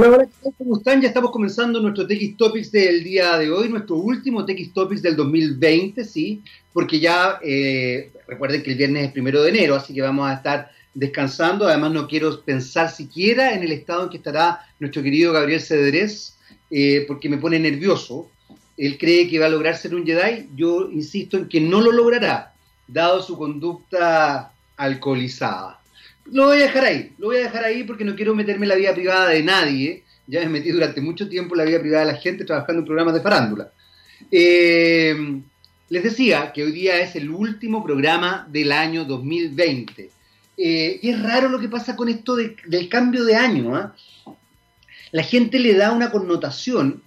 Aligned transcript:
Hola, 0.00 0.10
hola, 0.10 0.28
¿cómo 0.56 0.76
están? 0.76 1.02
Ya 1.02 1.08
estamos 1.08 1.32
comenzando 1.32 1.80
nuestro 1.80 2.06
TX 2.06 2.36
Topics 2.36 2.70
del 2.70 3.02
día 3.02 3.36
de 3.36 3.50
hoy, 3.50 3.68
nuestro 3.68 3.96
último 3.96 4.46
TX 4.46 4.72
Topics 4.72 5.02
del 5.02 5.16
2020, 5.16 6.04
¿sí? 6.04 6.40
Porque 6.72 7.00
ya, 7.00 7.40
eh, 7.42 8.12
recuerden 8.28 8.62
que 8.62 8.70
el 8.70 8.76
viernes 8.76 9.06
es 9.06 9.12
primero 9.12 9.42
de 9.42 9.48
enero, 9.48 9.74
así 9.74 9.92
que 9.92 10.00
vamos 10.00 10.30
a 10.30 10.34
estar 10.34 10.70
descansando. 10.94 11.66
Además, 11.66 11.90
no 11.90 12.06
quiero 12.06 12.44
pensar 12.44 12.92
siquiera 12.92 13.54
en 13.54 13.64
el 13.64 13.72
estado 13.72 14.04
en 14.04 14.10
que 14.10 14.18
estará 14.18 14.60
nuestro 14.78 15.02
querido 15.02 15.32
Gabriel 15.32 15.60
Cedrés, 15.60 16.38
eh, 16.70 17.04
porque 17.08 17.28
me 17.28 17.38
pone 17.38 17.58
nervioso. 17.58 18.30
Él 18.76 18.98
cree 18.98 19.28
que 19.28 19.40
va 19.40 19.46
a 19.46 19.48
lograr 19.48 19.76
ser 19.76 19.96
un 19.96 20.06
Jedi. 20.06 20.48
Yo 20.54 20.88
insisto 20.92 21.36
en 21.36 21.48
que 21.48 21.60
no 21.60 21.80
lo 21.80 21.90
logrará, 21.90 22.54
dado 22.86 23.20
su 23.20 23.36
conducta 23.36 24.52
alcoholizada. 24.76 25.77
Lo 26.32 26.46
voy 26.46 26.58
a 26.58 26.62
dejar 26.62 26.84
ahí, 26.84 27.12
lo 27.18 27.28
voy 27.28 27.36
a 27.36 27.44
dejar 27.44 27.64
ahí 27.64 27.84
porque 27.84 28.04
no 28.04 28.14
quiero 28.14 28.34
meterme 28.34 28.66
en 28.66 28.68
la 28.70 28.74
vida 28.76 28.94
privada 28.94 29.28
de 29.30 29.42
nadie. 29.42 30.04
Ya 30.26 30.40
me 30.40 30.48
metí 30.48 30.70
durante 30.70 31.00
mucho 31.00 31.28
tiempo 31.28 31.54
en 31.54 31.58
la 31.58 31.64
vida 31.64 31.80
privada 31.80 32.04
de 32.04 32.12
la 32.12 32.18
gente 32.18 32.44
trabajando 32.44 32.80
en 32.80 32.86
programas 32.86 33.14
de 33.14 33.20
farándula. 33.20 33.72
Eh, 34.30 35.40
les 35.88 36.02
decía 36.02 36.52
que 36.52 36.64
hoy 36.64 36.72
día 36.72 37.00
es 37.00 37.16
el 37.16 37.30
último 37.30 37.82
programa 37.82 38.46
del 38.50 38.72
año 38.72 39.04
2020. 39.04 40.10
Eh, 40.58 40.98
y 41.00 41.08
es 41.08 41.22
raro 41.22 41.48
lo 41.48 41.58
que 41.58 41.68
pasa 41.68 41.96
con 41.96 42.08
esto 42.08 42.36
del 42.36 42.88
cambio 42.90 43.24
de 43.24 43.36
año. 43.36 43.74
¿ah? 43.74 43.94
La 45.12 45.22
gente 45.22 45.58
le 45.58 45.74
da 45.74 45.92
una 45.92 46.10
connotación 46.10 47.02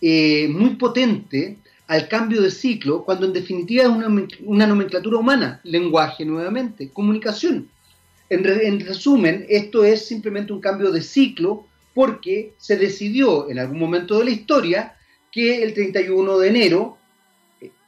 eh, 0.00 0.48
muy 0.48 0.70
potente 0.70 1.56
al 1.86 2.08
cambio 2.08 2.42
de 2.42 2.50
ciclo, 2.50 3.04
cuando 3.04 3.26
en 3.26 3.32
definitiva 3.32 3.84
es 3.84 3.90
una, 4.40 4.66
nomenclatura 4.66 5.18
humana, 5.18 5.60
lenguaje 5.62 6.24
nuevamente, 6.24 6.90
comunicación. 6.90 7.68
En, 8.32 8.80
resumen, 8.80 9.44
esto 9.50 9.84
es 9.84 10.06
simplemente 10.06 10.54
un 10.54 10.60
cambio 10.60 10.90
de 10.90 11.02
ciclo 11.02 11.66
porque 11.92 12.54
se 12.56 12.78
decidió 12.78 13.50
en 13.50 13.58
algún 13.58 13.78
momento 13.78 14.18
de 14.18 14.24
la 14.24 14.30
historia 14.30 14.96
que 15.30 15.62
el 15.62 15.74
31 15.74 16.38
de 16.38 16.48
enero, 16.48 16.96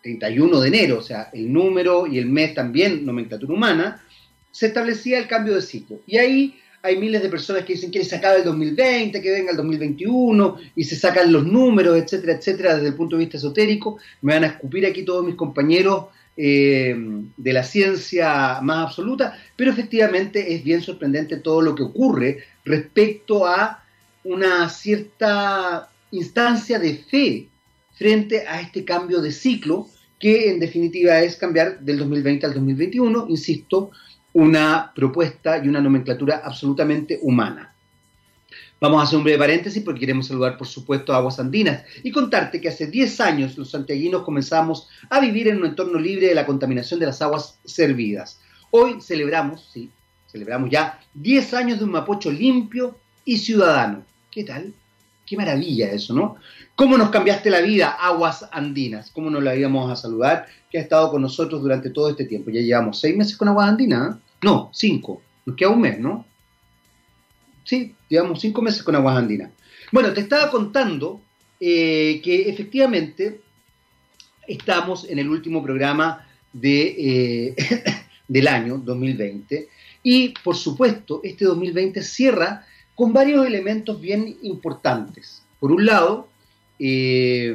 31 0.02 0.58
eh, 0.58 0.60
de 0.60 0.68
enero, 0.68 0.98
o 0.98 1.02
sea, 1.02 1.30
el 1.32 1.50
número 1.50 2.06
y 2.06 2.18
el 2.18 2.26
mes 2.26 2.52
también, 2.52 3.06
nomenclatura 3.06 3.54
humana, 3.54 4.04
se 4.50 4.66
establecía 4.66 5.18
el 5.18 5.28
cambio 5.28 5.54
de 5.54 5.62
ciclo. 5.62 6.02
Y 6.06 6.18
ahí 6.18 6.60
hay 6.82 6.98
miles 6.98 7.22
de 7.22 7.30
personas 7.30 7.64
que 7.64 7.72
dicen 7.72 7.90
que 7.90 8.04
se 8.04 8.16
acaba 8.16 8.36
el 8.36 8.44
2020, 8.44 9.22
que 9.22 9.30
venga 9.30 9.52
el 9.52 9.56
2021, 9.56 10.58
y 10.76 10.84
se 10.84 10.96
sacan 10.96 11.32
los 11.32 11.46
números, 11.46 11.96
etcétera, 11.96 12.34
etcétera, 12.34 12.74
desde 12.74 12.88
el 12.88 12.94
punto 12.94 13.16
de 13.16 13.24
vista 13.24 13.38
esotérico. 13.38 13.96
Me 14.20 14.34
van 14.34 14.44
a 14.44 14.48
escupir 14.48 14.84
aquí 14.84 15.04
todos 15.04 15.24
mis 15.24 15.36
compañeros 15.36 16.08
eh, 16.36 16.96
de 17.36 17.52
la 17.52 17.62
ciencia 17.62 18.60
más 18.60 18.88
absoluta, 18.88 19.38
pero 19.56 19.70
efectivamente 19.70 20.54
es 20.54 20.64
bien 20.64 20.82
sorprendente 20.82 21.36
todo 21.36 21.62
lo 21.62 21.74
que 21.74 21.84
ocurre 21.84 22.38
respecto 22.64 23.46
a 23.46 23.84
una 24.24 24.68
cierta 24.68 25.90
instancia 26.10 26.78
de 26.78 26.96
fe 26.96 27.48
frente 27.94 28.46
a 28.48 28.60
este 28.60 28.84
cambio 28.84 29.20
de 29.20 29.32
ciclo, 29.32 29.88
que 30.18 30.50
en 30.50 30.58
definitiva 30.58 31.20
es 31.20 31.36
cambiar 31.36 31.80
del 31.80 31.98
2020 31.98 32.46
al 32.46 32.54
2021, 32.54 33.26
insisto, 33.28 33.90
una 34.32 34.92
propuesta 34.94 35.62
y 35.64 35.68
una 35.68 35.80
nomenclatura 35.80 36.42
absolutamente 36.44 37.18
humana. 37.22 37.73
Vamos 38.80 39.00
a 39.00 39.04
hacer 39.04 39.16
un 39.16 39.24
breve 39.24 39.38
paréntesis 39.38 39.82
porque 39.82 40.00
queremos 40.00 40.26
saludar, 40.26 40.58
por 40.58 40.66
supuesto, 40.66 41.12
a 41.12 41.16
Aguas 41.16 41.38
Andinas 41.38 41.84
y 42.02 42.10
contarte 42.10 42.60
que 42.60 42.68
hace 42.68 42.86
10 42.86 43.20
años 43.20 43.56
los 43.56 43.70
santiaguinos 43.70 44.22
comenzamos 44.22 44.88
a 45.08 45.20
vivir 45.20 45.48
en 45.48 45.58
un 45.58 45.66
entorno 45.66 45.98
libre 45.98 46.28
de 46.28 46.34
la 46.34 46.44
contaminación 46.44 47.00
de 47.00 47.06
las 47.06 47.22
aguas 47.22 47.58
servidas. 47.64 48.40
Hoy 48.70 49.00
celebramos, 49.00 49.70
sí, 49.72 49.90
celebramos 50.30 50.68
ya 50.70 51.00
10 51.14 51.54
años 51.54 51.78
de 51.78 51.84
un 51.84 51.92
Mapocho 51.92 52.30
limpio 52.30 52.98
y 53.24 53.38
ciudadano. 53.38 54.04
¿Qué 54.30 54.44
tal? 54.44 54.74
Qué 55.24 55.36
maravilla 55.36 55.90
eso, 55.90 56.12
¿no? 56.12 56.36
¿Cómo 56.76 56.98
nos 56.98 57.10
cambiaste 57.10 57.48
la 57.50 57.60
vida, 57.60 57.88
Aguas 57.88 58.46
Andinas? 58.50 59.10
¿Cómo 59.12 59.30
nos 59.30 59.42
la 59.42 59.56
íbamos 59.56 59.90
a 59.90 59.96
saludar? 59.96 60.46
Que 60.70 60.78
ha 60.78 60.82
estado 60.82 61.10
con 61.10 61.22
nosotros 61.22 61.62
durante 61.62 61.88
todo 61.90 62.10
este 62.10 62.24
tiempo. 62.24 62.50
Ya 62.50 62.60
llevamos 62.60 63.00
seis 63.00 63.16
meses 63.16 63.36
con 63.36 63.48
Aguas 63.48 63.68
Andinas. 63.68 64.16
¿eh? 64.16 64.18
No, 64.42 64.70
cinco. 64.74 65.22
Nos 65.46 65.56
queda 65.56 65.70
un 65.70 65.80
mes, 65.80 65.98
¿no? 65.98 66.26
Sí, 67.64 67.94
llevamos 68.08 68.40
cinco 68.40 68.62
meses 68.62 68.82
con 68.82 68.94
Aguas 68.94 69.16
Andinas. 69.16 69.50
Bueno, 69.90 70.12
te 70.12 70.20
estaba 70.20 70.50
contando 70.50 71.20
eh, 71.60 72.20
que 72.22 72.48
efectivamente 72.48 73.40
estamos 74.46 75.08
en 75.08 75.18
el 75.18 75.28
último 75.28 75.62
programa 75.62 76.28
de, 76.52 76.94
eh, 76.98 77.56
del 78.28 78.48
año 78.48 78.78
2020 78.78 79.68
y 80.02 80.28
por 80.44 80.56
supuesto 80.56 81.20
este 81.24 81.46
2020 81.46 82.02
cierra 82.02 82.66
con 82.94 83.12
varios 83.12 83.46
elementos 83.46 84.00
bien 84.00 84.36
importantes. 84.42 85.42
Por 85.58 85.72
un 85.72 85.86
lado, 85.86 86.28
eh, 86.78 87.54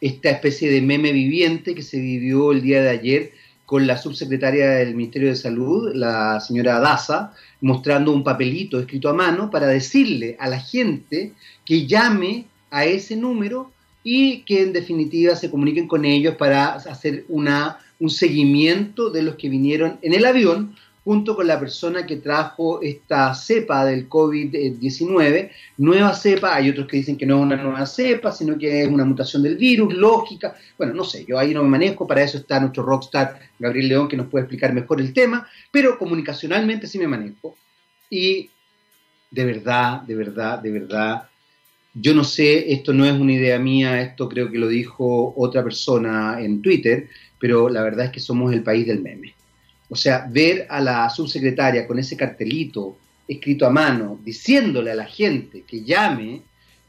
esta 0.00 0.30
especie 0.30 0.70
de 0.70 0.82
meme 0.82 1.12
viviente 1.12 1.74
que 1.74 1.82
se 1.82 1.98
vivió 1.98 2.52
el 2.52 2.62
día 2.62 2.82
de 2.82 2.90
ayer 2.90 3.32
con 3.70 3.86
la 3.86 3.96
subsecretaria 3.96 4.68
del 4.70 4.96
Ministerio 4.96 5.28
de 5.28 5.36
Salud, 5.36 5.92
la 5.94 6.40
señora 6.40 6.80
Daza, 6.80 7.34
mostrando 7.60 8.10
un 8.10 8.24
papelito 8.24 8.80
escrito 8.80 9.08
a 9.08 9.12
mano 9.12 9.48
para 9.48 9.68
decirle 9.68 10.36
a 10.40 10.48
la 10.48 10.58
gente 10.58 11.34
que 11.64 11.86
llame 11.86 12.46
a 12.72 12.84
ese 12.84 13.14
número 13.14 13.70
y 14.02 14.40
que 14.40 14.64
en 14.64 14.72
definitiva 14.72 15.36
se 15.36 15.52
comuniquen 15.52 15.86
con 15.86 16.04
ellos 16.04 16.34
para 16.34 16.72
hacer 16.74 17.24
una, 17.28 17.78
un 18.00 18.10
seguimiento 18.10 19.08
de 19.08 19.22
los 19.22 19.36
que 19.36 19.48
vinieron 19.48 20.00
en 20.02 20.14
el 20.14 20.24
avión 20.24 20.74
junto 21.04 21.34
con 21.34 21.46
la 21.46 21.58
persona 21.58 22.04
que 22.04 22.16
trajo 22.16 22.82
esta 22.82 23.34
cepa 23.34 23.84
del 23.84 24.08
COVID-19, 24.08 25.50
nueva 25.78 26.14
cepa, 26.14 26.54
hay 26.54 26.70
otros 26.70 26.86
que 26.86 26.98
dicen 26.98 27.16
que 27.16 27.26
no 27.26 27.38
es 27.38 27.42
una 27.42 27.56
nueva 27.56 27.86
cepa, 27.86 28.32
sino 28.32 28.58
que 28.58 28.82
es 28.82 28.88
una 28.88 29.04
mutación 29.04 29.42
del 29.42 29.56
virus, 29.56 29.94
lógica, 29.94 30.54
bueno, 30.76 30.92
no 30.94 31.04
sé, 31.04 31.24
yo 31.24 31.38
ahí 31.38 31.54
no 31.54 31.62
me 31.62 31.70
manejo, 31.70 32.06
para 32.06 32.22
eso 32.22 32.38
está 32.38 32.60
nuestro 32.60 32.82
rockstar 32.82 33.40
Gabriel 33.58 33.88
León 33.88 34.08
que 34.08 34.16
nos 34.16 34.28
puede 34.28 34.44
explicar 34.44 34.74
mejor 34.74 35.00
el 35.00 35.12
tema, 35.12 35.48
pero 35.70 35.98
comunicacionalmente 35.98 36.86
sí 36.86 36.98
me 36.98 37.08
manejo. 37.08 37.56
Y 38.10 38.50
de 39.30 39.44
verdad, 39.44 40.02
de 40.02 40.14
verdad, 40.16 40.58
de 40.58 40.70
verdad, 40.70 41.28
yo 41.94 42.14
no 42.14 42.24
sé, 42.24 42.72
esto 42.72 42.92
no 42.92 43.04
es 43.04 43.12
una 43.12 43.32
idea 43.32 43.58
mía, 43.58 44.00
esto 44.02 44.28
creo 44.28 44.50
que 44.50 44.58
lo 44.58 44.68
dijo 44.68 45.32
otra 45.36 45.64
persona 45.64 46.40
en 46.40 46.60
Twitter, 46.62 47.08
pero 47.38 47.68
la 47.68 47.82
verdad 47.82 48.06
es 48.06 48.12
que 48.12 48.20
somos 48.20 48.52
el 48.52 48.62
país 48.62 48.86
del 48.86 49.00
meme. 49.00 49.34
O 49.90 49.96
sea, 49.96 50.26
ver 50.30 50.66
a 50.70 50.80
la 50.80 51.10
subsecretaria 51.10 51.86
con 51.86 51.98
ese 51.98 52.16
cartelito 52.16 52.96
escrito 53.28 53.66
a 53.66 53.70
mano, 53.70 54.18
diciéndole 54.24 54.92
a 54.92 54.94
la 54.94 55.06
gente 55.06 55.62
que 55.62 55.84
llame, 55.84 56.42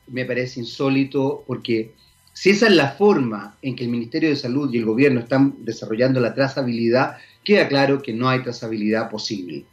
me 0.07 0.25
parece 0.25 0.59
insólito 0.59 1.43
porque 1.45 1.93
si 2.33 2.51
esa 2.51 2.67
es 2.67 2.75
la 2.75 2.91
forma 2.91 3.57
en 3.61 3.75
que 3.75 3.83
el 3.83 3.89
Ministerio 3.89 4.29
de 4.29 4.35
Salud 4.35 4.71
y 4.71 4.77
el 4.77 4.85
gobierno 4.85 5.19
están 5.19 5.55
desarrollando 5.59 6.19
la 6.19 6.33
trazabilidad, 6.33 7.17
queda 7.43 7.67
claro 7.67 8.01
que 8.01 8.13
no 8.13 8.29
hay 8.29 8.41
trazabilidad 8.41 9.09
posible. 9.09 9.65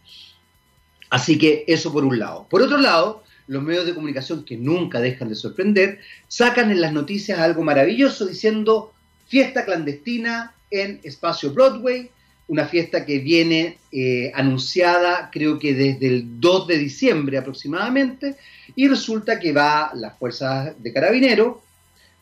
Así 1.10 1.38
que 1.38 1.64
eso 1.66 1.92
por 1.92 2.04
un 2.04 2.18
lado. 2.18 2.46
Por 2.50 2.62
otro 2.62 2.78
lado, 2.78 3.22
los 3.46 3.62
medios 3.62 3.86
de 3.86 3.94
comunicación 3.94 4.44
que 4.44 4.56
nunca 4.56 5.00
dejan 5.00 5.28
de 5.28 5.34
sorprender, 5.34 6.00
sacan 6.28 6.70
en 6.70 6.80
las 6.80 6.92
noticias 6.92 7.38
algo 7.38 7.62
maravilloso 7.62 8.26
diciendo 8.26 8.92
fiesta 9.26 9.64
clandestina 9.64 10.54
en 10.70 11.00
espacio 11.02 11.52
Broadway, 11.52 12.10
una 12.48 12.66
fiesta 12.66 13.04
que 13.04 13.18
viene 13.18 13.78
eh, 13.92 14.32
anunciada 14.34 15.30
creo 15.30 15.58
que 15.58 15.74
desde 15.74 16.08
el 16.08 16.40
2 16.40 16.66
de 16.66 16.78
diciembre 16.78 17.38
aproximadamente, 17.38 18.36
y 18.74 18.88
resulta 18.88 19.38
que 19.38 19.52
va 19.52 19.92
las 19.94 20.18
fuerzas 20.18 20.74
de 20.82 20.92
carabinero 20.92 21.62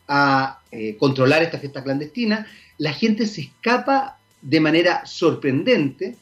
a 0.07 0.59
eh, 0.71 0.95
controlar 0.97 1.43
esta 1.43 1.59
fiesta 1.59 1.83
clandestina, 1.83 2.45
la 2.77 2.93
gente 2.93 3.25
se 3.25 3.41
escapa 3.41 4.17
de 4.41 4.59
manera 4.59 5.05
sorprendente, 5.05 6.15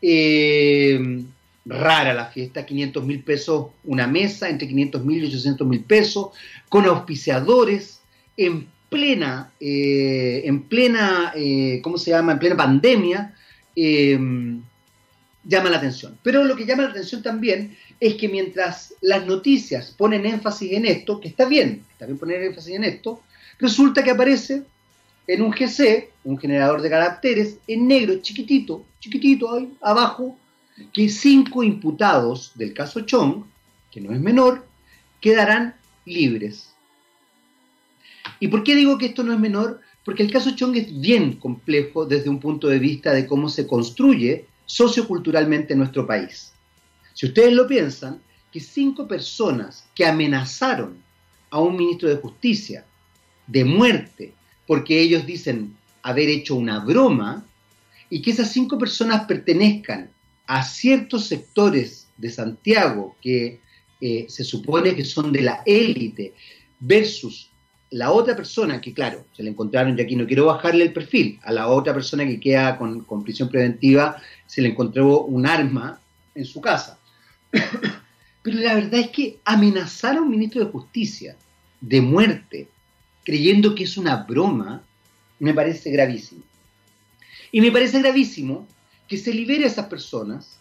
eh, 0.00 1.22
rara 1.64 2.12
la 2.12 2.26
fiesta, 2.26 2.66
500 2.66 3.04
mil 3.04 3.22
pesos 3.22 3.68
una 3.84 4.06
mesa, 4.06 4.48
entre 4.48 4.66
500 4.66 5.04
mil 5.04 5.22
y 5.22 5.28
800 5.28 5.66
mil 5.66 5.84
pesos, 5.84 6.30
con 6.68 6.86
auspiciadores 6.86 8.00
en 8.36 8.66
plena, 8.88 9.52
en 9.60 10.62
plena, 10.64 11.32
¿cómo 11.82 11.96
se 11.96 12.10
llama? 12.10 12.32
En 12.32 12.38
plena 12.38 12.56
pandemia, 12.56 13.34
Em, 13.74 14.62
llama 15.44 15.70
la 15.70 15.78
atención. 15.78 16.18
Pero 16.22 16.44
lo 16.44 16.56
que 16.56 16.66
llama 16.66 16.84
la 16.84 16.90
atención 16.90 17.22
también 17.22 17.76
es 17.98 18.14
que 18.14 18.28
mientras 18.28 18.94
las 19.00 19.26
noticias 19.26 19.90
ponen 19.90 20.26
énfasis 20.26 20.72
en 20.72 20.86
esto, 20.86 21.20
que 21.20 21.28
está 21.28 21.46
bien, 21.46 21.84
está 21.90 22.06
bien 22.06 22.18
poner 22.18 22.42
énfasis 22.42 22.74
en 22.74 22.84
esto, 22.84 23.22
resulta 23.58 24.02
que 24.02 24.10
aparece 24.10 24.62
en 25.26 25.42
un 25.42 25.50
GC, 25.50 26.10
un 26.24 26.38
generador 26.38 26.82
de 26.82 26.90
caracteres, 26.90 27.58
en 27.66 27.86
negro, 27.86 28.20
chiquitito, 28.20 28.84
chiquitito 29.00 29.54
ahí 29.54 29.72
abajo, 29.80 30.36
que 30.92 31.08
cinco 31.08 31.62
imputados 31.62 32.52
del 32.54 32.72
caso 32.72 33.02
Chong, 33.02 33.44
que 33.90 34.00
no 34.00 34.12
es 34.12 34.20
menor, 34.20 34.66
quedarán 35.20 35.74
libres. 36.04 36.72
¿Y 38.40 38.48
por 38.48 38.64
qué 38.64 38.74
digo 38.74 38.98
que 38.98 39.06
esto 39.06 39.22
no 39.22 39.32
es 39.32 39.38
menor? 39.38 39.80
Porque 40.04 40.22
el 40.22 40.32
caso 40.32 40.56
Chong 40.56 40.76
es 40.76 41.00
bien 41.00 41.34
complejo 41.34 42.04
desde 42.04 42.28
un 42.28 42.40
punto 42.40 42.68
de 42.68 42.78
vista 42.78 43.12
de 43.12 43.26
cómo 43.26 43.48
se 43.48 43.66
construye 43.66 44.46
socioculturalmente 44.66 45.76
nuestro 45.76 46.06
país. 46.06 46.52
Si 47.14 47.26
ustedes 47.26 47.52
lo 47.52 47.66
piensan, 47.66 48.20
que 48.50 48.60
cinco 48.60 49.06
personas 49.06 49.84
que 49.94 50.04
amenazaron 50.04 51.02
a 51.50 51.60
un 51.60 51.76
ministro 51.76 52.08
de 52.08 52.16
Justicia 52.16 52.84
de 53.46 53.64
muerte 53.64 54.34
porque 54.66 55.00
ellos 55.00 55.26
dicen 55.26 55.76
haber 56.02 56.28
hecho 56.28 56.54
una 56.54 56.80
broma 56.80 57.46
y 58.10 58.20
que 58.22 58.30
esas 58.30 58.52
cinco 58.52 58.78
personas 58.78 59.24
pertenezcan 59.24 60.10
a 60.46 60.62
ciertos 60.64 61.26
sectores 61.26 62.08
de 62.16 62.30
Santiago 62.30 63.16
que 63.20 63.60
eh, 64.00 64.26
se 64.28 64.44
supone 64.44 64.94
que 64.94 65.04
son 65.04 65.32
de 65.32 65.42
la 65.42 65.62
élite 65.64 66.34
versus 66.80 67.51
la 67.92 68.10
otra 68.10 68.34
persona, 68.34 68.80
que 68.80 68.92
claro, 68.92 69.26
se 69.36 69.42
le 69.42 69.50
encontraron, 69.50 69.98
y 69.98 70.02
aquí 70.02 70.16
no 70.16 70.26
quiero 70.26 70.46
bajarle 70.46 70.84
el 70.84 70.92
perfil, 70.92 71.38
a 71.42 71.52
la 71.52 71.68
otra 71.68 71.92
persona 71.92 72.24
que 72.24 72.40
queda 72.40 72.78
con, 72.78 73.04
con 73.04 73.22
prisión 73.22 73.48
preventiva 73.48 74.16
se 74.46 74.62
le 74.62 74.70
encontró 74.70 75.22
un 75.22 75.46
arma 75.46 76.00
en 76.34 76.44
su 76.44 76.60
casa. 76.60 76.98
Pero 78.42 78.58
la 78.58 78.74
verdad 78.74 79.00
es 79.00 79.10
que 79.10 79.38
amenazar 79.44 80.16
a 80.16 80.22
un 80.22 80.30
ministro 80.30 80.64
de 80.64 80.70
Justicia 80.70 81.36
de 81.80 82.00
muerte, 82.00 82.68
creyendo 83.24 83.74
que 83.74 83.84
es 83.84 83.96
una 83.96 84.16
broma, 84.16 84.82
me 85.38 85.52
parece 85.52 85.90
gravísimo. 85.90 86.42
Y 87.50 87.60
me 87.60 87.70
parece 87.70 88.00
gravísimo 88.00 88.66
que 89.06 89.18
se 89.18 89.34
libere 89.34 89.64
a 89.64 89.68
esas 89.68 89.86
personas 89.86 90.58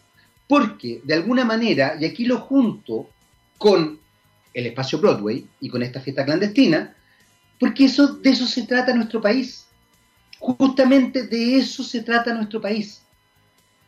porque, 0.48 1.00
de 1.06 1.13
alguna 1.13 1.45
manera, 1.45 1.95
y 1.98 2.04
aquí 2.04 2.25
lo 2.25 2.39
junto 2.39 3.10
con 3.57 4.00
el 4.54 4.66
espacio 4.66 5.00
Broadway 5.00 5.45
y 5.62 5.69
con 5.69 5.81
esta 5.81 6.01
fiesta 6.01 6.25
clandestina, 6.25 6.94
porque 7.61 7.85
eso, 7.85 8.07
de 8.07 8.31
eso 8.31 8.47
se 8.47 8.63
trata 8.63 8.91
nuestro 8.91 9.21
país. 9.21 9.67
Justamente 10.39 11.27
de 11.27 11.57
eso 11.57 11.83
se 11.83 12.01
trata 12.01 12.33
nuestro 12.33 12.59
país. 12.59 13.03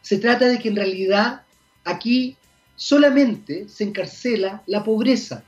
Se 0.03 0.19
trata 0.19 0.45
de 0.45 0.59
que 0.59 0.69
en 0.69 0.75
realidad 0.75 1.41
aquí 1.83 2.37
solamente 2.75 3.67
se 3.67 3.83
encarcela 3.85 4.61
la 4.67 4.83
pobreza, 4.83 5.43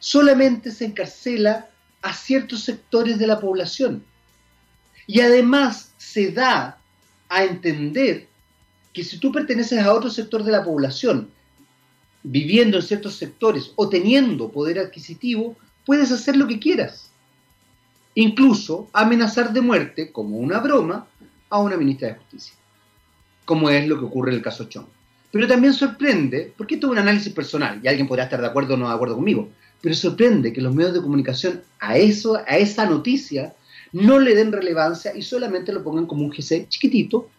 solamente 0.00 0.72
se 0.72 0.86
encarcela 0.86 1.70
a 2.02 2.12
ciertos 2.12 2.64
sectores 2.64 3.20
de 3.20 3.28
la 3.28 3.38
población. 3.38 4.02
Y 5.06 5.20
además 5.20 5.92
se 5.96 6.32
da 6.32 6.80
a 7.28 7.44
entender 7.44 8.26
que 8.92 9.04
si 9.04 9.18
tú 9.18 9.30
perteneces 9.30 9.78
a 9.78 9.94
otro 9.94 10.10
sector 10.10 10.42
de 10.42 10.50
la 10.50 10.64
población, 10.64 11.30
viviendo 12.24 12.78
en 12.78 12.82
ciertos 12.82 13.14
sectores 13.14 13.70
o 13.76 13.88
teniendo 13.88 14.50
poder 14.50 14.80
adquisitivo, 14.80 15.56
puedes 15.86 16.10
hacer 16.10 16.36
lo 16.36 16.48
que 16.48 16.58
quieras 16.58 17.08
incluso 18.20 18.90
amenazar 18.92 19.52
de 19.52 19.60
muerte, 19.60 20.10
como 20.10 20.38
una 20.38 20.58
broma, 20.58 21.06
a 21.50 21.60
una 21.60 21.76
ministra 21.76 22.08
de 22.08 22.14
Justicia, 22.14 22.54
como 23.44 23.70
es 23.70 23.86
lo 23.86 23.96
que 23.96 24.06
ocurre 24.06 24.32
en 24.32 24.38
el 24.38 24.42
caso 24.42 24.64
Chong. 24.64 24.86
Pero 25.30 25.46
también 25.46 25.72
sorprende, 25.72 26.52
porque 26.56 26.74
esto 26.74 26.88
es 26.88 26.92
un 26.92 26.98
análisis 26.98 27.32
personal, 27.32 27.80
y 27.80 27.86
alguien 27.86 28.08
podrá 28.08 28.24
estar 28.24 28.40
de 28.40 28.48
acuerdo 28.48 28.74
o 28.74 28.76
no 28.76 28.88
de 28.88 28.94
acuerdo 28.94 29.14
conmigo, 29.14 29.48
pero 29.80 29.94
sorprende 29.94 30.52
que 30.52 30.60
los 30.60 30.74
medios 30.74 30.94
de 30.94 31.00
comunicación 31.00 31.62
a, 31.78 31.96
eso, 31.96 32.36
a 32.36 32.56
esa 32.56 32.86
noticia 32.86 33.54
no 33.92 34.18
le 34.18 34.34
den 34.34 34.50
relevancia 34.50 35.14
y 35.14 35.22
solamente 35.22 35.72
lo 35.72 35.84
pongan 35.84 36.06
como 36.06 36.24
un 36.24 36.30
GC 36.30 36.68
chiquitito 36.68 37.30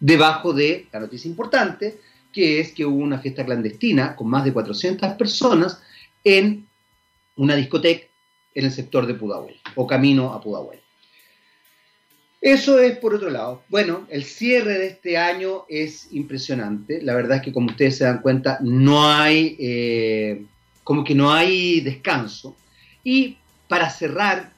debajo 0.00 0.52
de 0.52 0.88
la 0.92 0.98
noticia 0.98 1.28
importante, 1.28 2.00
que 2.32 2.58
es 2.58 2.72
que 2.72 2.84
hubo 2.84 2.96
una 2.98 3.20
fiesta 3.20 3.44
clandestina 3.44 4.16
con 4.16 4.28
más 4.28 4.44
de 4.44 4.52
400 4.52 5.12
personas 5.12 5.80
en 6.24 6.66
una 7.36 7.54
discoteca 7.54 8.06
en 8.56 8.64
el 8.64 8.72
sector 8.72 9.06
de 9.06 9.14
Pudahuel 9.14 9.54
o 9.76 9.86
camino 9.86 10.32
a 10.32 10.40
Pudahuel. 10.40 10.80
Eso 12.40 12.80
es 12.80 12.96
por 12.98 13.14
otro 13.14 13.30
lado. 13.30 13.62
Bueno, 13.68 14.06
el 14.08 14.24
cierre 14.24 14.78
de 14.78 14.86
este 14.88 15.18
año 15.18 15.64
es 15.68 16.08
impresionante. 16.12 17.02
La 17.02 17.14
verdad 17.14 17.38
es 17.38 17.42
que 17.42 17.52
como 17.52 17.66
ustedes 17.66 17.98
se 17.98 18.04
dan 18.04 18.22
cuenta, 18.22 18.58
no 18.62 19.10
hay, 19.10 19.56
eh, 19.58 20.44
como 20.82 21.04
que 21.04 21.14
no 21.14 21.32
hay 21.32 21.80
descanso. 21.80 22.56
Y 23.04 23.36
para 23.68 23.90
cerrar, 23.90 24.52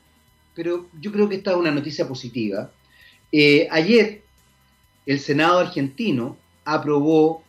pero 0.55 0.89
yo 1.00 1.11
creo 1.12 1.29
que 1.29 1.37
esta 1.37 1.53
es 1.53 1.56
una 1.56 1.71
noticia 1.71 2.06
positiva. 2.06 2.71
Eh, 3.33 3.67
ayer 3.71 4.23
el 5.06 5.19
Senado 5.19 5.59
argentino 5.59 6.37
aprobó 6.65 7.43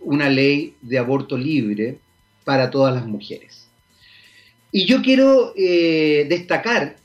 una 0.00 0.28
ley 0.28 0.76
de 0.82 0.98
aborto 0.98 1.38
libre 1.38 1.98
para 2.44 2.70
todas 2.70 2.94
las 2.94 3.06
mujeres. 3.06 3.63
Y 4.76 4.86
yo 4.86 5.02
quiero 5.02 5.52
eh, 5.56 6.26
destacar 6.28 6.96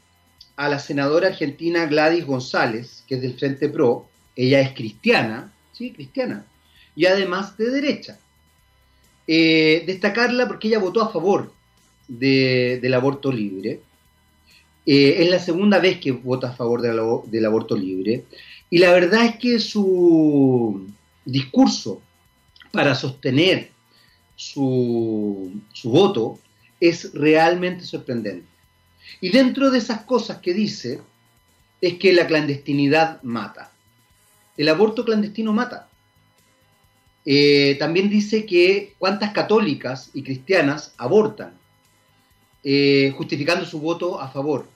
a 0.55 0.69
la 0.69 0.79
senadora 0.79 1.27
argentina 1.27 1.85
Gladys 1.85 2.25
González, 2.25 3.03
que 3.07 3.13
es 3.13 3.21
del 3.21 3.37
Frente 3.37 3.69
Pro. 3.69 4.07
Ella 4.35 4.59
es 4.59 4.73
cristiana, 4.73 5.53
sí, 5.71 5.91
cristiana, 5.91 6.47
y 6.95 7.05
además 7.05 7.55
de 7.57 7.69
derecha. 7.69 8.17
Eh, 9.27 9.83
destacarla 9.85 10.47
porque 10.47 10.67
ella 10.67 10.79
votó 10.79 11.03
a 11.03 11.11
favor 11.11 11.53
del 12.07 12.91
aborto 12.95 13.31
libre. 13.31 13.81
Eh, 14.87 15.17
es 15.19 15.29
la 15.29 15.37
segunda 15.37 15.77
vez 15.77 15.99
que 15.99 16.11
vota 16.11 16.49
a 16.49 16.55
favor 16.55 16.81
del 16.81 17.45
aborto 17.45 17.77
libre. 17.77 18.25
Y 18.71 18.79
la 18.79 18.91
verdad 18.93 19.25
es 19.25 19.35
que 19.35 19.59
su 19.59 20.87
discurso 21.23 22.01
para 22.71 22.95
sostener 22.95 23.69
su, 24.35 25.51
su 25.71 25.91
voto 25.91 26.39
es 26.79 27.13
realmente 27.13 27.85
sorprendente. 27.85 28.47
Y 29.21 29.29
dentro 29.29 29.69
de 29.69 29.79
esas 29.79 30.01
cosas 30.01 30.37
que 30.37 30.53
dice 30.53 31.01
es 31.81 31.95
que 31.95 32.13
la 32.13 32.27
clandestinidad 32.27 33.21
mata. 33.23 33.71
El 34.57 34.69
aborto 34.69 35.05
clandestino 35.05 35.53
mata. 35.53 35.89
Eh, 37.25 37.75
también 37.79 38.09
dice 38.09 38.45
que 38.45 38.95
cuántas 38.97 39.31
católicas 39.31 40.09
y 40.13 40.23
cristianas 40.23 40.93
abortan, 40.97 41.53
eh, 42.63 43.13
justificando 43.15 43.65
su 43.65 43.79
voto 43.79 44.19
a 44.19 44.29
favor. 44.29 44.67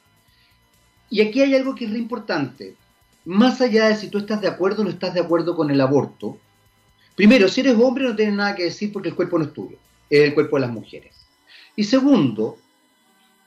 Y 1.09 1.21
aquí 1.21 1.41
hay 1.41 1.55
algo 1.55 1.75
que 1.75 1.85
es 1.85 1.91
re 1.91 1.97
importante. 1.97 2.75
Más 3.25 3.61
allá 3.61 3.87
de 3.87 3.95
si 3.95 4.09
tú 4.09 4.17
estás 4.17 4.41
de 4.41 4.47
acuerdo 4.47 4.81
o 4.81 4.85
no 4.85 4.91
estás 4.91 5.13
de 5.13 5.21
acuerdo 5.21 5.55
con 5.55 5.71
el 5.71 5.79
aborto, 5.79 6.37
primero, 7.15 7.47
si 7.47 7.61
eres 7.61 7.75
hombre 7.77 8.03
no 8.05 8.15
tienes 8.15 8.35
nada 8.35 8.55
que 8.55 8.63
decir 8.63 8.91
porque 8.91 9.09
el 9.09 9.15
cuerpo 9.15 9.37
no 9.37 9.45
es 9.45 9.53
tuyo, 9.53 9.77
es 10.09 10.21
el 10.21 10.33
cuerpo 10.33 10.57
de 10.57 10.61
las 10.61 10.71
mujeres. 10.71 11.22
Y 11.75 11.83
segundo, 11.83 12.57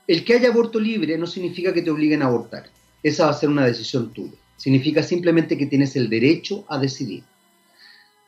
el 0.06 0.24
que 0.24 0.34
haya 0.34 0.48
aborto 0.48 0.78
libre 0.80 1.16
no 1.18 1.26
significa 1.26 1.72
que 1.72 1.82
te 1.82 1.90
obliguen 1.90 2.22
a 2.22 2.26
abortar. 2.26 2.70
Esa 3.02 3.26
va 3.26 3.30
a 3.30 3.34
ser 3.34 3.48
una 3.48 3.66
decisión 3.66 4.12
tuya. 4.12 4.36
Significa 4.56 5.02
simplemente 5.02 5.56
que 5.56 5.66
tienes 5.66 5.96
el 5.96 6.08
derecho 6.08 6.64
a 6.68 6.78
decidir. 6.78 7.22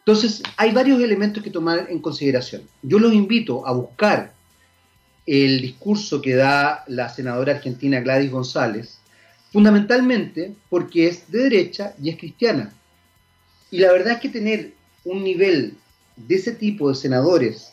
Entonces, 0.00 0.42
hay 0.56 0.72
varios 0.72 1.00
elementos 1.02 1.42
que 1.42 1.50
tomar 1.50 1.86
en 1.90 1.98
consideración. 2.00 2.62
Yo 2.82 2.98
los 2.98 3.12
invito 3.12 3.66
a 3.66 3.72
buscar 3.72 4.34
el 5.26 5.60
discurso 5.60 6.22
que 6.22 6.34
da 6.34 6.84
la 6.86 7.10
senadora 7.10 7.52
argentina 7.52 8.00
Gladys 8.00 8.30
González, 8.30 8.98
fundamentalmente 9.52 10.54
porque 10.70 11.08
es 11.08 11.30
de 11.30 11.42
derecha 11.42 11.94
y 12.02 12.08
es 12.08 12.16
cristiana. 12.16 12.72
Y 13.70 13.78
la 13.78 13.92
verdad 13.92 14.14
es 14.14 14.20
que 14.20 14.30
tener 14.30 14.72
un 15.04 15.22
nivel 15.22 15.74
de 16.16 16.34
ese 16.34 16.52
tipo 16.52 16.88
de 16.88 16.94
senadores 16.94 17.72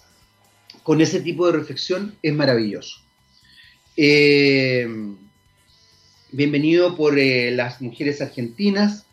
con 0.86 1.02
ese 1.02 1.20
tipo 1.20 1.48
de 1.48 1.54
reflexión 1.54 2.16
es 2.22 2.32
maravilloso. 2.36 3.00
Eh, 3.98 4.88
bienvenido 6.32 6.96
por 6.96 7.18
eh, 7.18 7.50
las 7.50 7.82
mujeres 7.82 8.22
argentinas 8.22 9.08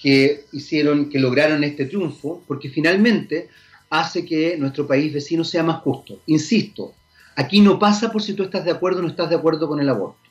que 0.00 0.46
hicieron, 0.52 1.10
que 1.10 1.18
lograron 1.18 1.62
este 1.62 1.84
triunfo, 1.84 2.42
porque 2.46 2.70
finalmente 2.70 3.50
hace 3.90 4.24
que 4.24 4.56
nuestro 4.56 4.86
país 4.86 5.12
vecino 5.12 5.44
sea 5.44 5.62
más 5.62 5.82
justo. 5.82 6.22
Insisto, 6.24 6.94
aquí 7.36 7.60
no 7.60 7.78
pasa 7.78 8.10
por 8.10 8.22
si 8.22 8.32
tú 8.32 8.44
estás 8.44 8.64
de 8.64 8.70
acuerdo 8.70 9.00
o 9.00 9.02
no 9.02 9.08
estás 9.08 9.28
de 9.28 9.36
acuerdo 9.36 9.68
con 9.68 9.78
el 9.78 9.90
aborto. 9.90 10.30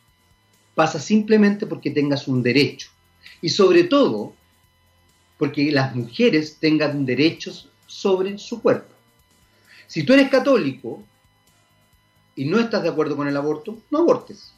Pasa 0.73 0.99
simplemente 0.99 1.67
porque 1.67 1.91
tengas 1.91 2.27
un 2.27 2.41
derecho. 2.41 2.89
Y 3.43 3.49
sobre 3.49 3.83
todo, 3.83 4.33
porque 5.37 5.71
las 5.71 5.93
mujeres 5.93 6.57
tengan 6.59 7.05
derechos 7.05 7.69
sobre 7.85 8.39
su 8.39 8.59
cuerpo. 8.59 8.98
Si 9.89 10.03
tú 10.03 10.13
eres 10.13 10.29
católico 10.29 11.03
y 12.35 12.45
no 12.45 12.59
estás 12.59 12.83
de 12.83 12.89
acuerdo 12.89 13.17
con 13.17 13.27
el 13.27 13.35
aborto, 13.35 13.79
no 13.89 13.97
abortes. 13.97 14.53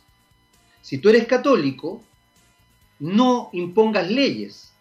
Si 0.81 0.97
tú 0.97 1.07
eres 1.07 1.25
católico, 1.25 2.03
no 2.99 3.49
impongas 3.53 4.11
leyes. 4.11 4.73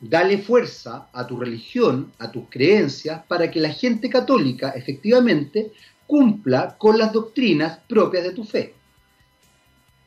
Dale 0.00 0.38
fuerza 0.38 1.08
a 1.12 1.28
tu 1.28 1.38
religión, 1.38 2.12
a 2.18 2.32
tus 2.32 2.50
creencias, 2.50 3.22
para 3.28 3.52
que 3.52 3.60
la 3.60 3.70
gente 3.70 4.10
católica 4.10 4.70
efectivamente 4.70 5.70
cumpla 6.08 6.76
con 6.76 6.98
las 6.98 7.12
doctrinas 7.12 7.78
propias 7.88 8.24
de 8.24 8.32
tu 8.32 8.42
fe. 8.42 8.74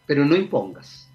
Pero 0.05 0.25
no 0.25 0.35
impongas. 0.35 1.07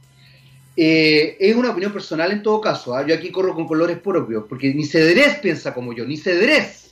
Eh, 0.75 1.37
es 1.39 1.55
una 1.55 1.73
opinión 1.73 1.93
personal 1.93 2.33
en 2.33 2.43
todo 2.43 2.59
caso. 2.59 2.95
¿ah? 2.95 3.07
Yo 3.07 3.15
aquí 3.15 3.31
corro 3.31 3.55
con 3.55 3.69
colores 3.69 3.99
propios, 3.99 4.45
porque 4.49 4.73
ni 4.73 4.87
Cedrés 4.87 5.41
piensa 5.41 5.75
como 5.75 5.93
yo, 5.93 6.07
ni 6.07 6.17
Cedrés 6.17 6.90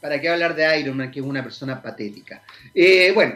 ¿Para 0.00 0.20
qué 0.20 0.28
hablar 0.28 0.54
de 0.54 0.80
Iron 0.80 0.96
Man, 0.96 1.10
que 1.10 1.20
es 1.20 1.26
una 1.26 1.42
persona 1.42 1.82
patética? 1.82 2.42
Eh, 2.74 3.10
bueno, 3.14 3.34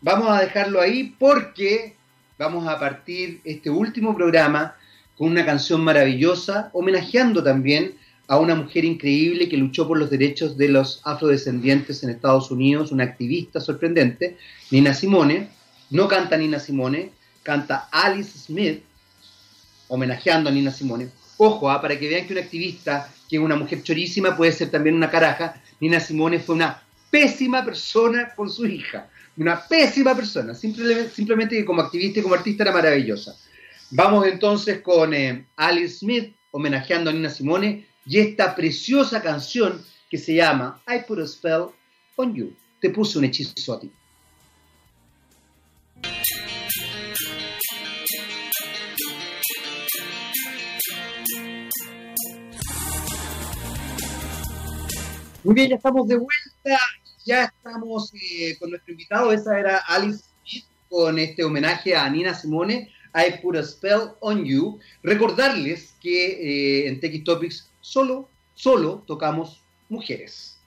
vamos 0.00 0.30
a 0.30 0.40
dejarlo 0.40 0.80
ahí 0.80 1.14
porque 1.18 1.94
vamos 2.38 2.68
a 2.68 2.78
partir 2.78 3.40
este 3.44 3.70
último 3.70 4.14
programa 4.14 4.76
con 5.16 5.28
una 5.28 5.44
canción 5.44 5.82
maravillosa, 5.82 6.70
homenajeando 6.72 7.42
también 7.42 7.94
a 8.28 8.38
una 8.38 8.54
mujer 8.54 8.84
increíble 8.84 9.48
que 9.48 9.56
luchó 9.56 9.86
por 9.86 9.98
los 9.98 10.10
derechos 10.10 10.56
de 10.56 10.68
los 10.68 11.00
afrodescendientes 11.04 12.02
en 12.02 12.10
Estados 12.10 12.50
Unidos, 12.50 12.92
una 12.92 13.04
activista 13.04 13.60
sorprendente, 13.60 14.36
Nina 14.70 14.94
Simone. 14.94 15.48
No 15.90 16.08
canta 16.08 16.36
Nina 16.36 16.58
Simone, 16.58 17.12
canta 17.42 17.88
Alice 17.92 18.38
Smith, 18.38 18.82
homenajeando 19.88 20.50
a 20.50 20.52
Nina 20.52 20.72
Simone. 20.72 21.08
Ojo, 21.36 21.70
ah, 21.70 21.80
para 21.80 21.98
que 21.98 22.08
vean 22.08 22.26
que 22.26 22.32
una 22.32 22.42
activista, 22.42 23.08
que 23.28 23.36
es 23.36 23.42
una 23.42 23.56
mujer 23.56 23.82
chorísima, 23.82 24.36
puede 24.36 24.52
ser 24.52 24.70
también 24.70 24.96
una 24.96 25.10
caraja. 25.10 25.60
Nina 25.80 26.00
Simone 26.00 26.38
fue 26.38 26.54
una 26.54 26.82
pésima 27.10 27.64
persona 27.64 28.34
con 28.34 28.50
su 28.50 28.66
hija. 28.66 29.08
Una 29.36 29.60
pésima 29.60 30.14
persona. 30.14 30.54
Simplemente, 30.54 31.56
que 31.56 31.64
como 31.64 31.82
activista 31.82 32.20
y 32.20 32.22
como 32.22 32.34
artista 32.34 32.62
era 32.62 32.72
maravillosa. 32.72 33.36
Vamos 33.90 34.26
entonces 34.26 34.80
con 34.80 35.14
eh, 35.14 35.46
Alice 35.56 35.98
Smith, 35.98 36.34
homenajeando 36.50 37.10
a 37.10 37.12
Nina 37.12 37.30
Simone, 37.30 37.86
y 38.06 38.18
esta 38.18 38.54
preciosa 38.54 39.20
canción 39.20 39.84
que 40.10 40.18
se 40.18 40.34
llama 40.34 40.82
I 40.88 41.00
Put 41.06 41.18
a 41.20 41.26
Spell 41.26 41.66
on 42.16 42.34
You. 42.34 42.56
Te 42.80 42.90
puse 42.90 43.18
un 43.18 43.24
hechizo 43.24 43.74
a 43.74 43.80
ti. 43.80 43.90
Muy 55.46 55.54
bien, 55.54 55.68
ya 55.68 55.76
estamos 55.76 56.08
de 56.08 56.16
vuelta, 56.16 56.80
ya 57.24 57.44
estamos 57.44 58.12
eh, 58.14 58.56
con 58.58 58.70
nuestro 58.70 58.90
invitado, 58.90 59.30
esa 59.30 59.56
era 59.56 59.76
Alice 59.86 60.24
Smith 60.42 60.64
con 60.88 61.20
este 61.20 61.44
homenaje 61.44 61.94
a 61.94 62.10
Nina 62.10 62.34
Simone, 62.34 62.90
I 63.14 63.40
Put 63.40 63.54
a 63.54 63.62
Spell 63.62 64.10
on 64.18 64.44
You. 64.44 64.80
Recordarles 65.04 65.94
que 66.02 66.32
eh, 66.32 66.88
en 66.88 66.98
TX 66.98 67.22
Topics 67.22 67.70
solo, 67.80 68.28
solo 68.56 69.04
tocamos 69.06 69.62
mujeres. 69.88 70.58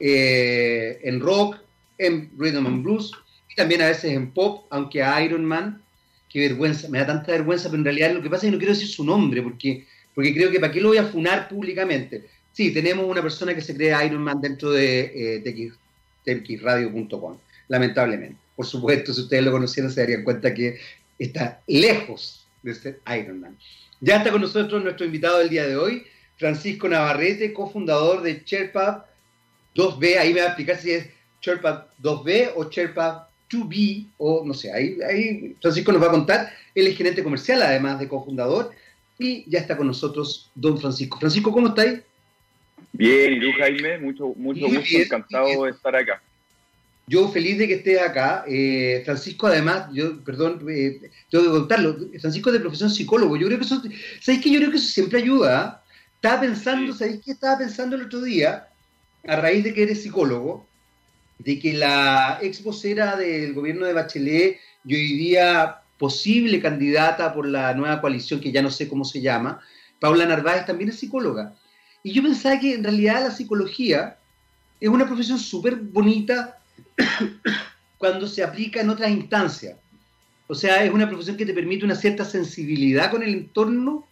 Eh, 0.00 0.98
en 1.04 1.20
rock, 1.20 1.58
en 1.98 2.32
rhythm 2.36 2.66
and 2.66 2.82
blues 2.82 3.12
y 3.48 3.54
también 3.54 3.82
a 3.82 3.86
veces 3.86 4.14
en 4.14 4.32
pop, 4.32 4.66
aunque 4.70 5.00
a 5.00 5.22
Iron 5.22 5.44
Man, 5.44 5.80
qué 6.28 6.40
vergüenza, 6.40 6.88
me 6.88 6.98
da 6.98 7.06
tanta 7.06 7.30
vergüenza, 7.30 7.68
pero 7.68 7.78
en 7.78 7.84
realidad 7.84 8.12
lo 8.14 8.22
que 8.22 8.30
pasa 8.30 8.46
es 8.46 8.50
que 8.50 8.56
no 8.56 8.58
quiero 8.58 8.74
decir 8.74 8.88
su 8.88 9.04
nombre 9.04 9.42
porque, 9.42 9.86
porque 10.12 10.34
creo 10.34 10.50
que 10.50 10.58
para 10.58 10.72
qué 10.72 10.80
lo 10.80 10.88
voy 10.88 10.98
a 10.98 11.04
funar 11.04 11.48
públicamente. 11.48 12.26
Sí, 12.58 12.72
tenemos 12.72 13.06
una 13.06 13.22
persona 13.22 13.54
que 13.54 13.60
se 13.60 13.72
cree 13.72 13.94
Iron 14.04 14.24
Man 14.24 14.40
dentro 14.40 14.72
de 14.72 15.36
eh, 15.36 15.74
TXRadio.com, 16.24 17.38
lamentablemente. 17.68 18.36
Por 18.56 18.66
supuesto, 18.66 19.14
si 19.14 19.20
ustedes 19.20 19.44
lo 19.44 19.52
conocieran 19.52 19.92
se 19.92 20.00
darían 20.00 20.24
cuenta 20.24 20.52
que 20.52 20.76
está 21.20 21.62
lejos 21.68 22.48
de 22.64 22.74
ser 22.74 23.00
Iron 23.16 23.38
Man. 23.38 23.56
Ya 24.00 24.16
está 24.16 24.32
con 24.32 24.40
nosotros 24.40 24.82
nuestro 24.82 25.06
invitado 25.06 25.38
del 25.38 25.50
día 25.50 25.68
de 25.68 25.76
hoy, 25.76 26.02
Francisco 26.36 26.88
Navarrete, 26.88 27.52
cofundador 27.52 28.22
de 28.22 28.42
Sherpa 28.44 29.06
2B. 29.76 30.18
Ahí 30.18 30.34
me 30.34 30.40
va 30.40 30.46
a 30.46 30.48
explicar 30.48 30.78
si 30.78 30.90
es 30.90 31.06
Sherpa 31.40 31.86
2B 32.02 32.54
o 32.56 32.68
Sherpa 32.68 33.30
2B, 33.48 34.08
o 34.16 34.42
no 34.44 34.52
sé, 34.52 34.72
ahí, 34.72 34.98
ahí 35.08 35.54
Francisco 35.60 35.92
nos 35.92 36.02
va 36.02 36.08
a 36.08 36.10
contar. 36.10 36.52
Él 36.74 36.88
es 36.88 36.96
gerente 36.96 37.22
comercial, 37.22 37.62
además 37.62 38.00
de 38.00 38.08
cofundador, 38.08 38.72
y 39.16 39.48
ya 39.48 39.60
está 39.60 39.76
con 39.76 39.86
nosotros 39.86 40.50
don 40.56 40.76
Francisco. 40.80 41.20
Francisco, 41.20 41.52
¿cómo 41.52 41.68
estáis? 41.68 42.00
Bien, 42.92 43.34
y 43.34 43.40
tú, 43.40 43.46
Jaime, 43.58 43.98
mucho, 43.98 44.28
mucho 44.36 44.66
gusto, 44.66 44.98
encantado 44.98 45.64
de 45.64 45.70
estar 45.70 45.94
acá. 45.94 46.22
Yo 47.06 47.28
feliz 47.28 47.56
de 47.56 47.66
que 47.66 47.74
estés 47.74 48.00
acá. 48.00 48.44
Eh, 48.46 49.02
Francisco, 49.04 49.46
además, 49.46 49.88
yo, 49.92 50.22
perdón, 50.22 50.64
eh, 50.68 51.10
tengo 51.30 51.44
que 51.44 51.50
contarlo. 51.50 51.96
Francisco 52.20 52.50
es 52.50 52.54
de 52.54 52.60
profesión 52.60 52.90
psicólogo. 52.90 53.36
Yo 53.36 53.46
creo 53.46 53.58
que 53.58 53.64
eso, 53.64 53.82
¿sabéis 54.20 54.42
que 54.42 54.50
Yo 54.50 54.58
creo 54.58 54.70
que 54.70 54.76
eso 54.76 54.88
siempre 54.88 55.20
ayuda. 55.20 55.60
¿ah? 55.60 55.84
Estaba 56.16 56.40
pensando, 56.42 56.92
¿sabéis 56.92 57.20
qué 57.24 57.32
estaba 57.32 57.58
pensando 57.58 57.96
el 57.96 58.02
otro 58.02 58.20
día? 58.20 58.68
A 59.26 59.36
raíz 59.36 59.64
de 59.64 59.72
que 59.72 59.84
eres 59.84 60.02
psicólogo, 60.02 60.66
de 61.38 61.58
que 61.58 61.72
la 61.72 62.38
ex 62.42 62.62
vocera 62.62 63.16
del 63.16 63.54
gobierno 63.54 63.86
de 63.86 63.94
Bachelet 63.94 64.58
y 64.84 64.94
hoy 64.94 65.12
día 65.16 65.78
posible 65.98 66.60
candidata 66.60 67.32
por 67.32 67.46
la 67.46 67.72
nueva 67.74 68.00
coalición, 68.00 68.40
que 68.40 68.52
ya 68.52 68.62
no 68.62 68.70
sé 68.70 68.88
cómo 68.88 69.04
se 69.04 69.20
llama, 69.20 69.60
Paula 69.98 70.26
Narváez 70.26 70.66
también 70.66 70.90
es 70.90 70.98
psicóloga. 70.98 71.54
Y 72.02 72.12
yo 72.12 72.22
pensaba 72.22 72.58
que 72.58 72.74
en 72.74 72.84
realidad 72.84 73.22
la 73.22 73.30
psicología 73.30 74.18
es 74.80 74.88
una 74.88 75.06
profesión 75.06 75.38
súper 75.38 75.76
bonita 75.76 76.58
cuando 77.98 78.26
se 78.26 78.42
aplica 78.42 78.80
en 78.80 78.90
otras 78.90 79.10
instancias. 79.10 79.76
O 80.46 80.54
sea, 80.54 80.84
es 80.84 80.92
una 80.92 81.08
profesión 81.08 81.36
que 81.36 81.44
te 81.44 81.52
permite 81.52 81.84
una 81.84 81.94
cierta 81.94 82.24
sensibilidad 82.24 83.10
con 83.10 83.22
el 83.22 83.34
entorno, 83.34 84.06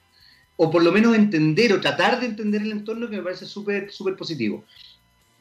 o 0.57 0.71
por 0.71 0.83
lo 0.83 0.93
menos 0.93 1.15
entender 1.15 1.73
o 1.73 1.81
tratar 1.81 2.21
de 2.21 2.27
entender 2.27 2.63
el 2.63 2.73
entorno, 2.73 3.09
que 3.09 3.17
me 3.17 3.23
parece 3.23 3.47
súper, 3.47 3.91
súper 3.91 4.17
positivo. 4.17 4.65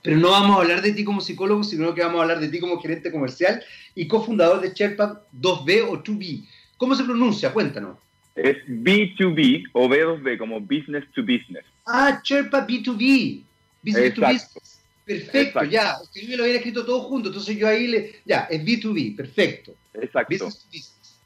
Pero 0.01 0.17
no 0.17 0.31
vamos 0.31 0.55
a 0.55 0.61
hablar 0.61 0.81
de 0.81 0.91
ti 0.91 1.03
como 1.03 1.19
psicólogo, 1.19 1.63
sino 1.63 1.93
que 1.93 2.01
vamos 2.01 2.19
a 2.19 2.23
hablar 2.23 2.39
de 2.39 2.49
ti 2.49 2.59
como 2.59 2.79
gerente 2.79 3.11
comercial 3.11 3.63
y 3.95 4.07
cofundador 4.07 4.61
de 4.61 4.71
Sherpa 4.73 5.23
2B 5.33 5.87
o 5.89 6.03
2B. 6.03 6.47
¿Cómo 6.77 6.95
se 6.95 7.03
pronuncia? 7.03 7.51
Cuéntanos. 7.51 7.97
Es 8.35 8.57
B2B 8.67 9.69
o 9.73 9.87
B2B, 9.87 10.37
como 10.37 10.59
business 10.59 11.05
to 11.13 11.21
business. 11.21 11.65
Ah, 11.85 12.21
Sherpa 12.23 12.67
B2B. 12.67 13.43
Business 13.81 14.13
to 14.13 14.21
business. 14.21 14.81
Perfecto, 15.05 15.63
ya. 15.65 15.97
yo 16.15 16.27
me 16.27 16.35
lo 16.35 16.43
había 16.43 16.55
escrito 16.55 16.83
todo 16.83 17.01
junto, 17.01 17.29
entonces 17.29 17.55
yo 17.55 17.67
ahí 17.67 17.87
le. 17.87 18.15
Ya, 18.25 18.47
es 18.49 18.63
B2B, 18.65 19.15
perfecto. 19.15 19.75
Exacto. 19.93 20.33
Business 20.33 20.59
to 20.59 20.67
business. 20.67 21.19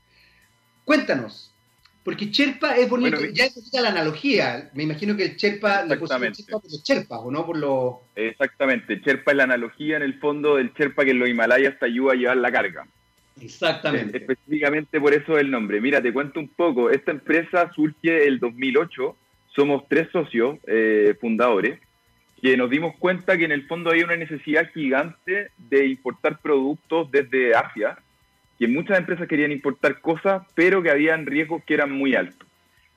Cuéntanos, 0.83 1.49
porque 2.03 2.25
Sherpa 2.25 2.75
es 2.75 2.89
bonito, 2.89 3.23
ya 3.27 3.45
necesita 3.45 3.81
la 3.81 3.89
analogía. 3.89 4.69
Me 4.73 4.83
imagino 4.83 5.15
que 5.15 5.25
el 5.25 5.35
Sherpa 5.35 5.85
pusieron 5.99 6.33
Sherpa 6.33 6.59
por 6.59 6.71
los 6.71 6.83
Sherpas, 6.83 7.19
¿o 7.21 7.31
no? 7.31 7.45
Por 7.45 7.57
los... 7.57 7.95
Exactamente, 8.15 8.99
Sherpa 9.05 9.31
es 9.31 9.37
la 9.37 9.43
analogía 9.43 9.97
en 9.97 10.03
el 10.03 10.19
fondo 10.19 10.55
del 10.55 10.73
Sherpa 10.73 11.05
que 11.05 11.11
en 11.11 11.19
los 11.19 11.29
Himalayas 11.29 11.77
te 11.79 11.85
ayuda 11.85 12.13
a 12.13 12.15
llevar 12.15 12.37
la 12.37 12.51
carga. 12.51 12.87
Exactamente. 13.41 14.17
específicamente 14.17 14.99
por 14.99 15.13
eso 15.13 15.37
el 15.37 15.51
nombre. 15.51 15.81
Mira, 15.81 16.01
te 16.01 16.13
cuento 16.13 16.39
un 16.39 16.49
poco. 16.49 16.89
Esta 16.89 17.11
empresa 17.11 17.71
surge 17.73 18.27
el 18.27 18.39
2008. 18.39 19.15
Somos 19.55 19.87
tres 19.87 20.09
socios 20.11 20.57
eh, 20.67 21.15
fundadores 21.19 21.79
que 22.41 22.57
nos 22.57 22.69
dimos 22.69 22.95
cuenta 22.97 23.37
que 23.37 23.45
en 23.45 23.51
el 23.51 23.67
fondo 23.67 23.91
hay 23.91 24.01
una 24.01 24.15
necesidad 24.15 24.69
gigante 24.71 25.51
de 25.57 25.87
importar 25.87 26.39
productos 26.39 27.11
desde 27.11 27.53
Asia, 27.53 27.97
que 28.57 28.67
muchas 28.67 28.97
empresas 28.97 29.27
querían 29.27 29.51
importar 29.51 29.99
cosas, 29.99 30.43
pero 30.55 30.81
que 30.81 30.89
habían 30.89 31.25
riesgos 31.25 31.63
que 31.65 31.73
eran 31.73 31.91
muy 31.91 32.15
altos. 32.15 32.47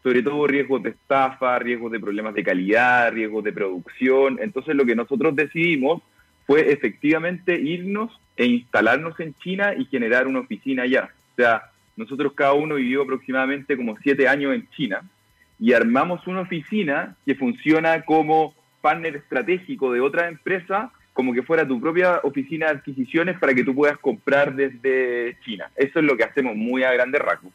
Sobre 0.03 0.23
todo 0.23 0.47
riesgos 0.47 0.83
de 0.83 0.91
estafa, 0.91 1.59
riesgos 1.59 1.93
de 1.93 2.01
problemas 2.01 2.35
de 2.35 2.43
calidad, 2.43 3.13
riesgos 3.13 3.45
de 3.45 3.53
producción. 3.53 4.39
Entonces 4.41 4.75
lo 4.75 4.85
que 4.85 4.97
nosotros 4.97 5.35
decidimos 5.35 6.03
fue 6.47 6.73
efectivamente 6.73 7.55
irnos 7.55 8.11
e 8.37 8.47
instalarnos 8.47 9.19
en 9.21 9.35
China 9.35 9.75
y 9.77 9.85
generar 9.87 10.27
una 10.27 10.41
oficina 10.41 10.85
allá. 10.85 11.11
O 11.33 11.37
sea, 11.37 11.71
nosotros 11.97 12.33
cada 12.35 12.55
uno 12.55 12.77
vivió 12.77 13.03
aproximadamente 13.03 13.77
como 13.77 13.97
siete 13.99 14.29
años 14.29 14.55
en 14.55 14.69
China 14.71 15.03
y 15.59 15.73
armamos 15.73 16.27
una 16.27 16.41
oficina 16.41 17.17
que 17.25 17.35
funciona 17.35 18.03
como 18.05 18.55
partner 18.81 19.17
estratégico 19.17 19.93
de 19.93 20.01
otra 20.01 20.29
empresa, 20.29 20.91
como 21.13 21.33
que 21.33 21.43
fuera 21.43 21.67
tu 21.67 21.81
propia 21.81 22.21
oficina 22.23 22.67
de 22.67 22.79
adquisiciones 22.79 23.39
para 23.39 23.55
que 23.55 23.63
tú 23.65 23.75
puedas 23.75 23.99
comprar 23.99 24.55
desde 24.55 25.37
China. 25.45 25.71
Eso 25.77 26.01
es 26.01 26.05
lo 26.05 26.17
que 26.17 26.25
hacemos 26.25 26.57
muy 26.57 26.83
a 26.83 26.93
grande 26.93 27.19
rasgos. 27.19 27.53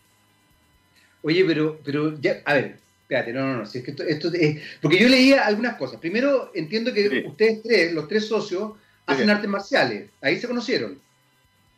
Oye, 1.22 1.44
pero, 1.46 1.80
pero 1.84 2.20
ya, 2.22 2.38
a 2.46 2.54
ver, 2.54 2.78
espérate, 3.02 3.34
no, 3.34 3.42
no, 3.42 3.58
no, 3.58 3.66
si 3.66 3.80
es 3.80 3.84
que 3.84 3.92
esto, 3.92 4.32
es, 4.34 4.78
porque 4.82 5.00
yo 5.00 5.10
leía 5.10 5.46
algunas 5.46 5.76
cosas. 5.76 6.00
Primero, 6.00 6.52
entiendo 6.54 6.94
que 6.94 7.26
ustedes 7.28 7.64
tres, 7.64 7.94
los 7.94 8.08
tres 8.08 8.28
socios, 8.28 8.74
hacen 9.08 9.30
artes 9.30 9.50
marciales. 9.50 10.10
Ahí 10.22 10.38
se 10.38 10.48
conocieron. 10.48 11.00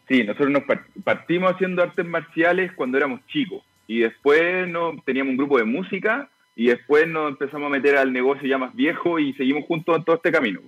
Sí, 0.07 0.23
nosotros 0.23 0.49
nos 0.49 0.63
partimos 1.03 1.53
haciendo 1.53 1.83
artes 1.83 2.05
marciales 2.05 2.71
cuando 2.73 2.97
éramos 2.97 3.21
chicos 3.27 3.63
y 3.87 3.99
después 3.99 4.67
no, 4.67 5.01
teníamos 5.05 5.31
un 5.31 5.37
grupo 5.37 5.57
de 5.57 5.63
música 5.63 6.29
y 6.55 6.67
después 6.67 7.07
nos 7.07 7.29
empezamos 7.29 7.67
a 7.67 7.69
meter 7.69 7.95
al 7.95 8.11
negocio 8.11 8.47
ya 8.47 8.57
más 8.57 8.75
viejo 8.75 9.19
y 9.19 9.33
seguimos 9.33 9.65
juntos 9.65 9.97
en 9.97 10.03
todo 10.03 10.15
este 10.15 10.31
camino. 10.31 10.61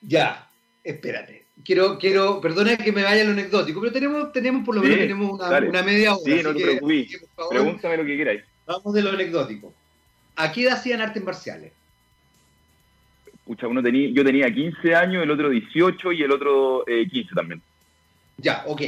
Ya, 0.00 0.48
espérate. 0.82 1.44
Quiero, 1.64 1.98
quiero, 1.98 2.40
perdona 2.40 2.76
que 2.76 2.92
me 2.92 3.02
vaya 3.02 3.24
lo 3.24 3.32
anecdótico, 3.32 3.80
pero 3.80 3.92
tenemos, 3.92 4.32
tenemos 4.32 4.64
por 4.64 4.76
lo 4.76 4.82
menos 4.82 4.98
tenemos 4.98 5.32
una, 5.32 5.82
media 5.82 6.14
hora. 6.14 6.22
Sí, 6.24 6.42
no 6.42 6.54
te 6.54 6.62
preocupes. 6.62 7.26
Pregúntame 7.50 7.96
lo 7.96 8.04
que 8.04 8.16
queráis. 8.16 8.42
Vamos 8.66 8.94
de 8.94 9.02
lo 9.02 9.10
anecdótico. 9.10 9.74
¿A 10.36 10.52
qué 10.52 10.62
edad 10.62 10.74
hacían 10.74 11.00
artes 11.00 11.22
marciales? 11.22 11.72
Uno 13.48 13.82
tenía, 13.82 14.10
yo 14.10 14.24
tenía 14.24 14.52
15 14.52 14.94
años, 14.94 15.22
el 15.22 15.30
otro 15.30 15.48
18 15.48 16.12
y 16.12 16.22
el 16.22 16.30
otro 16.30 16.84
15 16.86 17.18
eh, 17.18 17.26
también. 17.34 17.62
Ya, 18.36 18.62
ok. 18.66 18.82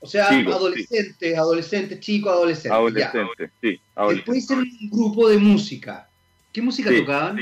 O 0.00 0.06
sea, 0.06 0.28
adolescentes, 0.28 1.38
adolescentes, 1.38 2.00
chicos, 2.00 2.30
adolescentes. 2.32 2.72
Adolescentes, 2.72 3.50
sí. 3.60 3.80
Después 4.10 4.38
hicieron 4.38 4.64
un 4.64 4.90
grupo 4.90 5.28
de 5.28 5.38
música. 5.38 6.08
¿Qué 6.52 6.62
música 6.62 6.90
tocaban? 6.90 7.38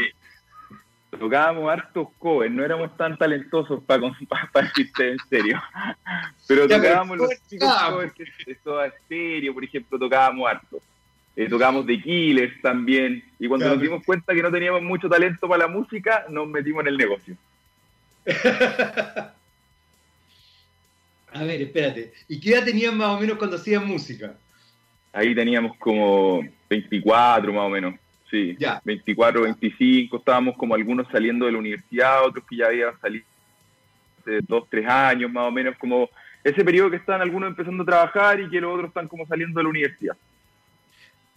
Tocábamos 1.10 1.70
hartos 1.70 2.08
covers, 2.18 2.52
no 2.52 2.64
éramos 2.64 2.96
tan 2.96 3.16
talentosos 3.16 3.82
para, 3.84 4.02
para, 4.52 4.66
decirte 4.68 5.12
en 5.12 5.18
serio. 5.30 5.62
Pero 6.46 6.66
tocábamos 6.68 7.18
los 7.18 7.30
chicos 7.48 7.68
covers 7.88 8.14
de 8.16 8.86
Estéreo, 8.86 9.54
por 9.54 9.64
ejemplo, 9.64 9.98
tocábamos 9.98 10.48
hartos. 10.48 10.82
Eh, 11.36 11.48
tocábamos 11.48 11.86
The 11.86 12.00
Killers 12.00 12.60
también, 12.62 13.24
y 13.38 13.48
cuando 13.48 13.68
nos 13.68 13.80
dimos 13.80 14.04
cuenta 14.04 14.34
que 14.34 14.42
no 14.42 14.50
teníamos 14.50 14.82
mucho 14.82 15.08
talento 15.08 15.48
para 15.48 15.64
la 15.64 15.68
música, 15.68 16.26
nos 16.28 16.48
metimos 16.48 16.82
en 16.82 16.88
el 16.88 16.96
negocio. 16.96 17.36
A 21.34 21.42
ver, 21.42 21.62
espérate. 21.62 22.12
¿Y 22.28 22.38
qué 22.38 22.54
edad 22.54 22.64
tenían 22.64 22.96
más 22.96 23.08
o 23.16 23.20
menos 23.20 23.36
cuando 23.36 23.56
hacían 23.56 23.84
música? 23.86 24.34
Ahí 25.12 25.34
teníamos 25.34 25.76
como 25.78 26.46
24 26.70 27.52
más 27.52 27.64
o 27.64 27.68
menos. 27.68 27.94
Sí, 28.30 28.56
ya. 28.58 28.80
24, 28.84 29.42
25, 29.42 30.16
estábamos 30.16 30.56
como 30.56 30.74
algunos 30.74 31.08
saliendo 31.10 31.46
de 31.46 31.52
la 31.52 31.58
universidad, 31.58 32.24
otros 32.24 32.44
que 32.48 32.56
ya 32.56 32.66
habían 32.66 32.98
salido 33.00 33.24
hace 34.20 34.40
2, 34.46 34.64
3 34.70 34.88
años 34.88 35.32
más 35.32 35.48
o 35.48 35.50
menos, 35.50 35.76
como 35.78 36.08
ese 36.42 36.64
periodo 36.64 36.90
que 36.90 36.96
están 36.96 37.20
algunos 37.20 37.48
empezando 37.50 37.82
a 37.82 37.86
trabajar 37.86 38.40
y 38.40 38.48
que 38.48 38.60
los 38.60 38.72
otros 38.72 38.88
están 38.88 39.08
como 39.08 39.26
saliendo 39.26 39.58
de 39.58 39.64
la 39.64 39.70
universidad. 39.70 40.16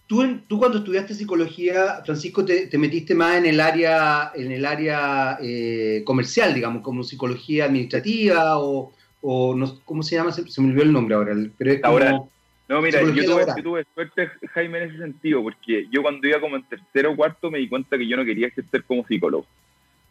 Tú, 0.08 0.40
tú 0.46 0.58
cuando 0.58 0.78
estudiaste 0.78 1.12
psicología, 1.12 2.00
Francisco, 2.02 2.42
te, 2.42 2.70
metiste 2.78 3.14
más 3.14 3.36
en 3.36 3.44
el 3.44 3.60
área, 3.60 4.32
en 4.34 4.50
el 4.50 4.64
área 4.64 5.38
eh, 5.42 6.02
comercial, 6.06 6.54
digamos, 6.54 6.82
como 6.82 7.04
psicología 7.04 7.66
administrativa 7.66 8.58
o, 8.58 8.94
o 9.20 9.54
no, 9.54 9.78
¿cómo 9.84 10.02
se 10.02 10.16
llama? 10.16 10.32
Se, 10.32 10.42
me 10.62 10.68
olvidó 10.68 10.82
el 10.82 10.92
nombre 10.92 11.14
ahora, 11.14 11.36
pero 11.58 11.72
es 11.72 11.82
como... 11.82 12.30
No, 12.68 12.82
mira, 12.82 13.02
yo 13.02 13.62
tuve, 13.62 13.84
suerte, 13.94 14.30
Jaime, 14.52 14.78
en 14.78 14.90
ese 14.90 14.98
sentido, 14.98 15.42
porque 15.42 15.86
yo 15.90 16.02
cuando 16.02 16.26
iba 16.26 16.40
como 16.40 16.56
en 16.56 16.64
tercero 16.64 17.12
o 17.12 17.16
cuarto 17.16 17.50
me 17.50 17.58
di 17.58 17.68
cuenta 17.68 17.96
que 17.96 18.06
yo 18.06 18.16
no 18.16 18.26
quería 18.26 18.48
ejercer 18.48 18.84
como 18.84 19.06
psicólogo, 19.06 19.46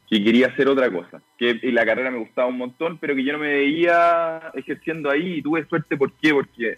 que 0.09 0.23
quería 0.23 0.47
hacer 0.47 0.67
otra 0.67 0.91
cosa, 0.91 1.21
que 1.37 1.59
la 1.63 1.85
carrera 1.85 2.11
me 2.11 2.19
gustaba 2.19 2.47
un 2.47 2.57
montón, 2.57 2.97
pero 2.99 3.15
que 3.15 3.23
yo 3.23 3.33
no 3.33 3.39
me 3.39 3.49
veía 3.49 4.51
ejerciendo 4.55 5.09
ahí 5.09 5.35
y 5.35 5.41
tuve 5.41 5.65
suerte, 5.65 5.97
¿por 5.97 6.11
qué? 6.13 6.33
Porque 6.33 6.77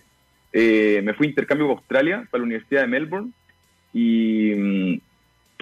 eh, 0.53 1.01
me 1.03 1.13
fui 1.13 1.27
a 1.27 1.29
intercambio 1.29 1.68
a 1.68 1.72
Australia, 1.72 2.27
para 2.29 2.41
la 2.41 2.46
Universidad 2.46 2.82
de 2.82 2.88
Melbourne, 2.88 3.32
y 3.94 4.53
mm, 4.56 5.01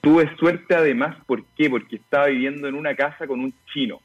tuve 0.01 0.35
suerte 0.37 0.75
además, 0.75 1.17
¿por 1.25 1.43
qué? 1.57 1.69
Porque 1.69 1.97
estaba 1.97 2.27
viviendo 2.27 2.67
en 2.67 2.75
una 2.75 2.95
casa 2.95 3.27
con 3.27 3.39
un 3.39 3.53
chino. 3.73 3.99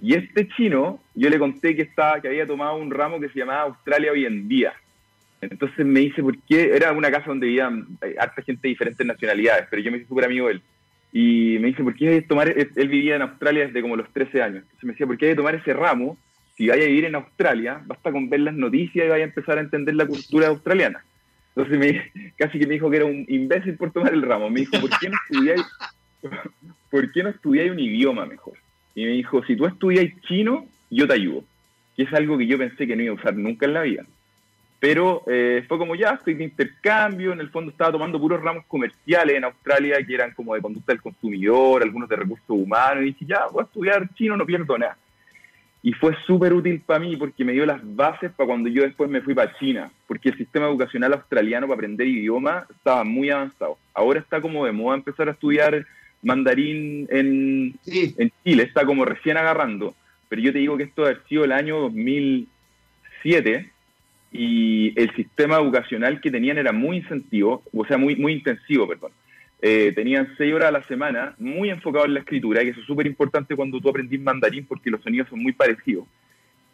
Y 0.00 0.14
este 0.14 0.48
chino, 0.48 1.00
yo 1.14 1.28
le 1.28 1.38
conté 1.38 1.76
que, 1.76 1.82
estaba, 1.82 2.20
que 2.20 2.28
había 2.28 2.46
tomado 2.46 2.76
un 2.76 2.90
ramo 2.90 3.20
que 3.20 3.28
se 3.28 3.38
llamaba 3.38 3.62
Australia 3.62 4.12
hoy 4.12 4.24
en 4.24 4.48
día 4.48 4.72
entonces 5.42 5.84
me 5.84 6.00
dice, 6.00 6.22
¿por 6.22 6.38
qué? 6.42 6.70
Era 6.74 6.92
una 6.92 7.10
casa 7.10 7.26
donde 7.26 7.48
vivían 7.48 7.86
eh, 8.00 8.14
harta 8.18 8.42
gente 8.42 8.60
de 8.62 8.68
diferentes 8.70 9.04
nacionalidades, 9.04 9.66
pero 9.68 9.82
yo 9.82 9.90
me 9.90 9.98
hice 9.98 10.06
súper 10.06 10.26
amigo 10.26 10.46
de 10.46 10.54
él. 10.54 10.62
Y 11.12 11.58
me 11.58 11.68
dice, 11.68 11.82
¿por 11.82 11.94
qué 11.94 12.08
hay 12.08 12.20
que 12.20 12.28
tomar? 12.28 12.48
Él 12.48 12.88
vivía 12.88 13.16
en 13.16 13.22
Australia 13.22 13.66
desde 13.66 13.82
como 13.82 13.96
los 13.96 14.08
13 14.12 14.40
años. 14.40 14.62
Entonces 14.62 14.84
me 14.84 14.92
decía, 14.92 15.06
¿por 15.06 15.18
qué 15.18 15.26
hay 15.26 15.32
que 15.32 15.36
tomar 15.36 15.56
ese 15.56 15.74
ramo? 15.74 16.16
Si 16.56 16.68
vaya 16.68 16.84
a 16.84 16.88
vivir 16.88 17.06
en 17.06 17.14
Australia, 17.14 17.82
basta 17.86 18.12
con 18.12 18.28
ver 18.28 18.40
las 18.40 18.54
noticias 18.54 19.06
y 19.06 19.08
vaya 19.08 19.24
a 19.24 19.28
empezar 19.28 19.58
a 19.58 19.62
entender 19.62 19.94
la 19.94 20.06
cultura 20.06 20.48
australiana. 20.48 21.04
Entonces 21.54 21.78
me, 21.78 22.32
casi 22.38 22.58
que 22.58 22.66
me 22.66 22.74
dijo 22.74 22.90
que 22.90 22.96
era 22.96 23.06
un 23.06 23.24
imbécil 23.28 23.76
por 23.76 23.92
tomar 23.92 24.12
el 24.12 24.22
ramo. 24.22 24.50
Me 24.50 24.60
dijo, 24.60 24.80
¿por 24.80 24.90
qué 24.98 25.08
no 25.08 25.16
estudiáis, 25.28 25.66
¿por 26.90 27.12
qué 27.12 27.22
no 27.22 27.30
estudiáis 27.30 27.70
un 27.70 27.80
idioma 27.80 28.26
mejor? 28.26 28.54
Y 28.94 29.04
me 29.04 29.12
dijo, 29.12 29.42
si 29.44 29.56
tú 29.56 29.66
estudiáis 29.66 30.12
chino, 30.22 30.66
yo 30.90 31.06
te 31.06 31.14
ayudo. 31.14 31.44
Que 31.96 32.04
es 32.04 32.12
algo 32.12 32.38
que 32.38 32.46
yo 32.46 32.58
pensé 32.58 32.86
que 32.86 32.96
no 32.96 33.02
iba 33.02 33.12
a 33.12 33.16
usar 33.16 33.34
nunca 33.34 33.66
en 33.66 33.74
la 33.74 33.82
vida. 33.82 34.04
Pero 34.82 35.22
eh, 35.28 35.64
fue 35.68 35.78
como 35.78 35.94
ya, 35.94 36.10
estoy 36.10 36.34
de 36.34 36.42
intercambio, 36.42 37.32
en 37.32 37.38
el 37.38 37.50
fondo 37.50 37.70
estaba 37.70 37.92
tomando 37.92 38.18
puros 38.18 38.42
ramos 38.42 38.64
comerciales 38.66 39.36
en 39.36 39.44
Australia 39.44 40.04
que 40.04 40.12
eran 40.12 40.32
como 40.32 40.54
de 40.54 40.60
conducta 40.60 40.92
del 40.92 41.00
consumidor, 41.00 41.82
algunos 41.82 42.08
de 42.08 42.16
recursos 42.16 42.46
humanos, 42.48 43.04
y 43.04 43.06
dije, 43.06 43.24
ya, 43.26 43.46
voy 43.46 43.62
a 43.62 43.64
estudiar 43.64 44.12
chino, 44.14 44.36
no 44.36 44.44
pierdo 44.44 44.76
nada. 44.76 44.96
Y 45.84 45.92
fue 45.94 46.16
súper 46.26 46.52
útil 46.52 46.80
para 46.80 47.00
mí 47.00 47.16
porque 47.16 47.44
me 47.44 47.52
dio 47.52 47.66
las 47.66 47.80
bases 47.82 48.30
para 48.32 48.46
cuando 48.46 48.68
yo 48.68 48.82
después 48.82 49.10
me 49.10 49.20
fui 49.20 49.34
para 49.34 49.52
China, 49.58 49.90
porque 50.06 50.28
el 50.28 50.38
sistema 50.38 50.66
educacional 50.66 51.12
australiano 51.14 51.66
para 51.66 51.74
aprender 51.74 52.06
idioma 52.06 52.66
estaba 52.70 53.02
muy 53.02 53.30
avanzado. 53.30 53.78
Ahora 53.92 54.20
está 54.20 54.40
como 54.40 54.64
de 54.64 54.72
moda 54.72 54.96
empezar 54.96 55.28
a 55.28 55.32
estudiar 55.32 55.84
mandarín 56.22 57.08
en, 57.10 57.74
en 57.84 58.32
Chile, 58.44 58.62
está 58.62 58.86
como 58.86 59.04
recién 59.04 59.36
agarrando, 59.36 59.96
pero 60.28 60.40
yo 60.40 60.52
te 60.52 60.60
digo 60.60 60.76
que 60.76 60.84
esto 60.84 61.04
ha 61.04 61.14
sido 61.28 61.44
el 61.44 61.52
año 61.52 61.80
2007 61.80 63.70
y 64.30 64.98
el 64.98 65.14
sistema 65.14 65.56
educacional 65.56 66.20
que 66.20 66.30
tenían 66.30 66.58
era 66.58 66.72
muy 66.72 66.98
incentivo, 66.98 67.62
o 67.72 67.84
sea, 67.84 67.98
muy, 67.98 68.16
muy 68.16 68.32
intensivo, 68.32 68.88
perdón. 68.88 69.12
Eh, 69.64 69.92
tenían 69.94 70.34
seis 70.36 70.52
horas 70.52 70.70
a 70.70 70.72
la 70.72 70.82
semana, 70.82 71.36
muy 71.38 71.70
enfocado 71.70 72.04
en 72.04 72.14
la 72.14 72.20
escritura, 72.20 72.62
que 72.62 72.70
eso 72.70 72.80
es 72.80 72.86
súper 72.86 73.06
importante 73.06 73.54
cuando 73.54 73.80
tú 73.80 73.88
aprendís 73.88 74.20
mandarín 74.20 74.66
porque 74.66 74.90
los 74.90 75.00
sonidos 75.00 75.28
son 75.28 75.40
muy 75.40 75.52
parecidos. 75.52 76.04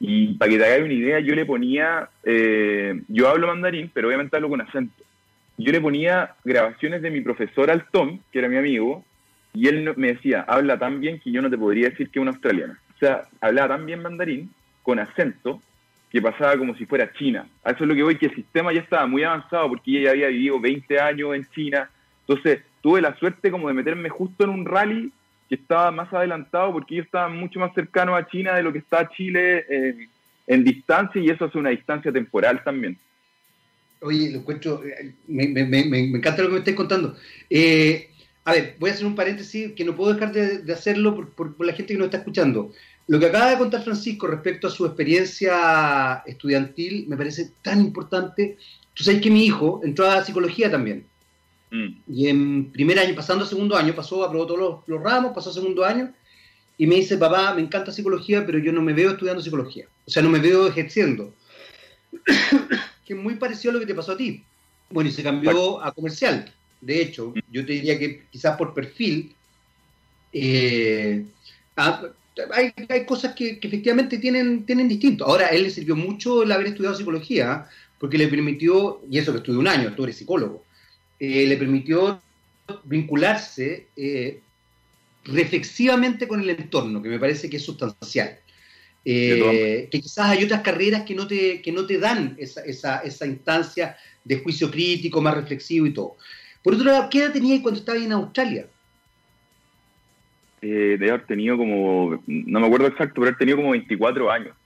Y 0.00 0.34
para 0.34 0.50
que 0.50 0.58
te 0.58 0.64
hagas 0.64 0.82
una 0.82 0.94
idea, 0.94 1.20
yo 1.20 1.34
le 1.34 1.44
ponía, 1.44 2.08
eh, 2.24 3.02
yo 3.08 3.28
hablo 3.28 3.48
mandarín, 3.48 3.90
pero 3.92 4.08
obviamente 4.08 4.36
hablo 4.36 4.48
con 4.48 4.62
acento. 4.62 5.04
Yo 5.58 5.70
le 5.70 5.82
ponía 5.82 6.34
grabaciones 6.44 7.02
de 7.02 7.10
mi 7.10 7.20
profesor 7.20 7.70
al 7.70 7.84
Tom, 7.90 8.20
que 8.32 8.38
era 8.38 8.48
mi 8.48 8.56
amigo, 8.56 9.04
y 9.52 9.68
él 9.68 9.92
me 9.96 10.14
decía, 10.14 10.46
habla 10.48 10.78
tan 10.78 11.00
bien 11.00 11.20
que 11.20 11.30
yo 11.30 11.42
no 11.42 11.50
te 11.50 11.58
podría 11.58 11.90
decir 11.90 12.08
que 12.08 12.18
es 12.20 12.22
un 12.22 12.28
australiano. 12.28 12.74
O 12.94 12.98
sea, 12.98 13.24
hablaba 13.42 13.76
tan 13.76 13.84
bien 13.84 14.00
mandarín, 14.00 14.50
con 14.82 14.98
acento, 14.98 15.60
que 16.10 16.22
pasaba 16.22 16.56
como 16.56 16.74
si 16.74 16.86
fuera 16.86 17.12
China. 17.12 17.46
A 17.64 17.72
eso 17.72 17.84
es 17.84 17.88
lo 17.88 17.94
que 17.94 18.02
voy, 18.02 18.16
que 18.16 18.26
el 18.26 18.34
sistema 18.34 18.72
ya 18.72 18.80
estaba 18.80 19.06
muy 19.06 19.24
avanzado 19.24 19.68
porque 19.68 19.90
ella 19.90 20.04
ya 20.04 20.10
había 20.10 20.28
vivido 20.28 20.58
20 20.58 21.00
años 21.00 21.34
en 21.34 21.44
China. 21.50 21.90
Entonces 22.26 22.60
tuve 22.80 23.00
la 23.00 23.16
suerte 23.16 23.50
como 23.50 23.68
de 23.68 23.74
meterme 23.74 24.08
justo 24.08 24.44
en 24.44 24.50
un 24.50 24.64
rally 24.64 25.12
que 25.48 25.54
estaba 25.54 25.90
más 25.90 26.12
adelantado 26.12 26.72
porque 26.72 26.96
yo 26.96 27.02
estaba 27.02 27.28
mucho 27.28 27.58
más 27.58 27.72
cercano 27.74 28.14
a 28.14 28.26
China 28.28 28.54
de 28.54 28.62
lo 28.62 28.72
que 28.72 28.78
está 28.78 29.08
Chile 29.08 29.64
eh, 29.68 30.08
en 30.46 30.64
distancia 30.64 31.20
y 31.20 31.30
eso 31.30 31.46
hace 31.46 31.58
una 31.58 31.70
distancia 31.70 32.12
temporal 32.12 32.62
también. 32.62 32.98
Oye, 34.00 34.30
lo 34.30 34.38
encuentro, 34.38 34.82
eh, 34.84 35.14
me, 35.26 35.44
encanta 35.44 36.42
lo 36.42 36.48
que 36.48 36.54
me 36.54 36.58
estés 36.58 36.74
contando. 36.74 37.16
Eh, 37.50 38.10
a 38.44 38.52
ver, 38.52 38.76
voy 38.78 38.90
a 38.90 38.92
hacer 38.92 39.06
un 39.06 39.14
paréntesis 39.14 39.72
que 39.72 39.84
no 39.84 39.96
puedo 39.96 40.14
dejar 40.14 40.32
de, 40.32 40.72
hacerlo 40.72 41.30
por, 41.36 41.54
la 41.64 41.72
gente 41.72 41.92
que 41.92 41.98
nos 41.98 42.06
está 42.06 42.18
escuchando. 42.18 42.72
Lo 43.06 43.18
que 43.18 43.26
acaba 43.26 43.50
de 43.50 43.58
contar 43.58 43.82
Francisco 43.82 44.26
respecto 44.26 44.68
a 44.68 44.70
su 44.70 44.86
experiencia 44.86 46.22
estudiantil 46.26 47.06
me 47.08 47.16
parece 47.16 47.50
tan 47.62 47.80
importante. 47.80 48.56
Tú 48.94 49.04
sabes 49.04 49.20
que 49.20 49.30
mi 49.30 49.44
hijo 49.44 49.80
entró 49.82 50.06
a 50.06 50.24
psicología 50.24 50.70
también. 50.70 51.04
Mm. 51.70 51.88
Y 52.08 52.28
en 52.28 52.72
primer 52.72 52.98
año, 52.98 53.14
pasando 53.14 53.44
a 53.44 53.48
segundo 53.48 53.76
año, 53.76 53.94
pasó, 53.94 54.24
aprobó 54.24 54.46
todos 54.46 54.82
los, 54.86 55.02
ramos, 55.02 55.32
pasó 55.34 55.50
a 55.50 55.54
segundo 55.54 55.84
año, 55.84 56.12
y 56.76 56.86
me 56.86 56.96
dice, 56.96 57.18
papá, 57.18 57.54
me 57.54 57.62
encanta 57.62 57.92
psicología, 57.92 58.46
pero 58.46 58.58
yo 58.58 58.72
no 58.72 58.82
me 58.82 58.92
veo 58.92 59.10
estudiando 59.10 59.42
psicología. 59.42 59.86
O 60.06 60.10
sea, 60.10 60.22
no 60.22 60.30
me 60.30 60.38
veo 60.38 60.66
ejerciendo. 60.68 61.34
que 63.04 63.14
es 63.14 63.18
muy 63.18 63.34
parecido 63.34 63.70
a 63.70 63.74
lo 63.74 63.80
que 63.80 63.86
te 63.86 63.94
pasó 63.94 64.12
a 64.12 64.16
ti. 64.16 64.44
Bueno, 64.90 65.10
y 65.10 65.12
se 65.12 65.22
cambió 65.22 65.82
a 65.82 65.92
comercial. 65.92 66.52
De 66.80 67.02
hecho, 67.02 67.34
yo 67.50 67.66
te 67.66 67.72
diría 67.72 67.98
que 67.98 68.22
quizás 68.30 68.56
por 68.56 68.74
perfil, 68.74 69.34
eh, 70.32 71.24
hay, 71.74 72.72
hay 72.88 73.04
cosas 73.04 73.34
que, 73.34 73.58
efectivamente 73.60 74.18
tienen, 74.18 74.64
tienen 74.64 74.88
distinto. 74.88 75.24
Ahora, 75.24 75.46
a 75.46 75.50
él 75.50 75.64
le 75.64 75.70
sirvió 75.70 75.96
mucho 75.96 76.44
el 76.44 76.52
haber 76.52 76.68
estudiado 76.68 76.94
psicología, 76.94 77.66
porque 77.98 78.18
le 78.18 78.28
permitió, 78.28 79.00
y 79.10 79.18
eso 79.18 79.32
que 79.32 79.38
estudió 79.38 79.58
un 79.58 79.68
año, 79.68 79.94
tú 79.94 80.04
eres 80.04 80.16
psicólogo, 80.16 80.64
eh, 81.18 81.46
le 81.46 81.56
permitió 81.56 82.20
vincularse 82.84 83.88
eh, 83.96 84.40
reflexivamente 85.24 86.28
con 86.28 86.40
el 86.40 86.50
entorno, 86.50 87.02
que 87.02 87.08
me 87.08 87.18
parece 87.18 87.48
que 87.48 87.56
es 87.56 87.64
sustancial. 87.64 88.38
Eh, 89.04 89.88
que 89.90 90.00
quizás 90.00 90.26
hay 90.30 90.44
otras 90.44 90.60
carreras 90.60 91.02
que 91.02 91.14
no 91.14 91.26
te, 91.26 91.62
que 91.62 91.72
no 91.72 91.86
te 91.86 91.98
dan 91.98 92.36
esa, 92.38 92.62
esa, 92.62 92.98
esa 92.98 93.26
instancia 93.26 93.96
de 94.24 94.38
juicio 94.40 94.70
crítico, 94.70 95.20
más 95.20 95.34
reflexivo 95.34 95.86
y 95.86 95.94
todo. 95.94 96.16
Por 96.62 96.74
otro 96.74 96.86
lado, 96.86 97.08
¿qué 97.10 97.20
edad 97.20 97.32
tenías 97.32 97.60
cuando 97.60 97.80
estabas 97.80 98.02
en 98.02 98.12
Australia? 98.12 98.66
eh, 100.62 100.96
de 100.98 101.08
haber 101.08 101.26
tenido 101.26 101.56
como, 101.56 102.22
no 102.26 102.60
me 102.60 102.66
acuerdo 102.66 102.86
exacto, 102.86 103.14
pero 103.16 103.26
haber 103.26 103.38
tenido 103.38 103.56
como 103.58 103.70
24 103.70 104.30
años. 104.30 104.56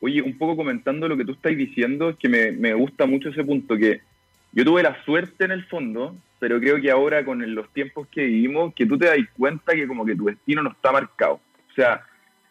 Oye, 0.00 0.22
un 0.22 0.36
poco 0.38 0.56
comentando 0.56 1.08
lo 1.08 1.16
que 1.16 1.24
tú 1.24 1.32
estás 1.32 1.56
diciendo, 1.56 2.10
es 2.10 2.16
que 2.16 2.28
me, 2.28 2.52
me 2.52 2.74
gusta 2.74 3.06
mucho 3.06 3.28
ese 3.28 3.44
punto, 3.44 3.76
que 3.76 4.00
yo 4.52 4.64
tuve 4.64 4.82
la 4.82 5.02
suerte 5.04 5.44
en 5.44 5.50
el 5.50 5.64
fondo, 5.66 6.16
pero 6.38 6.60
creo 6.60 6.80
que 6.80 6.90
ahora 6.90 7.24
con 7.24 7.54
los 7.54 7.72
tiempos 7.72 8.08
que 8.08 8.24
vivimos, 8.24 8.74
que 8.74 8.86
tú 8.86 8.98
te 8.98 9.06
das 9.06 9.18
cuenta 9.36 9.72
que 9.72 9.86
como 9.86 10.04
que 10.04 10.16
tu 10.16 10.26
destino 10.26 10.62
no 10.62 10.70
está 10.70 10.92
marcado. 10.92 11.34
O 11.34 11.74
sea, 11.74 12.02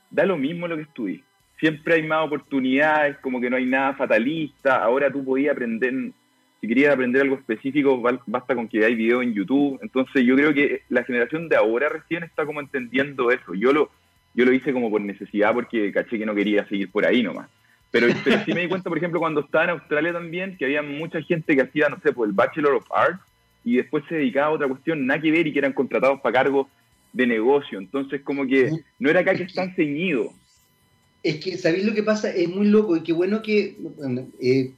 da 0.10 0.26
lo 0.26 0.38
mismo 0.38 0.68
lo 0.68 0.76
que 0.76 0.84
estudies. 0.84 1.22
Siempre 1.60 1.96
hay 1.96 2.04
más 2.04 2.26
oportunidades, 2.26 3.18
como 3.18 3.42
que 3.42 3.50
no 3.50 3.58
hay 3.58 3.66
nada 3.66 3.94
fatalista. 3.94 4.84
Ahora 4.84 5.12
tú 5.12 5.26
podías 5.26 5.54
aprender 5.56 6.12
si 6.60 6.68
querías 6.68 6.94
aprender 6.94 7.22
algo 7.22 7.36
específico, 7.36 8.02
basta 8.26 8.56
con 8.56 8.68
que 8.68 8.84
hay 8.84 8.96
video 8.96 9.22
en 9.22 9.34
YouTube. 9.34 9.80
Entonces 9.82 10.24
yo 10.24 10.36
creo 10.36 10.54
que 10.54 10.82
la 10.90 11.04
generación 11.04 11.50
de 11.50 11.56
ahora 11.56 11.90
recién 11.90 12.24
está 12.24 12.46
como 12.46 12.60
entendiendo 12.60 13.30
eso. 13.32 13.54
Yo 13.54 13.72
lo, 13.74 13.92
yo 14.34 14.46
lo 14.46 14.54
hice 14.54 14.74
como 14.74 14.90
por 14.90 15.02
necesidad 15.02 15.54
porque 15.54 15.92
caché 15.92 16.18
que 16.18 16.26
no 16.26 16.34
quería 16.34 16.68
seguir 16.68 16.92
por 16.92 17.06
ahí 17.06 17.22
nomás. 17.22 17.50
Pero, 17.92 18.08
pero 18.24 18.44
sí 18.46 18.54
me 18.54 18.62
di 18.62 18.68
cuenta, 18.68 18.90
por 18.90 18.98
ejemplo, 18.98 19.20
cuando 19.20 19.42
estaba 19.42 19.66
en 19.66 19.70
Australia 19.72 20.14
también, 20.14 20.58
que 20.58 20.66
había 20.66 20.82
mucha 20.82 21.22
gente 21.22 21.56
que 21.56 21.62
hacía, 21.62 21.90
no 21.90 22.00
sé, 22.02 22.12
por 22.14 22.28
el 22.28 22.34
Bachelor 22.34 22.74
of 22.74 22.92
Arts 22.92 23.22
y 23.64 23.78
después 23.78 24.04
se 24.08 24.16
dedicaba 24.16 24.48
a 24.48 24.52
otra 24.52 24.68
cuestión, 24.68 25.06
nada 25.06 25.22
que 25.22 25.32
ver, 25.32 25.48
y 25.48 25.54
que 25.54 25.60
eran 25.60 25.74
contratados 25.74 26.22
para 26.22 26.34
cargos 26.34 26.68
de 27.14 27.28
negocio. 27.28 27.80
Entonces, 27.80 28.22
como 28.22 28.46
que 28.46 28.72
no 29.00 29.10
era 29.10 29.22
acá 29.22 29.36
que 29.36 29.44
están 29.44 29.76
ceñidos. 29.76 30.32
Es 31.24 31.44
que, 31.44 31.58
¿sabéis 31.58 31.86
lo 31.86 31.94
que 31.94 32.04
pasa? 32.04 32.30
Es 32.30 32.48
muy 32.48 32.68
loco 32.68 32.96
y 32.96 33.04
qué 33.04 33.14
bueno 33.14 33.42
que... 33.42 33.76
Eh, 34.42 34.72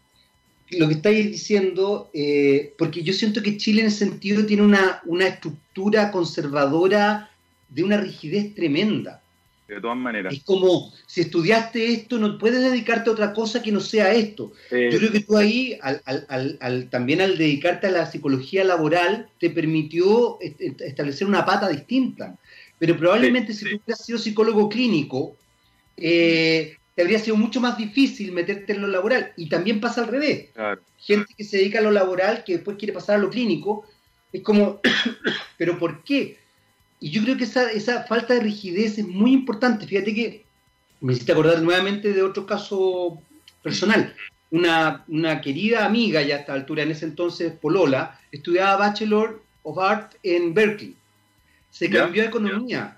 lo 0.72 0.88
que 0.88 0.94
estáis 0.94 1.32
diciendo, 1.32 2.10
eh, 2.14 2.74
porque 2.78 3.02
yo 3.02 3.14
siento 3.14 3.42
que 3.42 3.58
Chile 3.58 3.82
en 3.82 3.88
ese 3.88 4.06
sentido 4.06 4.46
tiene 4.46 4.64
una, 4.64 5.02
una 5.06 5.28
estructura 5.28 6.12
conservadora 6.12 7.32
de 7.70 7.84
una 7.84 7.98
rigidez 7.98 8.54
tremenda. 8.54 9.19
De 9.70 9.80
todas 9.80 9.98
maneras. 9.98 10.34
Es 10.34 10.44
como, 10.44 10.92
si 11.06 11.22
estudiaste 11.22 11.94
esto, 11.94 12.18
no 12.18 12.38
puedes 12.40 12.60
dedicarte 12.62 13.10
a 13.10 13.14
otra 13.14 13.34
cosa 13.34 13.62
que 13.62 13.72
no 13.72 13.80
sea 13.80 14.14
esto. 14.14 14.52
Eh, 14.72 14.90
Yo 14.92 14.98
creo 14.98 15.12
que 15.12 15.20
tú 15.22 15.38
ahí, 15.38 15.78
al, 15.82 16.02
al, 16.06 16.26
al, 16.28 16.58
al- 16.60 16.90
también 16.90 17.22
al 17.22 17.38
dedicarte 17.38 17.86
a 17.88 17.92
la 17.92 18.06
psicología 18.08 18.64
laboral, 18.64 19.30
te 19.40 19.52
permitió 19.52 20.40
est- 20.42 20.60
est- 20.60 20.82
establecer 20.82 21.28
una 21.28 21.46
pata 21.46 21.70
distinta. 21.70 22.36
Pero 22.80 22.98
probablemente 22.98 23.54
Sí, 23.54 23.60
si 23.60 23.66
sí. 23.66 23.72
tú 23.78 23.82
hubieras 23.86 24.04
sido 24.06 24.18
psicólogo 24.18 24.68
clínico, 24.70 25.38
eh, 25.98 26.76
te 26.96 27.02
habría 27.04 27.20
sido 27.20 27.36
mucho 27.38 27.62
más 27.62 27.78
difícil 27.78 28.32
meterte 28.32 28.74
en 28.74 28.82
lo 28.82 28.88
laboral. 28.88 29.34
Y 29.38 29.50
también 29.50 29.80
pasa 29.80 30.02
al 30.02 30.08
revés. 30.08 30.48
claro. 30.54 30.82
Gente 30.98 31.34
que 31.38 31.44
se 31.44 31.58
dedica 31.58 31.80
a 31.80 31.84
lo 31.84 31.92
laboral, 31.92 32.44
que 32.44 32.54
después 32.54 32.76
quiere 32.78 32.92
pasar 32.94 33.16
a 33.16 33.20
lo 33.20 33.30
clínico, 33.30 33.86
es 34.34 34.42
como, 34.42 34.82
¿pero 35.58 35.78
por 35.78 36.04
qué? 36.04 36.39
Y 37.00 37.12
yo 37.12 37.24
creo 37.24 37.38
que 37.38 37.46
esa, 37.46 37.72
esa 37.72 38.04
falta 38.04 38.34
de 38.34 38.42
rigidez 38.42 38.98
es 38.98 39.08
muy 39.08 39.32
importante. 39.32 39.88
Fíjate 39.88 40.14
que 40.14 40.46
me 41.02 41.14
hiciste 41.14 41.32
acordar 41.32 41.62
nuevamente 41.62 42.12
de 42.14 42.24
otro 42.24 42.46
caso 42.46 43.22
personal. 43.64 44.14
Una, 44.52 45.04
una 45.08 45.42
querida 45.42 45.86
amiga, 45.86 46.22
ya 46.22 46.36
a 46.36 46.40
esta 46.40 46.54
altura, 46.54 46.84
en 46.84 46.92
ese 46.92 47.06
entonces, 47.06 47.54
Polola, 47.54 48.20
estudiaba 48.32 48.78
Bachelor 48.78 49.42
of 49.64 49.78
Art 49.78 50.16
en 50.24 50.54
Berkeley. 50.54 50.96
Se 51.72 51.90
cambió 51.90 52.24
a 52.24 52.26
economía 52.26 52.98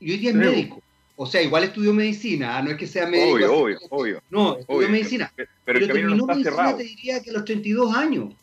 y 0.00 0.12
hoy 0.12 0.18
día 0.18 0.30
es 0.30 0.36
médico. 0.36 0.82
O 1.16 1.26
sea, 1.26 1.42
igual 1.42 1.64
estudió 1.64 1.92
medicina, 1.92 2.56
ah, 2.56 2.62
no 2.62 2.70
es 2.70 2.76
que 2.76 2.86
sea 2.86 3.06
médico. 3.06 3.34
Obvio, 3.34 3.46
así. 3.46 3.54
obvio, 3.54 3.78
obvio. 3.90 4.22
No, 4.30 4.58
estudió 4.58 4.78
obvio. 4.78 4.88
medicina. 4.88 5.32
Pero, 5.64 5.80
no 5.80 5.86
terminó 5.86 6.26
medicina, 6.26 6.50
cerrado. 6.50 6.76
te 6.78 6.84
diría 6.84 7.22
que 7.22 7.30
a 7.30 7.32
los 7.34 7.44
32 7.44 7.94
años. 7.94 8.34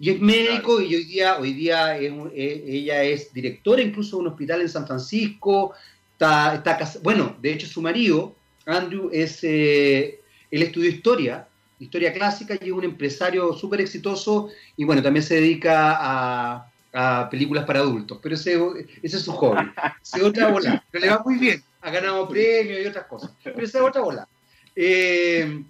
Y 0.00 0.10
es 0.10 0.20
médico 0.20 0.80
y 0.80 0.94
hoy 0.94 1.04
día, 1.04 1.38
hoy 1.38 1.52
día 1.52 1.98
es 1.98 2.10
eh, 2.34 2.64
ella 2.66 3.02
es 3.02 3.32
directora 3.34 3.82
incluso 3.82 4.16
de 4.16 4.22
un 4.22 4.28
hospital 4.28 4.62
en 4.62 4.68
San 4.70 4.86
Francisco. 4.86 5.74
Está, 6.12 6.54
está 6.54 6.78
bueno, 7.02 7.36
de 7.40 7.52
hecho 7.52 7.66
su 7.66 7.82
marido, 7.82 8.34
Andrew, 8.64 9.10
es, 9.12 9.40
eh, 9.42 10.20
él 10.50 10.62
estudió 10.62 10.88
historia, 10.88 11.46
historia 11.78 12.14
clásica 12.14 12.54
y 12.60 12.68
es 12.68 12.72
un 12.72 12.84
empresario 12.84 13.52
súper 13.52 13.82
exitoso 13.82 14.48
y 14.76 14.84
bueno, 14.84 15.02
también 15.02 15.22
se 15.22 15.34
dedica 15.34 15.96
a, 16.00 16.72
a 16.94 17.28
películas 17.30 17.64
para 17.66 17.80
adultos, 17.80 18.18
pero 18.22 18.34
ese, 18.34 18.58
ese 19.02 19.16
es 19.16 19.22
su 19.22 19.32
hobby. 19.32 19.70
Esa 20.02 20.16
es 20.16 20.22
otra 20.22 20.48
bola, 20.48 20.84
pero 20.90 21.04
le 21.04 21.10
va 21.10 21.22
muy 21.24 21.36
bien, 21.36 21.62
ha 21.82 21.90
ganado 21.90 22.26
premios 22.28 22.80
y 22.82 22.86
otras 22.86 23.06
cosas, 23.06 23.30
pero 23.44 23.62
esa 23.62 23.78
es 23.78 23.84
otra 23.84 24.00
bola. 24.00 24.28
Eh, 24.74 25.62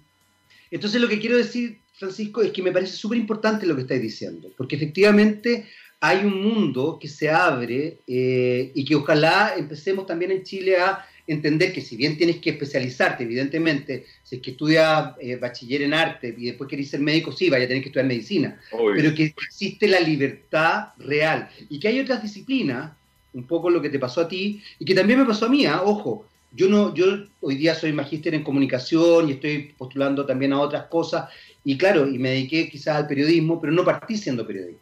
entonces 0.69 1.01
lo 1.01 1.07
que 1.07 1.19
quiero 1.19 1.37
decir, 1.37 1.79
Francisco, 2.01 2.41
es 2.41 2.51
que 2.51 2.63
me 2.63 2.71
parece 2.71 2.97
súper 2.97 3.17
importante 3.17 3.65
lo 3.65 3.75
que 3.75 3.81
estáis 3.81 4.01
diciendo, 4.01 4.51
porque 4.57 4.75
efectivamente 4.75 5.67
hay 5.99 6.25
un 6.25 6.41
mundo 6.41 6.97
que 6.99 7.07
se 7.07 7.29
abre 7.29 7.99
eh, 8.07 8.71
y 8.73 8.83
que 8.83 8.95
ojalá 8.95 9.53
empecemos 9.55 10.07
también 10.07 10.31
en 10.31 10.43
Chile 10.43 10.77
a 10.77 11.05
entender 11.27 11.71
que 11.71 11.81
si 11.81 11.95
bien 11.95 12.17
tienes 12.17 12.37
que 12.37 12.49
especializarte, 12.49 13.23
evidentemente, 13.23 14.05
si 14.23 14.37
es 14.37 14.41
que 14.41 14.51
estudias 14.51 15.13
eh, 15.19 15.35
bachiller 15.35 15.83
en 15.83 15.93
arte 15.93 16.33
y 16.35 16.47
después 16.47 16.67
querés 16.67 16.89
ser 16.89 17.01
médico, 17.01 17.31
sí, 17.31 17.51
vaya 17.51 17.65
a 17.65 17.67
tener 17.67 17.83
que 17.83 17.89
estudiar 17.89 18.07
medicina, 18.07 18.59
Obvio. 18.71 18.95
pero 18.95 19.13
que 19.13 19.25
existe 19.25 19.87
la 19.87 19.99
libertad 19.99 20.87
real 20.97 21.49
y 21.69 21.79
que 21.79 21.87
hay 21.87 21.99
otras 21.99 22.23
disciplinas, 22.23 22.93
un 23.33 23.45
poco 23.45 23.69
lo 23.69 23.79
que 23.79 23.89
te 23.89 23.99
pasó 23.99 24.21
a 24.21 24.27
ti 24.27 24.61
y 24.79 24.85
que 24.85 24.95
también 24.95 25.19
me 25.19 25.25
pasó 25.25 25.45
a 25.45 25.49
mí, 25.49 25.67
¿ah? 25.67 25.83
ojo, 25.83 26.25
yo 26.51 26.67
no, 26.67 26.93
yo 26.93 27.05
hoy 27.39 27.55
día 27.55 27.75
soy 27.75 27.93
magíster 27.93 28.33
en 28.35 28.43
comunicación 28.43 29.29
y 29.29 29.33
estoy 29.33 29.73
postulando 29.77 30.25
también 30.25 30.53
a 30.53 30.59
otras 30.59 30.85
cosas 30.85 31.29
y 31.63 31.77
claro, 31.77 32.07
y 32.07 32.17
me 32.17 32.29
dediqué 32.31 32.69
quizás 32.69 32.97
al 32.97 33.07
periodismo, 33.07 33.61
pero 33.61 33.71
no 33.71 33.85
partí 33.85 34.17
siendo 34.17 34.45
periodista. 34.45 34.81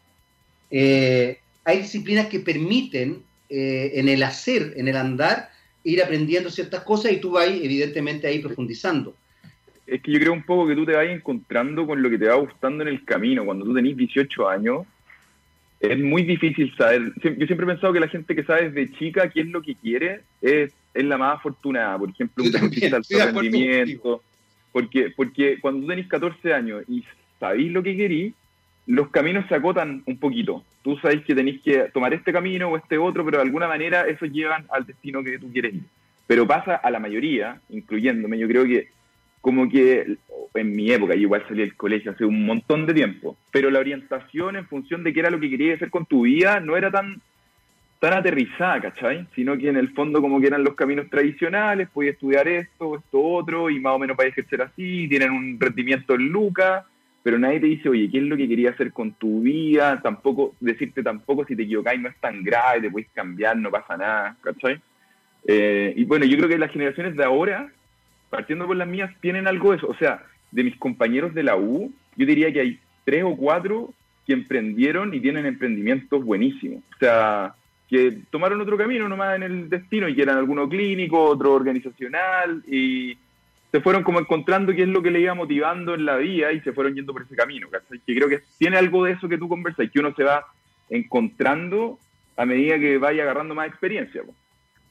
Eh, 0.71 1.39
hay 1.65 1.79
disciplinas 1.79 2.27
que 2.27 2.39
permiten 2.39 3.21
eh, 3.49 3.91
en 3.95 4.08
el 4.10 4.23
hacer, 4.23 4.73
en 4.77 4.88
el 4.88 4.95
andar, 4.95 5.49
ir 5.84 6.01
aprendiendo 6.03 6.49
ciertas 6.49 6.84
cosas 6.84 7.12
y 7.12 7.17
tú 7.19 7.32
vas 7.32 7.47
evidentemente 7.47 8.27
ahí 8.27 8.39
profundizando. 8.39 9.15
Es 9.86 10.01
que 10.01 10.12
yo 10.12 10.19
creo 10.19 10.34
un 10.34 10.43
poco 10.43 10.67
que 10.67 10.75
tú 10.75 10.86
te 10.86 10.93
vas 10.93 11.08
encontrando 11.08 11.86
con 11.86 12.01
lo 12.01 12.10
que 12.10 12.17
te 12.17 12.27
va 12.27 12.36
gustando 12.36 12.84
en 12.84 12.89
el 12.89 13.03
camino. 13.05 13.43
Cuando 13.43 13.65
tú 13.65 13.73
tenés 13.73 13.97
18 13.97 14.47
años, 14.47 14.86
es 15.79 15.97
muy 15.97 16.23
difícil 16.23 16.73
saber. 16.75 17.12
Yo 17.23 17.45
siempre 17.47 17.63
he 17.63 17.67
pensado 17.67 17.93
que 17.93 17.99
la 17.99 18.08
gente 18.08 18.36
que 18.36 18.43
sabe 18.43 18.69
desde 18.69 18.95
chica 18.97 19.29
qué 19.29 19.41
es 19.41 19.47
lo 19.47 19.62
que 19.62 19.75
quiere 19.75 20.21
es, 20.41 20.73
es 20.93 21.04
la 21.06 21.17
más 21.17 21.38
afortunada. 21.38 21.97
Por 21.97 22.10
ejemplo, 22.10 22.43
un 22.43 22.52
deportista 22.52 22.86
de 22.86 22.89
de 22.89 22.95
alto 22.95 23.15
acuerdo 23.15 23.41
rendimiento. 23.41 24.23
Porque, 24.71 25.12
porque 25.15 25.60
cuando 25.60 25.88
tenés 25.88 26.08
14 26.08 26.54
años 26.54 26.84
y 26.88 27.04
sabéis 27.39 27.71
lo 27.71 27.82
que 27.82 27.97
querís, 27.97 28.34
los 28.86 29.10
caminos 29.10 29.45
se 29.47 29.56
acotan 29.56 30.04
un 30.06 30.17
poquito. 30.17 30.63
Tú 30.84 30.97
sabes 30.97 31.23
que 31.23 31.36
tenéis 31.36 31.62
que 31.62 31.89
tomar 31.93 32.13
este 32.13 32.34
camino 32.34 32.69
o 32.69 32.78
este 32.78 32.97
otro, 32.97 33.25
pero 33.25 33.38
de 33.38 33.43
alguna 33.43 33.67
manera 33.67 34.08
esos 34.08 34.32
llevan 34.32 34.65
al 34.71 34.86
destino 34.86 35.23
que 35.23 35.39
tú 35.39 35.52
quieres 35.52 35.75
ir. 35.75 35.84
Pero 36.28 36.47
pasa 36.47 36.75
a 36.75 36.91
la 36.91 36.99
mayoría, 36.99 37.60
incluyéndome, 37.69 38.38
yo 38.38 38.47
creo 38.47 38.65
que 38.65 38.89
como 39.41 39.69
que 39.69 40.17
en 40.54 40.75
mi 40.75 40.91
época, 40.91 41.15
yo 41.15 41.21
igual 41.21 41.45
salí 41.47 41.62
del 41.62 41.75
colegio 41.75 42.12
hace 42.12 42.25
un 42.25 42.45
montón 42.45 42.86
de 42.86 42.93
tiempo, 42.93 43.38
pero 43.52 43.69
la 43.69 43.80
orientación 43.80 44.56
en 44.56 44.65
función 44.65 45.04
de 45.04 45.13
qué 45.13 45.21
era 45.21 45.30
lo 45.30 45.39
que 45.39 45.49
querías 45.49 45.75
hacer 45.75 45.89
con 45.89 46.06
tu 46.06 46.23
vida 46.23 46.60
no 46.60 46.75
era 46.75 46.91
tan, 46.91 47.21
tan 47.99 48.13
aterrizada, 48.13 48.79
¿cachai? 48.81 49.27
Sino 49.35 49.57
que 49.57 49.69
en 49.69 49.75
el 49.75 49.89
fondo 49.89 50.21
como 50.21 50.39
que 50.39 50.47
eran 50.47 50.63
los 50.63 50.75
caminos 50.75 51.09
tradicionales, 51.09 51.89
podías 51.89 52.13
estudiar 52.13 52.47
esto, 52.47 52.95
esto 52.95 53.21
otro, 53.21 53.69
y 53.69 53.79
más 53.79 53.93
o 53.93 53.99
menos 53.99 54.15
para 54.15 54.29
ejercer 54.29 54.62
así, 54.62 55.07
tienen 55.09 55.31
un 55.31 55.59
rendimiento 55.59 56.15
en 56.15 56.29
lucas, 56.29 56.85
pero 57.21 57.38
nadie 57.38 57.59
te 57.59 57.67
dice, 57.67 57.89
oye, 57.89 58.09
¿qué 58.09 58.19
es 58.19 58.23
lo 58.23 58.38
que 58.38 58.47
querías 58.47 58.73
hacer 58.73 58.93
con 58.93 59.12
tu 59.12 59.41
vida? 59.41 60.01
Tampoco, 60.01 60.55
decirte 60.62 61.03
tampoco 61.03 61.45
si 61.45 61.55
te 61.55 61.63
equivocáis 61.63 61.99
no 61.99 62.07
es 62.07 62.15
tan 62.17 62.41
grave, 62.41 62.81
te 62.81 62.89
puedes 62.89 63.09
cambiar, 63.09 63.57
no 63.57 63.69
pasa 63.69 63.97
nada, 63.97 64.38
¿cachai? 64.41 64.79
Eh, 65.45 65.93
y 65.97 66.05
bueno, 66.05 66.25
yo 66.25 66.38
creo 66.38 66.49
que 66.49 66.57
las 66.57 66.71
generaciones 66.71 67.17
de 67.17 67.25
ahora, 67.25 67.69
partiendo 68.29 68.65
por 68.65 68.77
las 68.77 68.88
mías, 68.88 69.12
tienen 69.19 69.47
algo 69.47 69.71
de 69.71 69.77
eso. 69.77 69.88
O 69.88 69.95
sea, 69.95 70.23
de 70.51 70.63
mis 70.63 70.77
compañeros 70.77 71.33
de 71.33 71.43
la 71.43 71.57
U, 71.57 71.91
yo 72.15 72.25
diría 72.25 72.51
que 72.53 72.62
hay 72.62 72.79
tres 73.03 73.23
o 73.25 73.35
cuatro 73.35 73.93
que 74.25 74.33
emprendieron 74.33 75.13
y 75.13 75.19
tienen 75.19 75.45
emprendimientos 75.45 76.23
buenísimos. 76.23 76.83
O 76.95 76.99
sea, 76.99 77.55
que 77.89 78.19
tomaron 78.30 78.62
otro 78.62 78.78
camino 78.78 79.10
nomás 79.10 79.36
en 79.36 79.43
el 79.43 79.69
destino 79.69 80.08
y 80.08 80.15
que 80.15 80.21
eran 80.21 80.38
alguno 80.38 80.69
clínico, 80.69 81.23
otro 81.23 81.54
organizacional 81.54 82.63
y 82.67 83.17
se 83.71 83.82
fueron 83.82 84.04
como 84.04 84.19
encontrando 84.19 84.73
qué 84.73 84.84
es 84.84 84.88
lo 84.88 85.02
que 85.02 85.12
le 85.12 85.21
iba 85.21 85.34
motivando 85.34 85.93
en 85.95 86.06
la 86.06 86.17
vida 86.17 86.52
y 86.52 86.60
se 86.62 86.71
fueron 86.71 86.95
yendo 86.95 87.13
por 87.13 87.23
ese 87.23 87.36
camino. 87.36 87.67
¿cachai? 87.69 87.99
Que 88.06 88.15
creo 88.15 88.30
que 88.30 88.41
tiene 88.58 88.78
algo 88.78 89.04
de 89.06 89.13
eso 89.13 89.28
que 89.28 89.38
tú 89.38 89.47
conversas 89.47 89.86
y 89.86 89.89
que 89.89 89.99
uno 89.99 90.13
se 90.15 90.23
va 90.23 90.45
encontrando 90.89 91.99
a 92.38 92.45
medida 92.45 92.80
que 92.80 92.97
vaya 92.97 93.23
agarrando 93.23 93.56
más 93.56 93.67
experiencia. 93.67 94.23
po. 94.23 94.34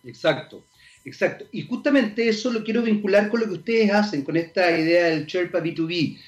Exacto, 0.04 0.64
exacto. 1.04 1.44
Y 1.52 1.62
justamente 1.62 2.28
eso 2.28 2.52
lo 2.52 2.62
quiero 2.62 2.82
vincular 2.82 3.28
con 3.28 3.40
lo 3.40 3.46
que 3.46 3.54
ustedes 3.54 3.90
hacen, 3.92 4.22
con 4.22 4.36
esta 4.36 4.76
idea 4.78 5.06
del 5.06 5.26
Sherpa 5.26 5.60
B2B, 5.60 6.18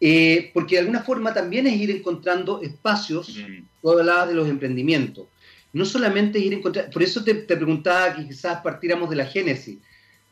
eh, 0.00 0.50
porque 0.54 0.76
de 0.76 0.80
alguna 0.80 1.00
forma 1.02 1.34
también 1.34 1.66
es 1.66 1.76
ir 1.76 1.90
encontrando 1.90 2.62
espacios, 2.62 3.36
Mm. 3.36 3.64
tú 3.82 3.90
hablabas 3.90 4.28
de 4.28 4.34
los 4.34 4.48
emprendimientos, 4.48 5.26
no 5.72 5.84
solamente 5.84 6.38
ir 6.38 6.52
encontrando, 6.52 6.90
por 6.90 7.02
eso 7.02 7.22
te, 7.22 7.34
te 7.34 7.56
preguntaba 7.56 8.14
que 8.16 8.26
quizás 8.26 8.60
partiéramos 8.62 9.08
de 9.10 9.16
la 9.16 9.26
génesis. 9.26 9.78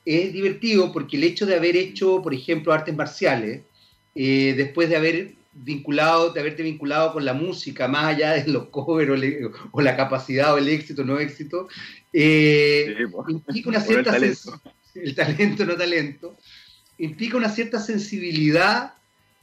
Es 0.04 0.32
divertido 0.32 0.90
porque 0.92 1.16
el 1.16 1.24
hecho 1.24 1.44
de 1.46 1.54
haber 1.56 1.76
hecho, 1.76 2.22
por 2.22 2.32
ejemplo, 2.34 2.72
artes 2.72 2.94
marciales, 2.96 3.62
eh, 4.14 4.54
después 4.56 4.88
de 4.88 4.96
haber 4.96 5.32
vinculado, 5.52 6.30
de 6.32 6.40
haberte 6.40 6.62
vinculado 6.62 7.12
con 7.12 7.24
la 7.24 7.34
música, 7.34 7.88
más 7.88 8.04
allá 8.14 8.32
de 8.34 8.50
los 8.50 8.68
covers 8.68 9.10
o, 9.10 9.16
le- 9.16 9.50
o 9.72 9.80
la 9.80 9.96
capacidad 9.96 10.54
o 10.54 10.58
el 10.58 10.68
éxito 10.68 11.02
o 11.02 11.04
no 11.04 11.18
éxito, 11.18 11.68
eh, 12.12 12.94
Sí, 12.96 13.32
implica 13.32 13.68
una 13.68 13.78
el 13.78 13.84
cierta 13.84 14.10
talento. 14.12 14.60
el 14.94 15.14
talento, 15.14 15.66
no 15.66 15.76
talento, 15.76 16.36
implica 16.98 17.36
una 17.36 17.48
cierta 17.48 17.78
sensibilidad 17.78 18.94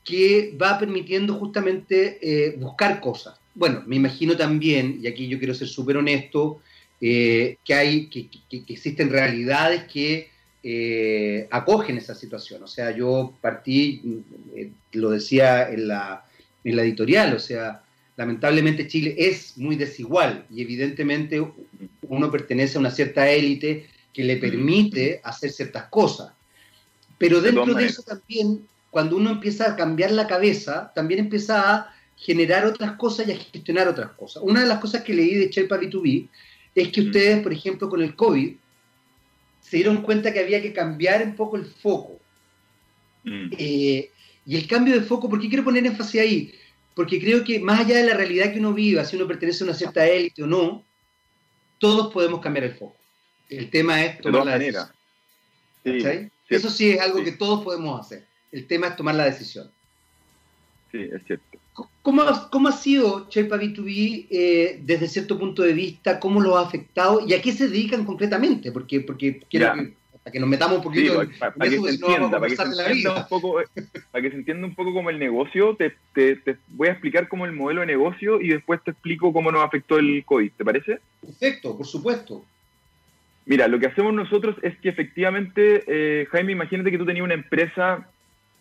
que 0.04 0.56
va 0.62 0.78
permitiendo 0.78 1.34
justamente 1.36 2.20
eh, 2.22 2.56
buscar 2.58 3.00
cosas. 3.00 3.40
Bueno, 3.56 3.84
me 3.88 3.96
imagino 3.96 4.36
también, 4.38 5.00
y 5.02 5.08
aquí 5.08 5.28
yo 5.28 5.40
quiero 5.40 5.54
ser 5.54 5.68
súper 5.68 5.98
honesto, 5.98 6.62
eh, 7.02 7.58
que 7.64 7.74
hay, 7.74 8.08
que, 8.08 8.28
que- 8.50 8.64
que 8.66 8.74
existen 8.74 9.10
realidades 9.10 9.84
que 9.86 10.30
eh, 10.68 11.48
acogen 11.52 11.98
esa 11.98 12.16
situación. 12.16 12.64
O 12.64 12.68
sea, 12.68 12.90
yo 12.96 13.34
partí, 13.42 14.02
eh, 14.56 14.72
lo 14.94 15.12
decía 15.12 15.70
en 15.70 15.88
la, 15.88 16.26
en 16.64 16.76
la 16.76 16.82
editorial, 16.84 17.36
o 17.36 17.40
sea, 17.40 17.84
lamentablemente 18.18 18.88
Chile 18.88 19.14
es 19.18 19.58
muy 19.58 19.76
desigual 19.76 20.46
y 20.50 20.62
evidentemente 20.62 21.46
uno 22.08 22.32
pertenece 22.32 22.78
a 22.78 22.80
una 22.80 22.90
cierta 22.92 23.30
élite 23.30 23.88
que 24.14 24.24
le 24.24 24.38
permite 24.38 25.20
hacer 25.24 25.52
ciertas 25.52 25.86
cosas. 25.90 26.32
Pero 27.18 27.42
De 27.42 27.52
dentro 27.52 27.74
de 27.74 27.86
eso 27.86 28.02
también, 28.02 28.66
cuando 28.90 29.18
uno 29.18 29.30
empieza 29.32 29.70
a 29.72 29.76
cambiar 29.76 30.12
la 30.12 30.26
cabeza, 30.28 30.92
también 30.96 31.20
empieza 31.20 31.70
a 31.80 31.95
generar 32.18 32.66
otras 32.66 32.94
cosas 32.94 33.28
y 33.28 33.32
a 33.32 33.38
gestionar 33.38 33.88
otras 33.88 34.12
cosas. 34.12 34.42
Una 34.44 34.62
de 34.62 34.68
las 34.68 34.80
cosas 34.80 35.04
que 35.04 35.14
leí 35.14 35.36
de 35.36 35.50
Sherpa 35.50 35.78
B2B 35.78 36.28
es 36.74 36.88
que 36.90 37.02
Mm. 37.02 37.06
ustedes, 37.06 37.44
por 37.44 37.54
ejemplo, 37.54 37.90
con 37.90 38.02
el 38.02 38.16
COVID, 38.16 38.56
se 39.62 39.78
dieron 39.78 40.02
cuenta 40.02 40.32
que 40.32 40.40
había 40.40 40.62
que 40.62 40.74
cambiar 40.74 41.24
un 41.24 41.36
poco 41.36 41.58
el 41.58 41.66
foco. 41.66 42.20
Mm. 43.24 43.50
Eh, 43.58 44.12
Y 44.48 44.56
el 44.58 44.68
cambio 44.68 44.94
de 44.94 45.02
foco, 45.02 45.28
¿por 45.28 45.42
qué 45.42 45.50
quiero 45.50 45.64
poner 45.64 45.84
énfasis 45.88 46.22
ahí? 46.22 46.54
Porque 46.94 47.20
creo 47.20 47.44
que 47.44 47.60
más 47.60 47.80
allá 47.80 47.98
de 47.98 48.04
la 48.06 48.14
realidad 48.14 48.54
que 48.54 48.60
uno 48.60 48.74
viva, 48.76 49.04
si 49.04 49.16
uno 49.16 49.26
pertenece 49.28 49.64
a 49.64 49.68
una 49.68 49.74
cierta 49.74 50.06
élite 50.06 50.44
o 50.44 50.46
no, 50.46 50.86
todos 51.80 52.14
podemos 52.14 52.42
cambiar 52.42 52.66
el 52.66 52.76
foco. 52.76 52.96
El 53.50 53.72
tema 53.72 54.06
es 54.06 54.22
tomar 54.22 54.46
la 54.46 54.60
decisión. 54.60 54.88
Sí, 55.84 56.30
Eso 56.48 56.70
sí 56.70 56.92
es 56.92 57.00
algo 57.00 57.24
que 57.24 57.32
todos 57.32 57.64
podemos 57.64 58.00
hacer. 58.00 58.28
El 58.52 58.68
tema 58.68 58.88
es 58.90 58.96
tomar 58.96 59.16
la 59.16 59.26
decisión. 59.26 59.72
Sí, 60.92 61.00
es 61.12 61.24
cierto. 61.26 61.58
¿Cómo, 62.02 62.24
cómo 62.52 62.70
ha 62.70 62.72
sido 62.72 63.28
Chepa 63.30 63.58
B2B 63.58 64.28
eh, 64.30 64.80
desde 64.84 65.08
cierto 65.08 65.38
punto 65.38 65.62
de 65.64 65.74
vista? 65.74 66.20
¿Cómo 66.20 66.40
lo 66.40 66.58
ha 66.58 66.62
afectado? 66.62 67.22
¿Y 67.28 67.34
a 67.34 67.42
qué 67.42 67.52
se 67.52 67.68
dedican 67.68 68.06
concretamente? 68.06 68.72
Porque, 68.72 69.02
porque 69.02 69.42
quiero 69.50 69.74
que, 69.74 69.94
para 70.24 70.32
que 70.32 70.40
nos 70.40 70.50
metamos 70.50 70.78
un 70.78 70.84
poquito 70.84 71.22
para, 71.38 71.54
que 71.54 71.70
se 71.70 71.90
entienda, 71.90 72.40
para 72.40 72.48
que 72.48 72.56
se 72.56 72.64
entienda 72.64 73.16
un 73.16 73.28
poco, 73.28 73.60
eh, 73.60 73.66
para 74.12 74.22
que 74.22 74.32
se 74.32 74.38
entienda 74.38 74.68
un 74.68 74.74
poco 74.76 74.94
como 74.94 75.10
el 75.10 75.20
negocio, 75.20 75.76
te, 75.76 75.96
te, 76.14 76.38
te, 76.38 76.58
voy 76.70 76.88
a 76.88 76.92
explicar 76.94 77.28
cómo 77.28 77.46
el 77.46 77.52
modelo 77.52 77.82
de 77.82 77.88
negocio 77.88 78.40
y 78.40 78.48
después 78.48 78.82
te 78.84 78.92
explico 78.92 79.34
cómo 79.34 79.52
nos 79.52 79.64
afectó 79.64 79.98
el 80.00 80.24
COVID, 80.26 80.52
¿te 80.58 80.66
parece? 80.66 81.00
Perfecto, 81.22 81.76
por 81.76 81.86
supuesto. 81.86 82.46
Mira, 83.46 83.68
lo 83.68 83.80
que 83.80 83.88
hacemos 83.88 84.14
nosotros 84.14 84.56
es 84.64 84.76
que 84.80 84.90
efectivamente, 84.90 85.84
eh, 85.86 86.26
Jaime, 86.32 86.54
imagínate 86.54 86.90
que 86.90 86.98
tú 86.98 87.06
tenías 87.06 87.24
una 87.24 87.36
empresa 87.36 88.10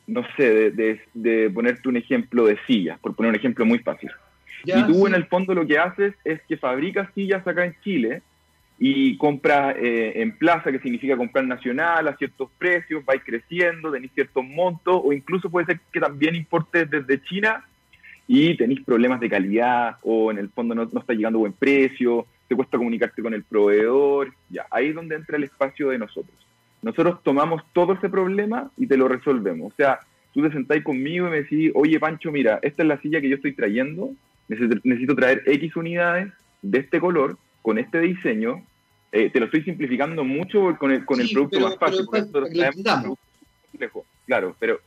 no 0.07 0.23
sé, 0.37 0.71
de, 0.71 1.51
ponerte 1.51 1.89
un 1.89 1.97
ejemplo 1.97 2.45
de 2.47 2.59
sillas, 2.67 2.99
por 3.01 3.15
poner 3.15 3.31
un 3.31 3.37
ejemplo 3.37 3.65
muy 3.65 3.79
fácil. 3.79 4.11
y 4.65 4.83
tú 4.85 5.07
en 5.07 5.15
el 5.15 5.27
fondo 5.27 5.55
lo 5.55 5.67
que 5.67 5.79
haces 5.79 6.15
es 6.25 6.41
que 6.49 6.57
fabricas 6.57 7.09
sillas 7.15 7.47
acá 7.47 7.65
en 7.65 7.77
Chile 7.83 8.23
y 8.79 9.17
compras 9.17 9.77
eh, 9.79 10.13
en 10.17 10.37
plaza, 10.37 10.73
que 10.73 10.81
significa 10.81 11.17
comprar 11.17 11.47
nacional 11.47 12.09
a 12.09 12.17
ciertos 12.17 12.51
precios, 12.59 13.05
vais 13.05 13.23
creciendo, 13.25 13.93
tenéis 13.93 14.13
ciertos 14.15 14.45
montos, 14.45 15.01
o 15.03 15.13
incluso 15.13 15.49
puede 15.49 15.67
ser 15.67 15.81
que 15.93 16.01
también 16.01 16.35
importes 16.35 16.91
desde 16.91 17.23
China 17.23 17.65
y 18.27 18.57
tenéis 18.57 18.81
problemas 18.83 19.21
de 19.21 19.29
calidad, 19.29 19.97
o 20.03 20.31
en 20.31 20.39
el 20.39 20.49
fondo 20.49 20.75
no, 20.75 20.89
no 20.91 21.01
está 21.01 21.13
llegando 21.13 21.39
a 21.39 21.41
buen 21.41 21.53
precio, 21.53 22.27
te 22.49 22.57
cuesta 22.57 22.79
comunicarte 22.79 23.23
con 23.23 23.33
el 23.33 23.45
proveedor, 23.45 24.35
ya, 24.51 24.67
ahí 24.71 24.89
es 24.89 24.95
donde 24.95 25.15
entra 25.15 25.37
el 25.37 25.45
espacio 25.45 25.91
de 25.91 25.99
nosotros. 25.99 26.44
Nosotros 26.85 27.23
tomamos 27.23 27.63
todo 27.73 27.95
ese 27.95 28.11
problema 28.11 28.71
y 28.77 28.87
te 28.87 28.99
lo 28.99 29.09
resolvemos. 29.09 29.73
O 29.73 29.77
sea, 29.77 30.01
tú 30.35 30.43
te 30.43 30.53
sentáis 30.53 30.85
conmigo 30.85 31.27
y 31.27 31.31
me 31.31 31.37
decís, 31.39 31.73
oye 31.75 31.99
Pancho, 31.99 32.31
mira, 32.31 32.59
esta 32.61 32.83
es 32.83 32.89
la 32.89 33.01
silla 33.01 33.23
que 33.23 33.31
yo 33.31 33.37
estoy 33.37 33.55
trayendo, 33.55 34.11
necesito, 34.49 35.17
traer 35.17 35.43
X 35.47 35.77
unidades 35.77 36.31
de 36.61 36.79
este 36.81 37.01
color, 37.01 37.39
con 37.63 37.79
este 37.79 38.01
diseño, 38.01 38.63
eh, 39.13 39.31
te 39.31 39.41
lo 39.41 39.47
estoy 39.47 39.63
simplificando 39.63 40.25
mucho 40.25 40.77
con 40.79 40.91
el, 40.91 41.07
con 41.07 41.19
el 41.21 41.31
producto 41.31 41.59
más 41.61 41.79
fácil, 41.79 42.05
Claro, 44.27 44.55
pero 44.59 44.79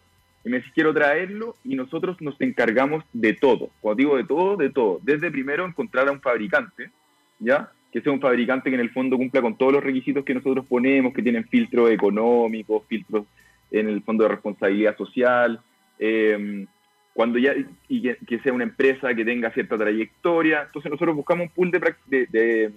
me 0.43 0.57
decís, 0.57 0.71
quiero 0.75 0.93
traerlo 0.93 1.55
y 1.63 1.75
nosotros 1.75 2.21
nos 2.21 2.39
encargamos 2.41 3.03
de 3.11 3.33
todo. 3.33 3.71
Cuando 3.81 3.97
digo 3.97 4.17
de 4.17 4.23
todo, 4.23 4.55
de 4.55 4.69
todo. 4.69 4.99
Desde 5.01 5.31
primero 5.31 5.65
encontrar 5.65 6.07
a 6.07 6.11
un 6.11 6.21
fabricante, 6.21 6.91
¿ya? 7.39 7.71
Que 7.91 8.01
sea 8.01 8.11
un 8.11 8.19
fabricante 8.19 8.69
que 8.69 8.75
en 8.75 8.81
el 8.81 8.91
fondo 8.91 9.17
cumpla 9.17 9.41
con 9.41 9.57
todos 9.57 9.73
los 9.73 9.83
requisitos 9.83 10.25
que 10.25 10.33
nosotros 10.33 10.65
ponemos, 10.65 11.13
que 11.13 11.21
tienen 11.21 11.47
filtros 11.47 11.89
económicos, 11.91 12.83
filtros 12.87 13.25
en 13.71 13.89
el 13.89 14.01
fondo 14.01 14.23
de 14.23 14.29
responsabilidad 14.29 14.97
social, 14.97 15.59
em, 15.99 16.67
cuando 17.13 17.39
ya 17.39 17.53
y 17.89 18.01
que, 18.01 18.39
sea 18.39 18.53
una 18.53 18.63
empresa 18.63 19.13
que 19.15 19.25
tenga 19.25 19.51
cierta 19.51 19.77
trayectoria. 19.77 20.63
Entonces 20.67 20.91
nosotros 20.91 21.15
buscamos 21.15 21.47
un 21.47 21.53
pool 21.53 21.71
de, 21.71 21.95
de, 22.05 22.71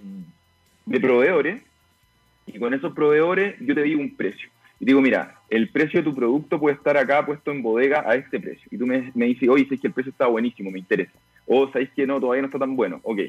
de, 0.85 0.99
proveedores 0.99 1.61
y 2.47 2.57
con 2.57 2.73
esos 2.73 2.93
proveedores 2.93 3.55
yo 3.59 3.75
te 3.75 3.83
digo 3.83 4.01
un 4.01 4.15
precio. 4.15 4.49
Y 4.79 4.85
digo, 4.85 4.99
mira, 4.99 5.35
el 5.47 5.69
precio 5.69 5.99
de 5.99 6.09
tu 6.09 6.15
producto 6.15 6.59
puede 6.59 6.75
estar 6.75 6.97
acá 6.97 7.23
puesto 7.23 7.51
en 7.51 7.61
bodega 7.61 8.03
a 8.03 8.15
este 8.15 8.39
precio. 8.39 8.67
Y 8.71 8.79
tú 8.79 8.87
me, 8.87 9.11
dices, 9.13 9.47
oye, 9.47 9.67
sé 9.69 9.77
que 9.77 9.87
el 9.87 9.93
precio 9.93 10.11
está 10.11 10.25
buenísimo, 10.25 10.71
me 10.71 10.79
interesa. 10.79 11.13
O 11.45 11.67
sabéis 11.67 11.91
que 11.91 12.07
no, 12.07 12.19
todavía 12.19 12.41
no 12.41 12.47
está 12.47 12.57
tan 12.57 12.75
bueno. 12.75 12.99
Ok, 13.03 13.19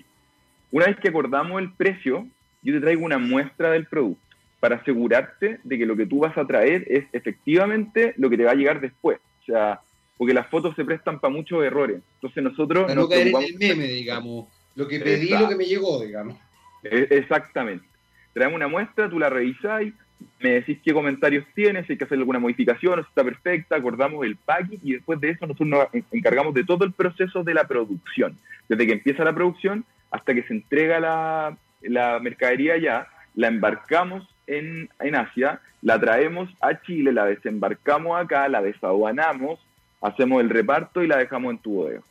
una 0.73 0.87
vez 0.87 0.97
que 0.97 1.09
acordamos 1.09 1.61
el 1.61 1.73
precio, 1.73 2.27
yo 2.63 2.75
te 2.75 2.81
traigo 2.81 3.05
una 3.05 3.19
muestra 3.19 3.71
del 3.71 3.87
producto 3.87 4.23
para 4.59 4.77
asegurarte 4.77 5.61
de 5.63 5.79
que 5.79 5.87
lo 5.87 5.97
que 5.97 6.07
tú 6.07 6.21
vas 6.21 6.37
a 6.39 6.47
traer 6.47 6.85
es 6.89 7.05
efectivamente 7.13 8.15
lo 8.17 8.31
que 8.31 8.37
te 8.37 8.45
va 8.45 8.53
a 8.53 8.55
llegar 8.55 8.81
después. 8.81 9.19
O 9.43 9.45
sea, 9.45 9.81
porque 10.17 10.35
las 10.35 10.47
fotos 10.47 10.75
se 10.77 10.85
prestan 10.85 11.19
para 11.19 11.33
muchos 11.33 11.65
errores. 11.65 12.01
Entonces 12.15 12.43
nosotros... 12.43 12.85
Para 12.85 12.95
no 12.95 13.09
caer 13.09 13.29
en 13.29 13.37
el 13.37 13.59
meme, 13.59 13.89
digamos. 13.89 14.47
Lo 14.75 14.89
que 14.89 15.01
pedí, 15.01 15.31
lo 15.31 15.49
que 15.49 15.57
me 15.57 15.65
llegó, 15.65 16.01
digamos. 16.03 16.37
E, 16.85 17.09
exactamente. 17.11 17.85
Traemos 18.33 18.57
una 18.57 18.69
muestra, 18.69 19.11
tú 19.11 19.19
la 19.19 19.29
revisáis, 19.29 19.93
me 20.41 20.51
decís 20.51 20.79
qué 20.85 20.93
comentarios 20.93 21.45
tienes, 21.55 21.87
si 21.87 21.93
hay 21.93 21.99
que 21.99 22.05
hacer 22.05 22.19
alguna 22.19 22.39
modificación, 22.39 23.01
si 23.03 23.09
está 23.09 23.25
perfecta, 23.25 23.77
acordamos 23.77 24.25
el 24.25 24.37
packing 24.37 24.81
y 24.83 24.93
después 24.93 25.21
de 25.21 25.31
eso 25.31 25.47
nosotros 25.47 25.69
nos 25.69 25.89
encargamos 26.13 26.55
de 26.55 26.65
todo 26.65 26.85
el 26.85 26.93
proceso 26.93 27.43
de 27.43 27.55
la 27.55 27.67
producción. 27.67 28.39
Desde 28.69 28.87
que 28.87 28.93
empieza 28.93 29.25
la 29.25 29.35
producción 29.35 29.85
hasta 30.13 30.35
que 30.35 30.45
se 30.45 30.53
entrega 30.53 31.01
la, 31.01 31.57
la 31.81 32.21
mercadería 32.21 32.77
ya, 32.77 33.09
la 33.35 33.49
embarcamos 33.49 34.29
en, 34.47 34.89
en, 35.01 35.17
Asia, 35.17 35.61
la 35.81 35.99
traemos 35.99 36.51
a 36.61 36.81
Chile, 36.83 37.13
la 37.13 37.25
desembarcamos 37.25 38.21
acá, 38.21 38.49
la 38.49 38.63
desaduanamos, 38.63 39.59
hacemos 40.01 40.43
el 40.43 40.51
reparto 40.51 41.03
y 41.03 41.09
la 41.09 41.17
dejamos 41.17 41.53
en 41.53 41.59
tu 41.59 41.75
bodega. 41.75 42.03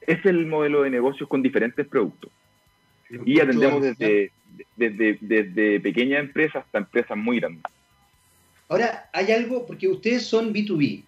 Es 0.00 0.24
el 0.26 0.46
modelo 0.46 0.82
de 0.82 0.90
negocios 0.90 1.28
con 1.28 1.42
diferentes 1.42 1.86
productos. 1.86 2.30
Y 3.24 3.38
atendemos 3.38 3.82
desde, 3.82 4.32
desde, 4.76 5.18
desde 5.20 5.80
pequeñas 5.80 6.20
empresas 6.20 6.64
hasta 6.64 6.78
empresas 6.78 7.16
muy 7.16 7.38
grandes. 7.38 7.62
Ahora, 8.68 9.08
hay 9.12 9.30
algo, 9.30 9.64
porque 9.66 9.86
ustedes 9.88 10.26
son 10.26 10.52
B2B. 10.52 11.04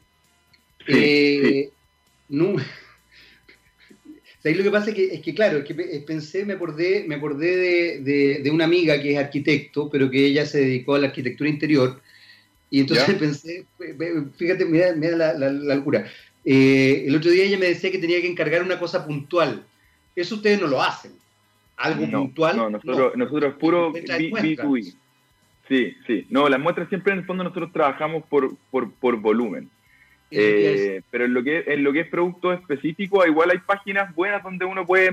Eh, 0.88 1.70
no, 2.28 2.54
ahí 4.48 4.54
lo 4.54 4.64
que 4.64 4.70
pasa 4.70 4.90
es 4.90 4.94
que, 4.94 5.14
es 5.14 5.20
que 5.20 5.34
claro, 5.34 5.58
es 5.58 5.64
que 5.64 5.74
pensé, 6.06 6.44
me 6.44 6.54
acordé, 6.54 7.04
me 7.06 7.16
acordé 7.16 8.00
de, 8.00 8.50
una 8.50 8.64
amiga 8.64 9.00
que 9.00 9.12
es 9.12 9.18
arquitecto, 9.18 9.88
pero 9.90 10.10
que 10.10 10.26
ella 10.26 10.46
se 10.46 10.60
dedicó 10.60 10.94
a 10.94 10.98
la 10.98 11.08
arquitectura 11.08 11.50
interior. 11.50 12.00
Y 12.70 12.80
entonces 12.80 13.14
pensé, 13.18 13.66
fíjate, 14.36 14.64
mira, 14.64 14.92
mira 14.94 15.16
la, 15.16 15.32
la, 15.34 15.74
locura. 15.74 16.06
Eh, 16.44 17.04
el 17.06 17.16
otro 17.16 17.30
día 17.30 17.44
ella 17.44 17.58
me 17.58 17.66
decía 17.66 17.90
que 17.90 17.98
tenía 17.98 18.20
que 18.20 18.30
encargar 18.30 18.62
una 18.62 18.78
cosa 18.78 19.06
puntual. 19.06 19.64
Eso 20.14 20.36
ustedes 20.36 20.60
no 20.60 20.66
lo 20.66 20.82
hacen. 20.82 21.12
Algo 21.76 22.10
puntual. 22.10 22.56
No, 22.56 22.70
nosotros, 22.70 23.16
nosotros 23.16 23.52
es 23.52 23.58
puro 23.58 23.92
B2B. 23.92 24.94
Sí, 25.68 25.94
sí. 26.06 26.26
No, 26.30 26.48
las 26.48 26.60
muestras 26.60 26.88
siempre 26.88 27.12
en 27.12 27.18
el 27.20 27.26
fondo 27.26 27.42
nosotros 27.44 27.72
trabajamos 27.72 28.24
por, 28.28 28.56
por, 28.70 28.92
por 28.92 29.16
volumen. 29.16 29.68
Eh, 30.30 31.02
pero 31.10 31.24
en 31.24 31.34
lo, 31.34 31.42
que, 31.42 31.64
en 31.66 31.84
lo 31.84 31.92
que 31.92 32.00
es 32.00 32.08
producto 32.08 32.52
específico, 32.52 33.24
igual 33.26 33.50
hay 33.50 33.58
páginas 33.58 34.14
buenas 34.14 34.42
donde 34.42 34.64
uno 34.64 34.84
puede... 34.84 35.12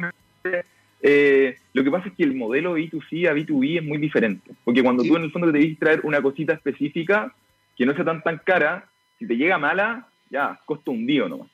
Eh, 1.05 1.57
lo 1.73 1.83
que 1.83 1.91
pasa 1.91 2.07
es 2.07 2.13
que 2.13 2.23
el 2.23 2.33
modelo 2.33 2.77
B2C 2.77 3.27
a 3.27 3.33
B2B 3.33 3.79
es 3.79 3.83
muy 3.83 3.97
diferente, 3.97 4.51
porque 4.63 4.81
cuando 4.81 5.03
tú 5.03 5.17
en 5.17 5.23
el 5.23 5.31
fondo 5.31 5.51
te 5.51 5.59
debes 5.59 5.77
traer 5.77 5.99
una 6.03 6.21
cosita 6.21 6.53
específica 6.53 7.35
que 7.75 7.85
no 7.85 7.93
sea 7.93 8.05
tan 8.05 8.23
tan 8.23 8.39
cara, 8.43 8.87
si 9.19 9.27
te 9.27 9.35
llega 9.35 9.57
mala, 9.57 10.07
ya, 10.29 10.59
costa 10.65 10.91
un 10.91 11.05
día 11.05 11.27
nomás. 11.27 11.49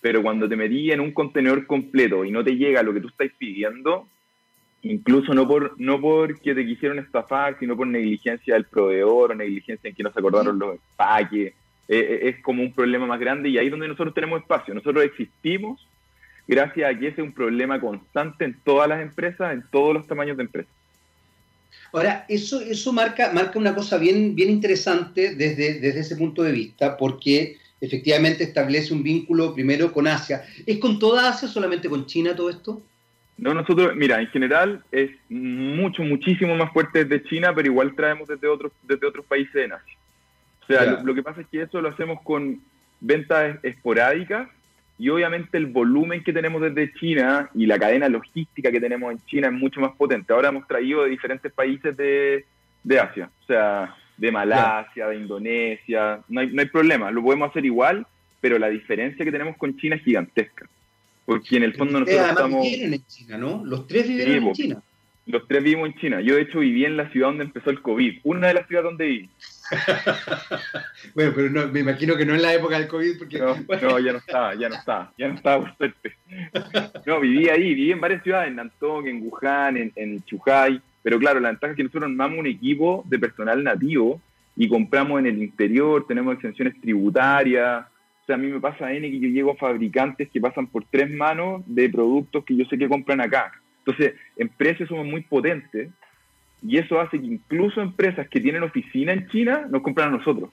Pero 0.00 0.22
cuando 0.22 0.48
te 0.48 0.56
metí 0.56 0.90
en 0.90 1.00
un 1.00 1.12
contenedor 1.12 1.66
completo 1.66 2.24
y 2.24 2.30
no 2.30 2.42
te 2.42 2.56
llega 2.56 2.82
lo 2.82 2.94
que 2.94 3.00
tú 3.00 3.08
estás 3.08 3.28
pidiendo, 3.36 4.08
incluso 4.82 5.34
no 5.34 5.46
por 5.46 5.78
no 5.78 6.00
porque 6.00 6.54
te 6.54 6.64
quisieron 6.64 6.98
estafar, 6.98 7.58
sino 7.58 7.76
por 7.76 7.86
negligencia 7.86 8.54
del 8.54 8.64
proveedor 8.64 9.32
o 9.32 9.34
negligencia 9.34 9.88
en 9.88 9.94
que 9.94 10.02
no 10.02 10.10
se 10.10 10.18
acordaron 10.18 10.58
los 10.58 10.76
empaques, 10.76 11.52
eh, 11.92 11.98
eh, 11.98 12.28
es 12.28 12.42
como 12.42 12.62
un 12.62 12.72
problema 12.72 13.04
más 13.04 13.18
grande 13.18 13.48
y 13.48 13.58
ahí 13.58 13.66
es 13.66 13.70
donde 13.72 13.88
nosotros 13.88 14.14
tenemos 14.14 14.40
espacio. 14.40 14.72
Nosotros 14.72 15.04
existimos 15.04 15.84
gracias 16.46 16.88
a 16.88 16.96
que 16.96 17.08
ese 17.08 17.20
es 17.20 17.26
un 17.26 17.32
problema 17.32 17.80
constante 17.80 18.44
en 18.44 18.56
todas 18.62 18.88
las 18.88 19.00
empresas, 19.00 19.52
en 19.52 19.64
todos 19.72 19.92
los 19.94 20.06
tamaños 20.06 20.36
de 20.36 20.44
empresas. 20.44 20.72
Ahora, 21.92 22.24
eso, 22.28 22.60
eso 22.60 22.92
marca, 22.92 23.32
marca 23.32 23.58
una 23.58 23.74
cosa 23.74 23.98
bien, 23.98 24.36
bien 24.36 24.50
interesante 24.50 25.34
desde, 25.34 25.80
desde 25.80 25.98
ese 25.98 26.14
punto 26.14 26.44
de 26.44 26.52
vista, 26.52 26.96
porque 26.96 27.58
efectivamente 27.80 28.44
establece 28.44 28.94
un 28.94 29.02
vínculo 29.02 29.52
primero 29.52 29.92
con 29.92 30.06
Asia. 30.06 30.44
¿Es 30.64 30.78
con 30.78 31.00
toda 31.00 31.28
Asia 31.28 31.48
solamente 31.48 31.88
con 31.88 32.06
China 32.06 32.36
todo 32.36 32.50
esto? 32.50 32.80
No, 33.36 33.52
nosotros, 33.52 33.96
mira, 33.96 34.20
en 34.20 34.28
general 34.28 34.84
es 34.92 35.10
mucho, 35.28 36.04
muchísimo 36.04 36.54
más 36.54 36.72
fuerte 36.72 37.04
desde 37.04 37.28
China, 37.28 37.52
pero 37.52 37.66
igual 37.66 37.96
traemos 37.96 38.28
desde 38.28 38.46
otros, 38.46 38.70
desde 38.86 39.08
otros 39.08 39.26
países 39.26 39.56
en 39.56 39.72
Asia. 39.72 39.96
O 40.70 40.78
sea, 40.78 41.02
lo, 41.02 41.14
que 41.14 41.22
pasa 41.22 41.40
es 41.40 41.46
que 41.48 41.62
eso 41.62 41.80
lo 41.80 41.88
hacemos 41.88 42.20
con 42.22 42.60
ventas 43.00 43.58
esporádicas 43.62 44.48
y 44.98 45.08
obviamente 45.08 45.56
el 45.56 45.66
volumen 45.66 46.22
que 46.22 46.32
tenemos 46.32 46.60
desde 46.62 46.92
China 46.94 47.50
y 47.54 47.66
la 47.66 47.78
cadena 47.78 48.08
logística 48.08 48.70
que 48.70 48.80
tenemos 48.80 49.12
en 49.12 49.24
China 49.26 49.48
es 49.48 49.54
mucho 49.54 49.80
más 49.80 49.92
potente. 49.92 50.32
Ahora 50.32 50.50
hemos 50.50 50.68
traído 50.68 51.04
de 51.04 51.10
diferentes 51.10 51.50
países 51.52 51.96
de, 51.96 52.44
Asia, 52.98 53.30
o 53.42 53.46
sea, 53.46 53.96
de 54.16 54.30
Malasia, 54.30 55.08
de 55.08 55.16
Indonesia, 55.16 56.20
no 56.28 56.40
hay, 56.40 56.52
no 56.52 56.60
hay 56.60 56.68
problema, 56.68 57.10
lo 57.10 57.22
podemos 57.22 57.50
hacer 57.50 57.64
igual, 57.64 58.06
pero 58.40 58.58
la 58.58 58.68
diferencia 58.68 59.24
que 59.24 59.32
tenemos 59.32 59.56
con 59.56 59.76
China 59.76 59.96
es 59.96 60.02
gigantesca. 60.02 60.68
Porque 61.24 61.56
en 61.56 61.62
el 61.62 61.74
fondo 61.74 62.00
nosotros 62.00 62.28
estamos... 62.28 62.66
en 62.66 63.06
China, 63.06 63.38
¿no? 63.38 63.64
Los 63.64 63.86
tres 63.86 64.08
vivieron 64.08 64.48
en 64.48 64.52
China. 64.52 64.82
Los 65.26 65.46
tres 65.46 65.62
vivimos 65.62 65.88
en 65.88 65.94
China. 65.94 66.20
Yo, 66.20 66.34
de 66.34 66.42
hecho, 66.42 66.58
viví 66.58 66.84
en 66.84 66.96
la 66.96 67.08
ciudad 67.10 67.28
donde 67.28 67.44
empezó 67.44 67.70
el 67.70 67.80
COVID. 67.80 68.18
Una 68.24 68.48
de 68.48 68.54
las 68.54 68.66
ciudades 68.66 68.90
donde 68.90 69.06
viví. 69.06 69.30
bueno, 71.14 71.32
pero 71.34 71.50
no, 71.50 71.68
me 71.68 71.80
imagino 71.80 72.16
que 72.16 72.24
no 72.24 72.34
en 72.34 72.42
la 72.42 72.54
época 72.54 72.78
del 72.78 72.88
COVID. 72.88 73.18
Porque, 73.18 73.38
no, 73.38 73.98
ya 73.98 74.12
no 74.12 74.18
estaba, 74.18 74.54
ya 74.54 74.68
no 74.68 74.74
estaba, 74.74 75.12
ya 75.16 75.28
no 75.28 75.34
estaba 75.34 75.60
por 75.64 75.76
suerte. 75.76 76.16
No, 77.06 77.20
viví 77.20 77.48
ahí, 77.48 77.74
viví 77.74 77.92
en 77.92 78.00
varias 78.00 78.22
ciudades, 78.22 78.48
en 78.48 78.56
Nantong, 78.56 79.06
en 79.06 79.22
Wuhan, 79.22 79.76
en, 79.76 79.92
en 79.96 80.22
Chuhai, 80.24 80.80
pero 81.02 81.18
claro, 81.18 81.40
la 81.40 81.48
ventaja 81.48 81.72
es 81.72 81.76
que 81.76 81.84
nosotros 81.84 82.10
armamos 82.10 82.38
un 82.38 82.46
equipo 82.46 83.04
de 83.06 83.18
personal 83.18 83.62
nativo 83.64 84.20
y 84.56 84.68
compramos 84.68 85.20
en 85.20 85.26
el 85.26 85.42
interior, 85.42 86.06
tenemos 86.06 86.34
exenciones 86.34 86.78
tributarias. 86.80 87.86
O 88.22 88.26
sea, 88.26 88.34
a 88.34 88.38
mí 88.38 88.48
me 88.48 88.60
pasa 88.60 88.92
N 88.92 89.10
que 89.10 89.18
yo 89.18 89.28
llego 89.28 89.52
a 89.52 89.56
fabricantes 89.56 90.28
que 90.28 90.40
pasan 90.40 90.66
por 90.66 90.84
tres 90.84 91.10
manos 91.10 91.62
de 91.66 91.88
productos 91.88 92.44
que 92.44 92.56
yo 92.56 92.64
sé 92.66 92.76
que 92.76 92.88
compran 92.88 93.20
acá. 93.20 93.52
Entonces, 93.78 94.14
en 94.36 94.48
precios 94.48 94.88
somos 94.88 95.06
muy 95.06 95.22
potentes 95.22 95.88
y 96.62 96.78
eso 96.78 97.00
hace 97.00 97.18
que 97.18 97.26
incluso 97.26 97.80
empresas 97.80 98.28
que 98.28 98.40
tienen 98.40 98.62
oficina 98.62 99.12
en 99.12 99.28
China 99.28 99.66
nos 99.70 99.82
compran 99.82 100.08
a 100.08 100.18
nosotros. 100.18 100.50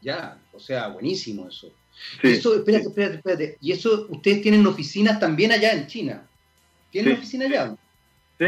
Ya, 0.00 0.38
o 0.52 0.58
sea, 0.58 0.88
buenísimo 0.88 1.48
eso. 1.48 1.72
Eso, 2.22 2.56
espérate, 2.56 2.88
espérate, 2.88 3.16
espérate. 3.16 3.58
¿Y 3.60 3.72
eso, 3.72 4.06
ustedes 4.10 4.42
tienen 4.42 4.66
oficinas 4.66 5.18
también 5.20 5.52
allá 5.52 5.72
en 5.72 5.86
China? 5.86 6.26
¿Tienen 6.90 7.14
oficina 7.14 7.46
allá? 7.46 7.76
Sí. 8.38 8.46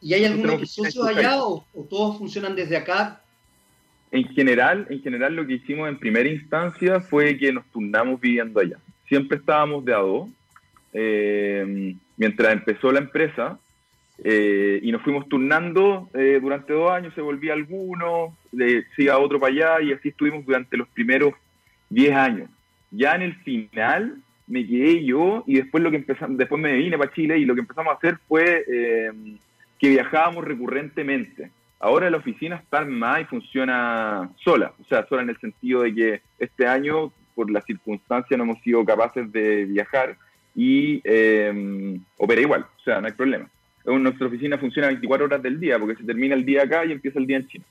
¿Y 0.00 0.14
hay 0.14 0.24
algunos 0.24 0.70
socios 0.70 1.06
allá 1.06 1.42
o, 1.42 1.64
todos 1.88 2.18
funcionan 2.18 2.56
desde 2.56 2.76
acá? 2.76 3.22
En 4.10 4.24
general, 4.28 4.86
en 4.88 5.02
general 5.02 5.34
lo 5.34 5.46
que 5.46 5.54
hicimos 5.54 5.88
en 5.88 5.98
primera 5.98 6.28
instancia 6.28 7.00
fue 7.00 7.36
que 7.36 7.52
nos 7.52 7.66
turnamos 7.66 8.20
viviendo 8.20 8.58
allá. 8.58 8.78
Siempre 9.06 9.38
estábamos 9.38 9.84
de 9.84 9.94
a 9.94 9.98
dos. 9.98 10.28
Eh, 10.94 11.94
mientras 12.16 12.52
empezó 12.52 12.90
la 12.90 13.00
empresa, 13.00 13.58
eh, 14.24 14.80
y 14.82 14.90
nos 14.90 15.02
fuimos 15.02 15.28
turnando 15.28 16.10
eh, 16.14 16.38
durante 16.42 16.72
dos 16.72 16.90
años, 16.90 17.14
se 17.14 17.20
volvía 17.20 17.52
alguno, 17.52 18.36
se 18.50 18.84
iba 19.02 19.18
otro 19.18 19.38
para 19.38 19.52
allá 19.52 19.82
y 19.82 19.92
así 19.92 20.08
estuvimos 20.08 20.44
durante 20.44 20.76
los 20.76 20.88
primeros 20.88 21.34
diez 21.88 22.14
años. 22.14 22.50
Ya 22.90 23.14
en 23.14 23.22
el 23.22 23.34
final 23.36 24.16
me 24.46 24.66
quedé 24.66 25.04
yo 25.04 25.44
y 25.46 25.56
después 25.56 25.84
lo 25.84 25.90
que 25.90 25.98
empezamos, 25.98 26.36
después 26.36 26.60
me 26.60 26.74
vine 26.74 26.98
para 26.98 27.12
Chile 27.12 27.38
y 27.38 27.44
lo 27.44 27.54
que 27.54 27.60
empezamos 27.60 27.92
a 27.92 27.96
hacer 27.96 28.18
fue 28.26 28.64
eh, 28.66 29.12
que 29.78 29.88
viajábamos 29.90 30.44
recurrentemente. 30.44 31.50
Ahora 31.78 32.10
la 32.10 32.16
oficina 32.16 32.56
está 32.56 32.84
más 32.84 33.20
y 33.20 33.24
funciona 33.26 34.30
sola, 34.42 34.72
o 34.80 34.84
sea, 34.88 35.06
sola 35.06 35.22
en 35.22 35.30
el 35.30 35.38
sentido 35.38 35.82
de 35.82 35.94
que 35.94 36.20
este 36.40 36.66
año, 36.66 37.12
por 37.36 37.48
las 37.52 37.64
circunstancias, 37.66 38.36
no 38.36 38.42
hemos 38.42 38.60
sido 38.62 38.84
capaces 38.84 39.30
de 39.30 39.64
viajar 39.66 40.16
y 40.56 40.98
opera 42.16 42.40
igual, 42.40 42.62
o 42.62 42.82
sea, 42.82 43.00
no 43.00 43.06
hay 43.06 43.12
problema 43.12 43.48
nuestra 43.96 44.26
oficina 44.26 44.58
funciona 44.58 44.88
24 44.88 45.26
horas 45.26 45.42
del 45.42 45.58
día, 45.58 45.78
porque 45.78 45.96
se 45.96 46.04
termina 46.04 46.34
el 46.34 46.44
día 46.44 46.62
acá 46.62 46.84
y 46.84 46.92
empieza 46.92 47.18
el 47.18 47.26
día 47.26 47.38
en 47.38 47.48
China. 47.48 47.64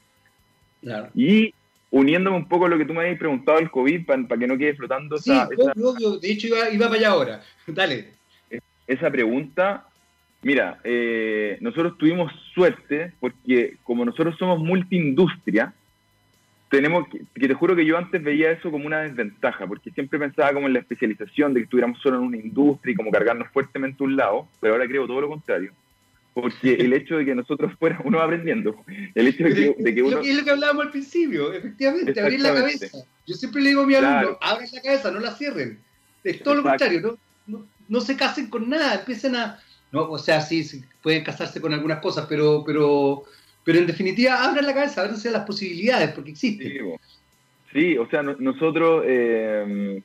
Y 1.13 1.53
uniéndome 1.91 2.38
un 2.38 2.47
poco 2.47 2.65
a 2.65 2.69
lo 2.69 2.77
que 2.77 2.86
tú 2.86 2.93
me 2.93 3.01
habías 3.01 3.19
preguntado 3.19 3.58
del 3.58 3.71
COVID, 3.71 4.06
para 4.06 4.39
que 4.39 4.47
no 4.47 4.58
quede 4.58 4.75
flotando 4.75 5.17
sí, 5.17 5.32
obvio, 5.32 6.17
de 6.17 6.32
hecho 6.32 6.47
iba, 6.47 6.69
iba, 6.69 6.88
para 6.88 6.99
allá 6.99 7.10
ahora. 7.10 7.41
Dale. 7.67 8.13
Esa 8.86 9.12
pregunta, 9.12 9.86
mira, 10.41 10.80
eh, 10.84 11.58
nosotros 11.62 11.97
tuvimos 11.97 12.32
suerte 12.53 13.13
porque 13.19 13.77
como 13.84 14.06
nosotros 14.06 14.38
somos 14.38 14.60
multiindustria, 14.60 15.73
tenemos 16.69 17.08
que, 17.10 17.21
que, 17.36 17.47
te 17.47 17.53
juro 17.53 17.75
que 17.75 17.86
yo 17.86 17.97
antes 17.97 18.21
veía 18.21 18.51
eso 18.51 18.71
como 18.71 18.86
una 18.86 19.01
desventaja, 19.01 19.67
porque 19.67 19.91
siempre 19.91 20.19
pensaba 20.19 20.53
como 20.53 20.67
en 20.67 20.73
la 20.73 20.80
especialización, 20.80 21.53
de 21.53 21.62
que 21.62 21.63
estuviéramos 21.65 21.99
solo 21.99 22.17
en 22.17 22.23
una 22.23 22.38
industria 22.38 22.93
y 22.93 22.95
como 22.95 23.12
cargarnos 23.12 23.49
fuertemente 23.49 24.03
un 24.03 24.15
lado, 24.17 24.47
pero 24.60 24.73
ahora 24.73 24.88
creo 24.88 25.08
todo 25.08 25.21
lo 25.21 25.30
contrario 25.30 25.71
porque 26.39 26.76
el 26.76 26.93
hecho 26.93 27.15
de 27.17 27.26
que 27.26 27.34
nosotros 27.34 27.73
fuéramos, 27.80 28.06
uno 28.06 28.19
va 28.19 28.26
aprendiendo, 28.26 28.76
el 29.15 29.28
hecho 29.28 29.43
de 29.45 29.95
que, 29.95 30.04
uno... 30.04 30.19
Es 30.19 30.36
lo 30.36 30.43
que 30.43 30.52
hablábamos 30.52 30.86
al 30.86 30.91
principio, 30.91 31.52
efectivamente, 31.52 32.21
abrir 32.21 32.41
la 32.41 32.54
cabeza. 32.54 33.00
Yo 33.26 33.34
siempre 33.34 33.63
le 33.63 33.69
digo 33.69 33.82
a 33.82 33.88
mi 33.88 33.95
alumno, 33.95 34.38
abran 34.39 34.67
la 34.71 34.82
cabeza, 34.84 35.10
no 35.10 35.19
la 35.19 35.32
cierren. 35.32 35.80
Es 36.23 36.43
todo 36.43 36.54
lo 36.54 36.63
contrario, 36.63 37.17
¿no? 37.47 37.65
No, 37.89 38.02
se 38.02 38.15
casen 38.15 38.52
con 38.52 38.69
nada, 38.69 39.00
empiecen 39.00 39.36
a... 39.36 39.60
No, 39.91 40.12
o 40.12 40.19
sea, 40.19 40.41
sí, 40.41 40.63
pueden 41.02 41.23
casarse 41.23 41.60
con 41.60 41.73
algunas 41.73 42.02
cosas, 42.02 42.28
pero, 42.30 42.63
pero, 42.63 43.23
pero 43.63 43.80
en 43.80 43.88
definitiva 43.88 44.43
abran 44.43 44.67
la 44.67 44.76
cabeza, 44.76 45.02
abran 45.02 45.19
las 45.32 45.45
posibilidades, 45.45 46.12
porque 46.12 46.32
existen. 46.32 47.00
Sí, 47.73 47.97
o 47.97 48.08
sea, 48.10 48.21
nosotros... 48.21 49.06
Eh, 49.08 50.04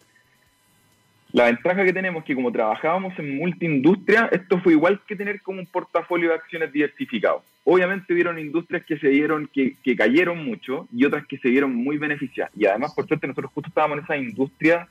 la 1.33 1.47
ventaja 1.47 1.85
que 1.85 1.92
tenemos 1.95 2.21
es 2.21 2.27
que 2.27 2.35
como 2.35 2.53
trabajábamos 2.53 3.18
en 3.18 3.37
multiindustria, 3.37 4.29
esto 4.33 4.61
fue 4.61 4.75
igual 4.75 5.01
que 5.07 5.16
tener 5.16 5.40
como 5.40 5.61
un 5.61 5.66
portafolio 5.66 6.29
de 6.29 6.35
acciones 6.35 6.71
diversificado. 6.73 7.42
Obviamente 7.64 8.12
hubieron 8.12 8.38
industrias 8.38 8.85
que 8.85 8.99
se 8.99 9.09
dieron, 9.09 9.49
que, 9.53 9.77
que 9.83 9.97
cayeron 9.97 10.45
mucho 10.45 10.88
y 10.92 11.07
otras 11.07 11.27
que 11.27 11.38
se 11.38 11.49
dieron 11.49 11.75
muy 11.75 11.97
beneficiadas. 11.97 12.53
Y 12.55 12.66
además, 12.66 12.92
por 12.95 13.07
suerte, 13.07 13.27
nosotros 13.27 13.51
justo 13.55 13.68
estábamos 13.68 13.99
en 13.99 14.05
esa 14.05 14.16
industria 14.18 14.88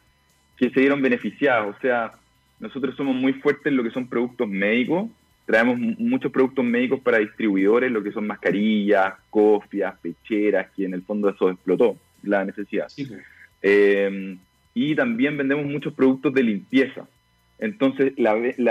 que 0.58 0.72
se 0.72 0.80
dieron 0.80 1.02
beneficiadas. 1.02 1.76
O 1.76 1.80
sea, 1.80 2.14
nosotros 2.60 2.96
somos 2.96 3.16
muy 3.16 3.34
fuertes 3.34 3.68
en 3.68 3.78
lo 3.78 3.84
que 3.84 3.92
son 3.92 4.08
productos 4.08 4.48
médicos. 4.48 5.10
Traemos 5.46 5.78
muchos 5.78 6.32
productos 6.32 6.66
médicos 6.66 7.02
para 7.02 7.20
distribuidores, 7.20 7.92
lo 7.92 8.02
que 8.02 8.12
son 8.12 8.26
mascarillas, 8.26 9.14
cofias, 9.30 9.94
pecheras, 10.00 10.72
que 10.76 10.86
en 10.86 10.94
el 10.96 11.04
fondo 11.04 11.30
eso 11.30 11.52
explotó 11.52 11.98
la 12.24 12.46
necesidad. 12.46 12.88
Sí, 12.90 13.08
eh, 13.62 14.38
y 14.74 14.96
también 14.96 15.38
vendemos 15.38 15.66
muchos 15.66 15.94
productos 15.94 16.34
de 16.34 16.44
limpieza. 16.44 17.08
Entonces, 17.60 18.14
el 18.18 18.66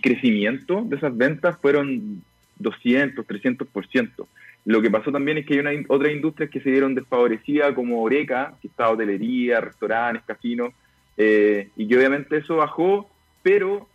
crecimiento 0.00 0.82
de 0.82 0.96
esas 0.96 1.16
ventas 1.16 1.58
fueron 1.60 2.22
200, 2.58 3.26
300%. 3.26 4.26
Lo 4.64 4.82
que 4.82 4.90
pasó 4.90 5.12
también 5.12 5.38
es 5.38 5.46
que 5.46 5.54
hay 5.54 5.60
una, 5.60 5.70
otras 5.88 6.12
industrias 6.12 6.50
que 6.50 6.60
se 6.60 6.70
dieron 6.70 6.94
desfavorecidas, 6.94 7.74
como 7.74 8.02
Oreca, 8.02 8.54
que 8.60 8.68
está 8.68 8.88
hotelería, 8.90 9.60
restaurantes, 9.60 10.24
casinos, 10.24 10.72
eh, 11.16 11.68
y 11.76 11.86
que 11.86 11.96
obviamente 11.96 12.38
eso 12.38 12.56
bajó, 12.56 13.08
pero 13.42 13.88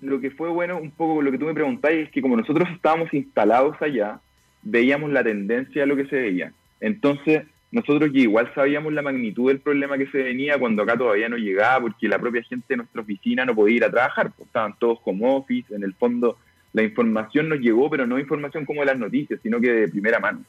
lo 0.00 0.20
que 0.20 0.30
fue 0.30 0.48
bueno, 0.48 0.78
un 0.78 0.90
poco 0.90 1.22
lo 1.22 1.30
que 1.30 1.38
tú 1.38 1.46
me 1.46 1.54
preguntáis, 1.54 2.06
es 2.06 2.10
que 2.10 2.22
como 2.22 2.36
nosotros 2.36 2.68
estábamos 2.70 3.12
instalados 3.14 3.80
allá, 3.80 4.20
veíamos 4.62 5.10
la 5.10 5.22
tendencia 5.22 5.84
a 5.84 5.86
lo 5.86 5.96
que 5.96 6.06
se 6.06 6.16
veía. 6.16 6.52
Entonces, 6.80 7.44
nosotros 7.72 8.10
que 8.12 8.20
igual 8.20 8.50
sabíamos 8.54 8.92
la 8.92 9.02
magnitud 9.02 9.48
del 9.48 9.60
problema 9.60 9.96
que 9.96 10.08
se 10.08 10.22
venía 10.22 10.58
cuando 10.58 10.82
acá 10.82 10.96
todavía 10.96 11.28
no 11.28 11.36
llegaba, 11.36 11.82
porque 11.82 12.08
la 12.08 12.18
propia 12.18 12.42
gente 12.42 12.66
de 12.68 12.78
nuestra 12.78 13.02
oficina 13.02 13.44
no 13.44 13.54
podía 13.54 13.76
ir 13.76 13.84
a 13.84 13.90
trabajar, 13.90 14.32
pues, 14.36 14.46
estaban 14.48 14.74
todos 14.78 15.00
como 15.00 15.36
office, 15.36 15.74
en 15.74 15.84
el 15.84 15.94
fondo 15.94 16.36
la 16.72 16.82
información 16.82 17.48
nos 17.48 17.60
llegó, 17.60 17.88
pero 17.90 18.06
no 18.06 18.18
información 18.18 18.64
como 18.64 18.84
las 18.84 18.98
noticias, 18.98 19.40
sino 19.42 19.60
que 19.60 19.72
de 19.72 19.88
primera 19.88 20.18
mano. 20.18 20.44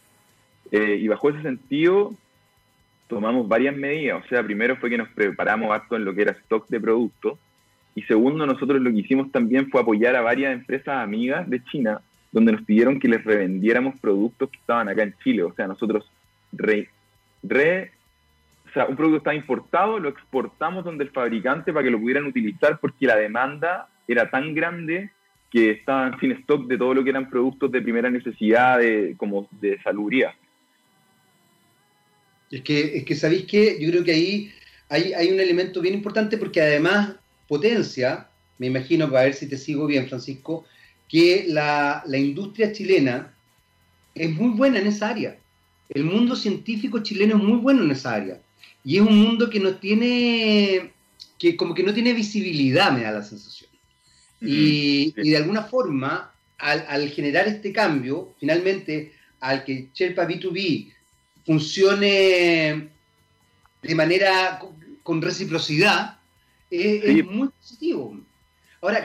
Eh, 0.72 0.98
y 1.00 1.08
bajo 1.08 1.30
ese 1.30 1.42
sentido, 1.42 2.14
tomamos 3.08 3.48
varias 3.48 3.76
medidas, 3.76 4.24
o 4.24 4.28
sea, 4.28 4.44
primero 4.44 4.78
fue 4.78 4.90
que 4.90 4.98
nos 4.98 5.10
preparamos 5.10 5.72
harto 5.72 5.96
en 5.96 6.06
lo 6.06 6.14
que 6.14 6.24
era 6.24 6.32
stock 6.32 6.68
de 6.70 6.80
productos, 6.80 7.38
y 7.94 8.02
segundo, 8.04 8.46
nosotros 8.46 8.82
lo 8.82 8.90
que 8.90 9.00
hicimos 9.00 9.32
también 9.32 9.70
fue 9.70 9.82
apoyar 9.82 10.16
a 10.16 10.22
varias 10.22 10.54
empresas 10.54 11.04
amigas 11.04 11.48
de 11.50 11.64
China, 11.66 12.02
donde 12.32 12.54
nos 12.54 12.62
pidieron 12.62 13.00
que 13.00 13.10
les 13.10 13.24
revendiéramos 13.24 14.00
productos 14.00 14.50
que 14.50 14.58
estaban 14.58 14.88
acá 14.90 15.04
en 15.04 15.14
Chile, 15.24 15.44
o 15.44 15.54
sea, 15.54 15.68
nosotros 15.68 16.10
re, 17.43 17.91
o 18.69 18.73
sea, 18.73 18.86
un 18.86 18.95
producto 18.95 19.17
está 19.17 19.34
importado, 19.34 19.99
lo 19.99 20.10
exportamos 20.10 20.86
donde 20.86 21.04
el 21.04 21.10
fabricante 21.12 21.73
para 21.73 21.84
que 21.84 21.91
lo 21.91 21.99
pudieran 21.99 22.25
utilizar 22.25 22.80
porque 22.80 23.06
la 23.06 23.17
demanda 23.17 23.89
era 24.08 24.30
tan 24.30 24.54
grande 24.54 25.12
que 25.51 25.71
estaban 25.71 26.17
sin 26.19 26.32
stock 26.32 26.67
de 26.67 26.77
todo 26.77 26.93
lo 26.93 27.04
que 27.04 27.10
eran 27.10 27.30
productos 27.30 27.71
de 27.71 27.82
primera 27.82 28.10
necesidad, 28.10 28.80
de, 28.80 29.15
como 29.17 29.49
de 29.60 29.77
salubridad. 29.82 30.32
Es 32.49 32.62
que, 32.62 32.97
es 32.97 33.06
que 33.06 33.15
sabéis 33.15 33.45
que 33.45 33.77
yo 33.82 33.89
creo 33.91 34.04
que 34.04 34.12
ahí 34.12 34.51
hay, 34.88 35.13
hay 35.13 35.30
un 35.32 35.39
elemento 35.39 35.82
bien 35.82 35.93
importante 35.93 36.38
porque 36.38 36.62
además 36.62 37.15
potencia, 37.47 38.30
me 38.58 38.67
imagino, 38.67 39.10
para 39.10 39.25
ver 39.25 39.34
si 39.34 39.49
te 39.49 39.58
sigo 39.58 39.88
bien, 39.88 40.08
Francisco, 40.08 40.65
que 41.10 41.45
la, 41.47 42.04
la 42.06 42.17
industria 42.17 42.71
chilena 42.71 43.34
es 44.15 44.32
muy 44.32 44.58
buena 44.58 44.80
en 44.80 44.88
esa 44.88 45.10
área 45.10 45.38
el 45.93 46.06
mundo 46.06 46.36
científico 46.36 47.04
chileno 47.04 47.38
es 47.38 47.43
muy 47.43 47.58
bueno 47.58 47.84
en 47.84 47.91
esa 47.91 48.13
área. 48.15 48.41
Y 48.84 48.97
es 48.97 49.01
un 49.01 49.17
mundo 49.17 49.49
que 49.49 49.60
no 49.60 49.75
tiene, 49.75 50.91
que 51.38 51.56
como 51.56 51.73
que 51.73 51.84
no 51.84 51.93
tiene 51.93 52.13
visibilidad, 52.13 52.91
me 52.91 53.01
da 53.04 53.12
la 53.12 53.23
sensación. 53.23 53.69
y, 54.39 55.12
de 55.12 55.38
alguna 55.38 55.63
forma, 55.63 56.34
al, 56.58 57.10
generar 57.10 57.48
este 57.48 57.71
cambio, 57.71 58.33
finalmente, 58.39 59.13
al 59.39 59.63
que 59.63 59.89
Sherpa 59.94 60.27
B2B 60.27 60.92
funcione 61.46 62.89
de 63.81 63.96
manera 63.96 64.60
con, 65.04 65.21
reciprocidad, 65.21 66.19
es 66.69 67.25
muy 67.25 67.50
positivo. 67.50 68.17
Ahora, 68.81 69.04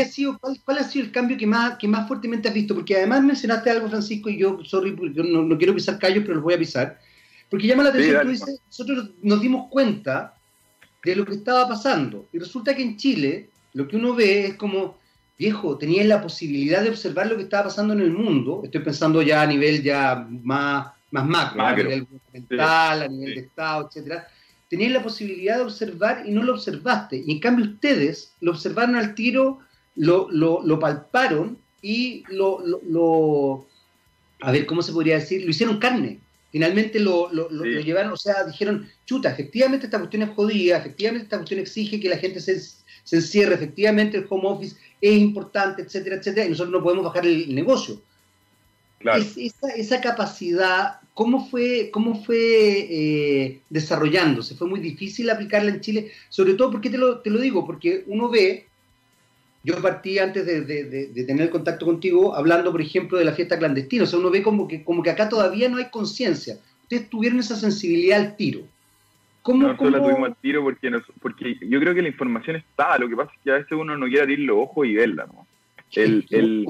ha 0.00 0.04
sido, 0.04 0.38
cuál, 0.38 0.78
ha 0.78 0.84
sido 0.84 1.04
el 1.04 1.12
cambio 1.12 1.36
que 1.36 1.46
más, 1.46 1.76
que 1.76 1.86
más 1.86 2.08
fuertemente 2.08 2.48
has 2.48 2.54
visto? 2.54 2.74
Porque 2.74 2.96
además 2.96 3.22
mencionaste 3.22 3.70
algo, 3.70 3.88
Francisco, 3.88 4.30
y 4.30 4.38
yo, 4.38 4.58
sorry, 4.64 4.96
no, 4.96 5.58
quiero 5.58 5.74
pisar 5.74 5.98
callos, 5.98 6.22
pero 6.22 6.34
los 6.34 6.44
voy 6.44 6.54
a 6.54 6.58
pisar. 6.58 6.98
Porque 7.50 7.66
llama 7.66 7.82
la 7.82 7.90
atención, 7.90 8.22
tú 8.22 8.28
dices, 8.30 8.60
nosotros 8.66 9.10
nos 9.22 9.40
dimos 9.40 9.68
cuenta 9.70 10.34
de 11.04 11.16
lo 11.16 11.24
que 11.24 11.34
estaba 11.34 11.68
pasando. 11.68 12.26
Y 12.32 12.38
resulta 12.38 12.74
que 12.74 12.82
en 12.82 12.96
Chile, 12.96 13.50
lo 13.74 13.86
que 13.86 13.96
uno 13.96 14.14
ve 14.14 14.46
es 14.46 14.54
como, 14.54 14.98
viejo, 15.38 15.76
tenías 15.76 16.06
la 16.06 16.22
posibilidad 16.22 16.82
de 16.82 16.90
observar 16.90 17.26
lo 17.26 17.36
que 17.36 17.42
estaba 17.42 17.64
pasando 17.64 17.92
en 17.92 18.00
el 18.00 18.10
mundo, 18.10 18.62
estoy 18.64 18.80
pensando 18.80 19.20
ya 19.20 19.42
a 19.42 19.46
nivel 19.46 19.82
ya 19.82 20.26
más, 20.42 20.88
más 21.10 21.26
macro, 21.26 21.62
a 21.62 21.76
nivel 21.76 22.04
gubernamental, 22.04 23.02
a 23.02 23.08
nivel 23.08 23.34
de 23.34 23.40
Estado, 23.42 23.88
etcétera, 23.88 24.28
tenías 24.68 24.92
la 24.92 25.02
posibilidad 25.02 25.56
de 25.56 25.62
observar 25.62 26.24
y 26.26 26.32
no 26.32 26.42
lo 26.42 26.54
observaste. 26.54 27.22
Y 27.24 27.32
en 27.32 27.40
cambio 27.40 27.66
ustedes 27.66 28.32
lo 28.40 28.52
observaron 28.52 28.96
al 28.96 29.14
tiro, 29.14 29.60
lo, 29.96 30.28
lo, 30.30 30.78
palparon 30.78 31.58
y 31.82 32.24
lo, 32.28 32.62
lo, 32.88 33.66
a 34.40 34.50
ver, 34.50 34.66
¿cómo 34.66 34.82
se 34.82 34.92
podría 34.92 35.16
decir? 35.16 35.44
Lo 35.44 35.50
hicieron 35.50 35.78
carne. 35.78 36.20
Finalmente 36.50 37.00
lo, 37.00 37.32
lo, 37.32 37.48
llevaron, 37.64 38.12
o 38.12 38.16
sea, 38.16 38.44
dijeron, 38.44 38.88
chuta, 39.06 39.30
efectivamente 39.30 39.86
esta 39.86 39.98
cuestión 39.98 40.22
es 40.22 40.30
jodida, 40.30 40.78
efectivamente 40.78 41.24
esta 41.24 41.38
cuestión 41.38 41.58
exige 41.58 41.98
que 41.98 42.08
la 42.08 42.16
gente 42.16 42.38
se, 42.40 42.60
se 42.60 43.16
encierre, 43.16 43.54
efectivamente 43.54 44.18
el 44.18 44.26
home 44.28 44.46
office 44.46 44.76
es 45.00 45.18
importante, 45.18 45.82
etcétera, 45.82 46.16
etcétera, 46.16 46.46
y 46.46 46.50
nosotros 46.50 46.72
no 46.72 46.82
podemos 46.82 47.04
bajar 47.04 47.26
el 47.26 47.52
negocio. 47.54 48.00
esa, 49.00 49.68
esa, 49.76 50.00
capacidad, 50.00 51.00
¿cómo 51.12 51.48
fue, 51.48 51.90
cómo 51.92 52.22
fue 52.24 52.38
eh, 52.38 53.60
desarrollándose? 53.68 54.54
¿Fue 54.54 54.68
muy 54.68 54.78
difícil 54.78 55.30
aplicarla 55.30 55.72
en 55.72 55.80
Chile? 55.80 56.12
Sobre 56.28 56.54
todo, 56.54 56.70
porque 56.70 56.88
te 56.88 56.98
lo, 56.98 57.18
te 57.18 57.30
lo 57.30 57.40
digo? 57.40 57.66
Porque 57.66 58.04
uno 58.06 58.30
ve, 58.30 58.66
yo 59.64 59.80
partí 59.80 60.18
antes 60.18 60.44
de, 60.44 60.60
de, 60.62 61.24
tener 61.24 61.48
contacto 61.48 61.86
contigo 61.86 62.36
hablando, 62.36 62.70
por 62.70 62.82
ejemplo, 62.82 63.18
de 63.18 63.24
la 63.24 63.32
fiesta 63.32 63.58
clandestina, 63.58 64.04
o 64.04 64.06
sea, 64.06 64.18
uno 64.18 64.30
ve 64.30 64.42
como 64.42 64.68
que, 64.68 64.84
como 64.84 65.02
que 65.02 65.08
acá 65.08 65.28
todavía 65.28 65.70
no 65.70 65.78
hay 65.78 65.88
conciencia. 65.90 66.58
Ustedes 66.82 67.08
tuvieron 67.08 67.40
esa 67.40 67.56
sensibilidad 67.56 68.20
al 68.20 68.36
tiro. 68.36 68.60
¿Cómo, 69.40 69.68
Nosotros 69.68 69.92
la 69.92 70.02
tuvimos 70.02 70.28
al 70.28 70.36
tiro 70.36 70.62
porque, 70.62 70.90
porque 71.20 71.58
yo 71.62 71.80
creo 71.80 71.94
que 71.94 72.02
la 72.02 72.08
información 72.08 72.56
está, 72.56 72.98
lo 72.98 73.08
que 73.08 73.16
pasa 73.16 73.32
es 73.34 73.40
que 73.42 73.50
a 73.50 73.54
veces 73.54 73.72
uno 73.72 73.96
no 73.96 74.06
quiere 74.06 74.22
abrir 74.22 74.40
los 74.40 74.58
ojos 74.58 74.86
y 74.86 74.94
verla, 74.94 75.26
¿no? 75.26 75.46
El, 75.92 76.26
el, 76.30 76.64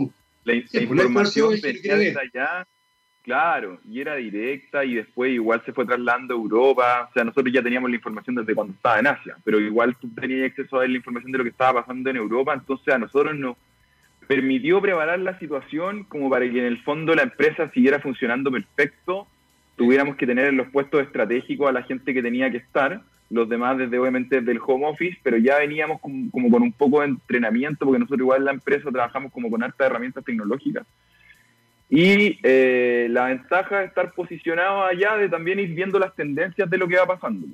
la, 0.45 0.55
pues, 0.71 0.83
información 0.83 1.55
venía 1.61 1.97
desde 1.97 2.21
allá, 2.21 2.67
claro, 3.25 3.81
y 3.91 4.01
era 4.01 4.15
directa 4.17 4.85
y 4.85 4.95
después 4.95 5.33
igual 5.33 5.63
se 5.65 5.73
fue 5.73 5.87
trasladando 5.87 6.35
a 6.35 6.37
Europa, 6.37 7.09
o 7.11 7.13
sea, 7.13 7.25
nosotros 7.25 7.53
ya 7.53 7.63
teníamos 7.63 7.91
la 7.91 7.97
información 7.97 8.37
desde 8.37 8.55
cuando 8.55 8.75
estaba 8.75 8.99
en 9.01 9.07
Asia, 9.07 9.37
pero 9.43 9.59
igual 9.59 9.97
tú 9.97 10.09
tenías 10.11 10.51
acceso 10.51 10.79
a 10.79 10.87
la 10.87 10.97
información 10.97 11.33
de 11.33 11.39
lo 11.39 11.45
que 11.45 11.51
estaba 11.51 11.83
pasando 11.83 12.11
en 12.11 12.17
Europa, 12.17 12.53
entonces 12.53 12.95
a 12.95 12.99
nosotros 12.99 13.35
nos 13.35 13.57
permitió 14.27 14.81
preparar 14.81 15.19
la 15.21 15.39
situación 15.39 16.05
como 16.05 16.31
para 16.31 16.49
que 16.51 16.59
en 16.59 16.65
el 16.65 16.83
fondo 16.83 17.15
la 17.15 17.23
empresa 17.23 17.71
siguiera 17.71 18.01
funcionando 18.01 18.51
perfecto. 18.51 19.27
Tuviéramos 19.77 20.17
que 20.17 20.27
tener 20.27 20.47
en 20.47 20.57
los 20.57 20.69
puestos 20.69 21.03
estratégicos 21.03 21.69
a 21.69 21.73
la 21.73 21.83
gente 21.83 22.15
que 22.15 22.23
tenía 22.23 22.51
que 22.51 22.59
estar, 22.59 23.03
los 23.31 23.49
demás 23.49 23.77
desde 23.77 23.99
obviamente 23.99 24.41
del 24.41 24.61
home 24.65 24.87
office, 24.87 25.19
pero 25.23 25.37
ya 25.37 25.59
veníamos 25.59 26.01
como, 26.01 26.31
con 26.31 26.63
un 26.63 26.73
poco 26.73 27.01
de 27.01 27.09
entrenamiento, 27.09 27.85
porque 27.85 27.99
nosotros 27.99 28.21
igual 28.21 28.41
en 28.41 28.45
la 28.45 28.53
empresa 28.53 28.91
trabajamos 28.91 29.33
como 29.33 29.51
con 29.51 29.63
hartas 29.63 29.87
herramientas 29.87 30.25
tecnológicas. 30.25 30.87
Y 31.91 32.39
eh, 32.43 33.07
la 33.11 33.27
ventaja 33.27 33.81
de 33.81 33.87
estar 33.87 34.13
posicionado 34.13 34.85
allá, 34.85 35.17
de 35.17 35.29
también 35.29 35.61
ir 35.61 35.75
viendo 35.75 35.99
las 35.99 36.15
tendencias 36.15 36.69
de 36.69 36.79
lo 36.79 36.89
que 36.89 36.97
va 36.97 37.07
pasando. 37.07 37.47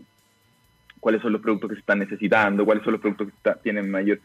Cuáles 1.01 1.20
son 1.22 1.33
los 1.33 1.43
productos 1.43 1.70
que 1.70 1.76
se 1.76 1.81
están 1.81 1.99
necesitando, 1.99 2.64
cuáles 2.64 2.85
son 2.85 2.93
los 2.93 3.01
productos 3.01 3.28
que 3.43 3.51
tienen 3.62 3.91
mayor... 3.91 4.18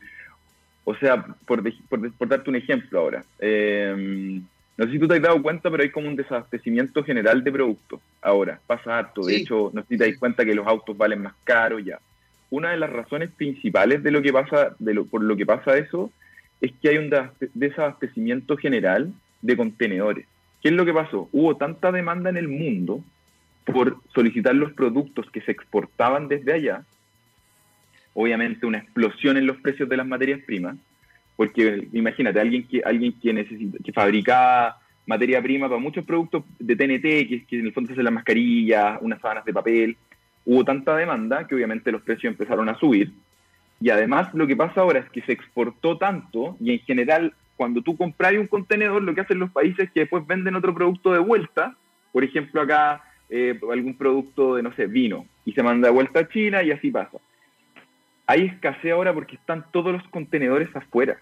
O 0.88 0.96
sea, 0.96 1.26
por, 1.48 1.64
por, 1.90 2.12
por, 2.14 2.28
darte 2.28 2.50
un 2.50 2.58
ejemplo 2.58 3.00
ahora, 3.00 3.24
eh, 3.40 4.40
no 4.78 4.86
sé 4.86 4.92
si 4.92 5.00
tú 5.00 5.08
te 5.08 5.16
has 5.16 5.22
dado 5.22 5.42
cuenta, 5.42 5.72
pero 5.72 5.84
hay 5.84 5.90
como 5.90 6.10
un 6.10 6.16
desabastecimiento 6.16 7.04
general 7.04 7.44
de 7.44 7.52
productos. 7.52 8.02
Ahora, 8.22 8.60
pasa 8.68 8.98
harto. 8.98 9.22
De 9.22 9.38
hecho, 9.38 9.72
no 9.74 9.82
sé 9.82 9.88
si 9.90 9.98
te 9.98 10.10
das 10.10 10.20
cuenta 10.20 10.44
que 10.44 10.54
los 10.54 10.68
autos 10.68 10.98
valen 10.98 11.22
más 11.22 11.34
caros 11.44 11.84
ya. 11.84 12.00
Una 12.50 12.72
de 12.72 12.78
las 12.78 12.90
razones 12.90 13.32
principales 13.32 14.04
de 14.04 14.12
lo 14.12 14.22
que 14.22 14.34
pasa, 14.34 14.76
de 14.78 14.94
lo, 14.94 15.06
por 15.06 15.24
lo 15.24 15.36
que 15.38 15.46
pasa 15.46 15.78
eso, 15.78 16.12
es 16.60 16.74
que 16.82 16.90
hay 16.90 16.98
un 16.98 17.12
desabastecimiento 17.54 18.58
general 18.58 19.14
de 19.46 19.58
contenedores. 19.58 20.26
¿Qué 20.62 20.70
es 20.70 20.76
lo 20.76 20.86
que 20.86 20.94
pasó? 20.94 21.30
Hubo 21.32 21.56
tanta 21.58 21.92
demanda 21.92 22.30
en 22.30 22.38
el 22.38 22.48
mundo 22.48 23.04
por 23.66 23.98
solicitar 24.14 24.56
los 24.56 24.74
productos 24.74 25.30
que 25.32 25.42
se 25.42 25.52
exportaban 25.52 26.28
desde 26.28 26.54
allá, 26.54 26.84
obviamente 28.14 28.66
una 28.66 28.80
explosión 28.80 29.38
en 29.38 29.46
los 29.46 29.58
precios 29.58 29.90
de 29.90 29.98
las 29.98 30.08
materias 30.08 30.42
primas, 30.46 30.78
porque 31.36 31.88
imagínate, 31.92 32.40
alguien 32.40 32.68
que, 32.68 32.82
alguien 32.84 33.14
que 33.22 33.34
necesita, 33.34 33.78
fabricaba 33.94 34.78
materia 35.06 35.42
prima 35.42 35.68
para 35.68 35.80
muchos 35.80 36.06
productos 36.06 36.44
de 36.60 36.76
TNT, 36.76 37.30
que, 37.30 37.46
que 37.48 37.60
en 37.60 37.68
el 37.68 37.74
fondo 37.74 37.88
se 37.88 37.94
hacen 37.94 38.06
las 38.06 38.14
mascarillas, 38.14 38.98
unas 39.02 39.22
sábanas 39.22 39.46
de 39.46 39.54
papel, 39.54 39.98
hubo 40.46 40.64
tanta 40.64 40.96
demanda 40.96 41.46
que 41.46 41.56
obviamente 41.56 41.92
los 41.92 42.02
precios 42.02 42.32
empezaron 42.32 42.70
a 42.70 42.80
subir. 42.80 43.12
Y 43.82 43.90
además 43.90 44.34
lo 44.34 44.48
que 44.48 44.56
pasa 44.56 44.82
ahora 44.82 45.00
es 45.00 45.10
que 45.10 45.22
se 45.22 45.34
exportó 45.34 45.98
tanto 45.98 46.56
y 46.60 46.72
en 46.72 46.80
general 46.80 47.34
cuando 47.56 47.82
tú 47.82 47.96
compras 47.96 48.34
un 48.34 48.48
contenedor 48.48 49.02
lo 49.02 49.14
que 49.16 49.22
hacen 49.22 49.40
los 49.40 49.52
países 49.52 49.86
es 49.86 49.92
que 49.92 50.02
después 50.02 50.26
venden 50.26 50.56
otro 50.56 50.74
producto 50.74 51.14
de 51.14 51.20
vuelta, 51.20 51.76
por 52.12 52.24
ejemplo 52.24 52.62
acá 52.62 53.04
eh, 53.30 53.60
algún 53.72 53.96
producto 53.98 54.56
de, 54.56 54.64
no 54.64 54.74
sé, 54.74 54.88
vino, 54.88 55.26
y 55.46 55.54
se 55.54 55.64
manda 55.64 55.88
de 55.88 55.94
vuelta 55.94 56.20
a 56.20 56.28
China 56.28 56.64
y 56.64 56.72
así 56.72 56.92
pasa 56.92 57.18
hay 58.28 58.46
escasez 58.46 58.92
ahora 58.92 59.14
porque 59.14 59.36
están 59.36 59.66
todos 59.72 59.94
los 59.94 60.04
contenedores 60.10 60.76
afuera. 60.76 61.18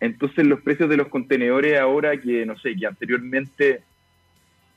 Entonces 0.00 0.46
los 0.46 0.60
precios 0.60 0.88
de 0.88 0.96
los 0.96 1.08
contenedores 1.08 1.78
ahora 1.78 2.16
que, 2.16 2.46
no 2.46 2.58
sé, 2.58 2.74
que 2.74 2.86
anteriormente 2.86 3.82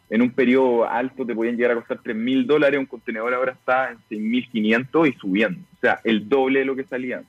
en 0.10 0.22
un 0.22 0.32
periodo 0.32 0.88
alto 0.88 1.26
te 1.26 1.34
podían 1.34 1.56
llegar 1.56 1.72
a 1.72 1.76
costar 1.76 2.00
3 2.04 2.16
mil 2.16 2.46
dólares, 2.46 2.80
un 2.80 2.86
contenedor 2.86 3.34
ahora 3.34 3.54
está 3.54 3.92
en 3.92 3.98
6.500 4.10 5.10
y 5.10 5.14
subiendo. 5.14 5.62
O 5.78 5.80
sea, 5.80 6.00
el 6.04 6.28
doble 6.28 6.60
de 6.60 6.66
lo 6.66 6.76
que 6.76 6.84
salía. 6.84 7.24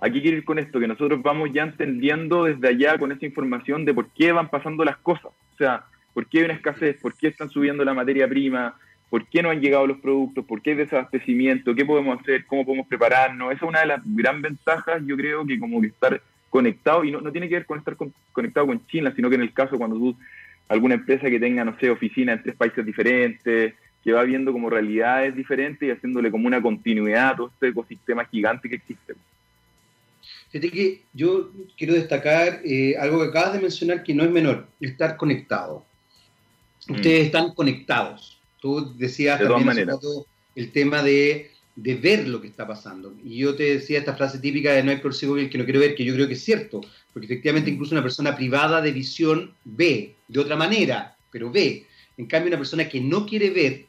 Aquí 0.00 0.20
quiero 0.20 0.36
ir 0.36 0.44
con 0.44 0.58
esto, 0.58 0.80
que 0.80 0.88
nosotros 0.88 1.22
vamos 1.22 1.50
ya 1.52 1.62
entendiendo 1.62 2.44
desde 2.44 2.68
allá 2.68 2.98
con 2.98 3.12
esa 3.12 3.26
información 3.26 3.84
de 3.84 3.94
por 3.94 4.08
qué 4.10 4.32
van 4.32 4.48
pasando 4.48 4.84
las 4.84 4.96
cosas. 4.98 5.26
O 5.26 5.56
sea, 5.56 5.84
por 6.12 6.26
qué 6.26 6.38
hay 6.38 6.44
una 6.44 6.54
escasez, 6.54 7.00
por 7.00 7.14
qué 7.16 7.28
están 7.28 7.48
subiendo 7.48 7.84
la 7.84 7.94
materia 7.94 8.28
prima, 8.28 8.74
por 9.08 9.26
qué 9.26 9.42
no 9.42 9.50
han 9.50 9.60
llegado 9.60 9.86
los 9.86 9.98
productos, 9.98 10.44
por 10.44 10.60
qué 10.60 10.70
hay 10.70 10.76
desabastecimiento, 10.76 11.74
qué 11.74 11.84
podemos 11.84 12.20
hacer, 12.20 12.44
cómo 12.46 12.64
podemos 12.64 12.88
prepararnos. 12.88 13.52
Esa 13.52 13.64
es 13.64 13.68
una 13.68 13.80
de 13.80 13.86
las 13.86 14.02
gran 14.04 14.42
ventajas, 14.42 15.02
yo 15.06 15.16
creo, 15.16 15.46
que 15.46 15.58
como 15.58 15.80
que 15.80 15.86
estar 15.86 16.20
conectado, 16.50 17.04
y 17.04 17.12
no, 17.12 17.20
tiene 17.30 17.48
que 17.48 17.54
ver 17.54 17.66
con 17.66 17.78
estar 17.78 17.96
conectado 18.32 18.66
con 18.66 18.84
China, 18.86 19.12
sino 19.14 19.28
que 19.28 19.36
en 19.36 19.42
el 19.42 19.52
caso 19.52 19.78
cuando 19.78 19.96
tú, 19.96 20.16
alguna 20.68 20.94
empresa 20.94 21.30
que 21.30 21.40
tenga, 21.40 21.64
no 21.64 21.78
sé, 21.78 21.90
oficina 21.90 22.32
en 22.32 22.42
tres 22.42 22.56
países 22.56 22.84
diferentes, 22.84 23.74
que 24.02 24.12
va 24.12 24.22
viendo 24.22 24.52
como 24.52 24.68
realidades 24.68 25.34
diferentes 25.34 25.88
y 25.88 25.90
haciéndole 25.90 26.30
como 26.30 26.46
una 26.46 26.60
continuidad 26.60 27.30
a 27.30 27.36
todo 27.36 27.48
este 27.48 27.68
ecosistema 27.68 28.24
gigante 28.24 28.68
que 28.68 28.76
existe. 28.76 29.14
Fíjate 30.54 30.70
que 30.70 31.02
yo 31.12 31.50
quiero 31.76 31.94
destacar 31.94 32.60
eh, 32.64 32.94
algo 32.96 33.18
que 33.18 33.26
acabas 33.26 33.54
de 33.54 33.58
mencionar 33.58 34.04
que 34.04 34.14
no 34.14 34.22
es 34.22 34.30
menor, 34.30 34.68
estar 34.80 35.16
conectado. 35.16 35.84
Mm. 36.86 36.94
Ustedes 36.94 37.26
están 37.26 37.52
conectados 37.54 38.40
Tú 38.60 38.96
decías 38.96 39.40
también 39.40 39.88
el 40.54 40.70
tema 40.70 41.02
de, 41.02 41.50
ver 41.74 42.28
lo 42.28 42.40
que 42.40 42.46
está 42.46 42.68
pasando. 42.68 43.12
Y 43.24 43.38
yo 43.38 43.56
te 43.56 43.64
decía 43.74 43.98
esta 43.98 44.14
frase 44.14 44.38
típica 44.38 44.72
de 44.72 44.84
no 44.84 44.92
hay 44.92 45.00
ciego 45.10 45.34
que 45.34 45.58
no 45.58 45.64
quiero 45.64 45.80
ver, 45.80 45.96
que 45.96 46.04
yo 46.04 46.14
creo 46.14 46.28
que 46.28 46.34
es 46.34 46.44
cierto, 46.44 46.80
porque 47.12 47.26
efectivamente 47.26 47.70
incluso 47.70 47.92
una 47.96 48.02
persona 48.02 48.36
privada 48.36 48.80
de 48.80 48.92
visión 48.92 49.52
ve 49.64 50.14
de 50.28 50.38
otra 50.40 50.54
manera, 50.54 51.16
pero 51.32 51.50
ve. 51.50 51.84
En 52.16 52.26
cambio, 52.26 52.50
una 52.50 52.58
persona 52.58 52.88
que 52.88 53.00
no 53.00 53.26
quiere 53.26 53.50
ver 53.50 53.86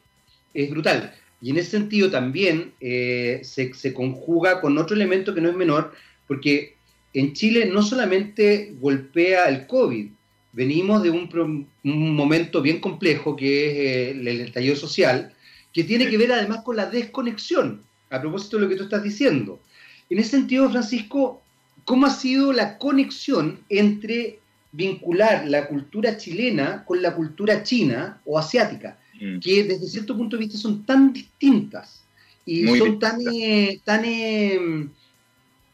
es 0.52 0.68
brutal. 0.68 1.14
Y 1.40 1.50
en 1.50 1.58
ese 1.58 1.70
sentido 1.70 2.10
también 2.10 2.72
eh, 2.80 3.40
se, 3.44 3.72
se, 3.72 3.94
conjuga 3.94 4.60
con 4.60 4.76
otro 4.78 4.96
elemento 4.96 5.32
que 5.32 5.40
no 5.40 5.48
es 5.48 5.54
menor, 5.54 5.94
porque 6.26 6.76
en 7.12 7.32
Chile 7.32 7.66
no 7.66 7.82
solamente 7.82 8.74
golpea 8.80 9.44
el 9.44 9.66
COVID, 9.66 10.08
venimos 10.52 11.02
de 11.02 11.10
un, 11.10 11.68
momento 11.82 12.62
bien 12.62 12.80
complejo 12.80 13.36
que 13.36 13.66
es 13.66 13.76
eh, 13.76 14.10
el, 14.10 14.40
estallido 14.40 14.76
social, 14.76 15.34
que 15.72 15.84
tiene 15.84 16.08
que 16.08 16.18
ver 16.18 16.32
además 16.32 16.62
con 16.62 16.76
la 16.76 16.86
desconexión, 16.86 17.82
a 18.10 18.20
propósito 18.20 18.56
de 18.56 18.62
lo 18.62 18.68
que 18.68 18.76
tú 18.76 18.84
estás 18.84 19.02
diciendo. 19.02 19.60
En 20.08 20.18
ese 20.18 20.30
sentido, 20.30 20.70
Francisco, 20.70 21.42
¿cómo 21.84 22.06
ha 22.06 22.10
sido 22.10 22.52
la 22.52 22.78
conexión 22.78 23.60
entre 23.68 24.38
vincular 24.76 25.46
la 25.48 25.66
cultura 25.68 26.16
chilena 26.16 26.84
con 26.84 27.00
la 27.00 27.14
cultura 27.14 27.62
china 27.62 28.20
o 28.24 28.38
asiática, 28.38 28.98
mm. 29.20 29.38
que 29.38 29.64
desde 29.64 29.86
cierto 29.86 30.16
punto 30.16 30.36
de 30.36 30.44
vista 30.44 30.58
son 30.58 30.84
tan 30.84 31.12
distintas 31.12 32.02
y 32.44 32.66
son 32.78 32.98
tan, 32.98 33.18
eh, 33.32 33.80
tan 33.84 34.04
eh, 34.04 34.88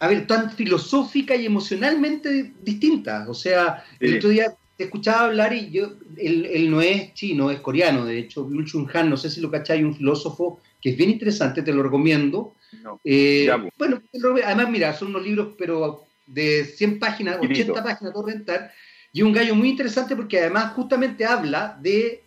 a 0.03 0.09
ver, 0.09 0.27
tan 0.27 0.51
filosófica 0.51 1.37
y 1.37 1.47
emocionalmente 1.47 2.55
distintas. 2.61 3.29
O 3.29 3.35
sea, 3.35 3.85
el 4.01 4.17
otro 4.17 4.31
día 4.31 4.53
te 4.77 4.85
escuchaba 4.85 5.27
hablar 5.27 5.53
y 5.53 5.71
yo, 5.71 5.93
él, 6.17 6.69
no 6.69 6.83
es 6.83 7.15
chino, 7.15 7.53
es 7.53 7.61
coreano, 7.61 8.05
de 8.05 8.19
hecho, 8.19 8.45
Byung 8.45 8.67
Chun 8.67 8.91
Han, 8.93 9.11
no 9.11 9.17
sé 9.17 9.31
si 9.31 9.41
lo 9.41 9.49
cacháis, 9.49 9.85
un 9.85 9.95
filósofo 9.95 10.61
que 10.81 10.91
es 10.91 10.97
bien 10.97 11.11
interesante, 11.11 11.63
te 11.63 11.73
lo 11.73 11.85
recomiendo. 11.85 12.57
Eh, 13.05 13.49
bueno, 13.79 14.03
además, 14.45 14.71
mira, 14.71 14.93
son 14.93 15.11
unos 15.11 15.23
libros, 15.23 15.55
pero 15.57 16.03
de 16.27 16.65
100 16.65 16.99
páginas, 16.99 17.39
80 17.41 17.85
páginas, 17.85 18.13
todo 18.13 18.27
rentar, 18.27 18.73
y 19.13 19.23
un 19.23 19.33
gallo 19.33 19.55
muy 19.55 19.69
interesante 19.69 20.17
porque 20.17 20.41
además 20.41 20.73
justamente 20.73 21.25
habla 21.25 21.79
de, 21.81 22.25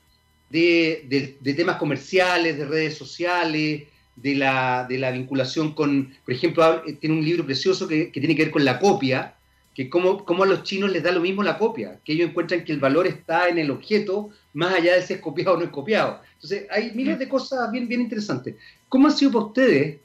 de, 0.50 1.54
temas 1.58 1.76
comerciales, 1.76 2.58
de 2.58 2.66
redes 2.66 2.98
sociales, 2.98 3.84
de 4.16 4.36
la, 4.36 4.86
de 4.88 4.98
la 4.98 5.12
vinculación 5.12 5.74
con, 5.74 6.14
por 6.24 6.34
ejemplo, 6.34 6.84
tiene 7.00 7.18
un 7.18 7.26
libro 7.26 7.46
precioso 7.46 7.88
que, 7.88 8.12
que 8.12 8.20
tiene 8.20 8.36
que 8.36 8.44
ver 8.44 8.52
con 8.52 8.66
la 8.66 8.80
copia, 8.80 9.36
que 9.76 9.90
como, 9.90 10.24
como 10.24 10.44
a 10.44 10.48
los 10.48 10.64
chinos 10.64 10.92
les 10.92 11.04
da 11.04 11.12
lo 11.12 11.20
mismo 11.20 11.44
la 11.44 11.58
copia, 11.58 12.00
que 12.06 12.14
ellos 12.14 12.30
encuentran 12.30 12.64
que 12.64 12.72
el 12.72 12.80
valor 12.80 13.06
está 13.08 13.50
en 13.50 13.58
el 13.58 13.70
objeto 13.70 14.30
más 14.54 14.74
allá 14.74 14.96
de 14.96 15.02
si 15.02 15.14
es 15.14 15.20
copiado 15.20 15.56
o 15.56 15.58
no 15.58 15.66
es 15.66 15.70
copiado. 15.70 16.22
Entonces, 16.36 16.66
hay 16.72 16.92
miles 16.92 17.20
de 17.20 17.28
cosas 17.28 17.70
bien, 17.72 17.88
bien 17.88 18.02
interesantes. 18.02 18.56
¿Cómo 18.88 19.10
ha 19.10 19.12
sido 19.12 19.32
para 19.32 19.46
ustedes 19.48 19.98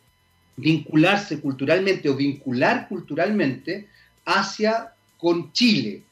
vincularse 0.56 1.40
culturalmente 1.40 2.08
o 2.08 2.16
vincular 2.16 2.88
culturalmente 2.88 3.86
hacia 4.24 4.92
con 5.16 5.52
Chile? 5.52 6.02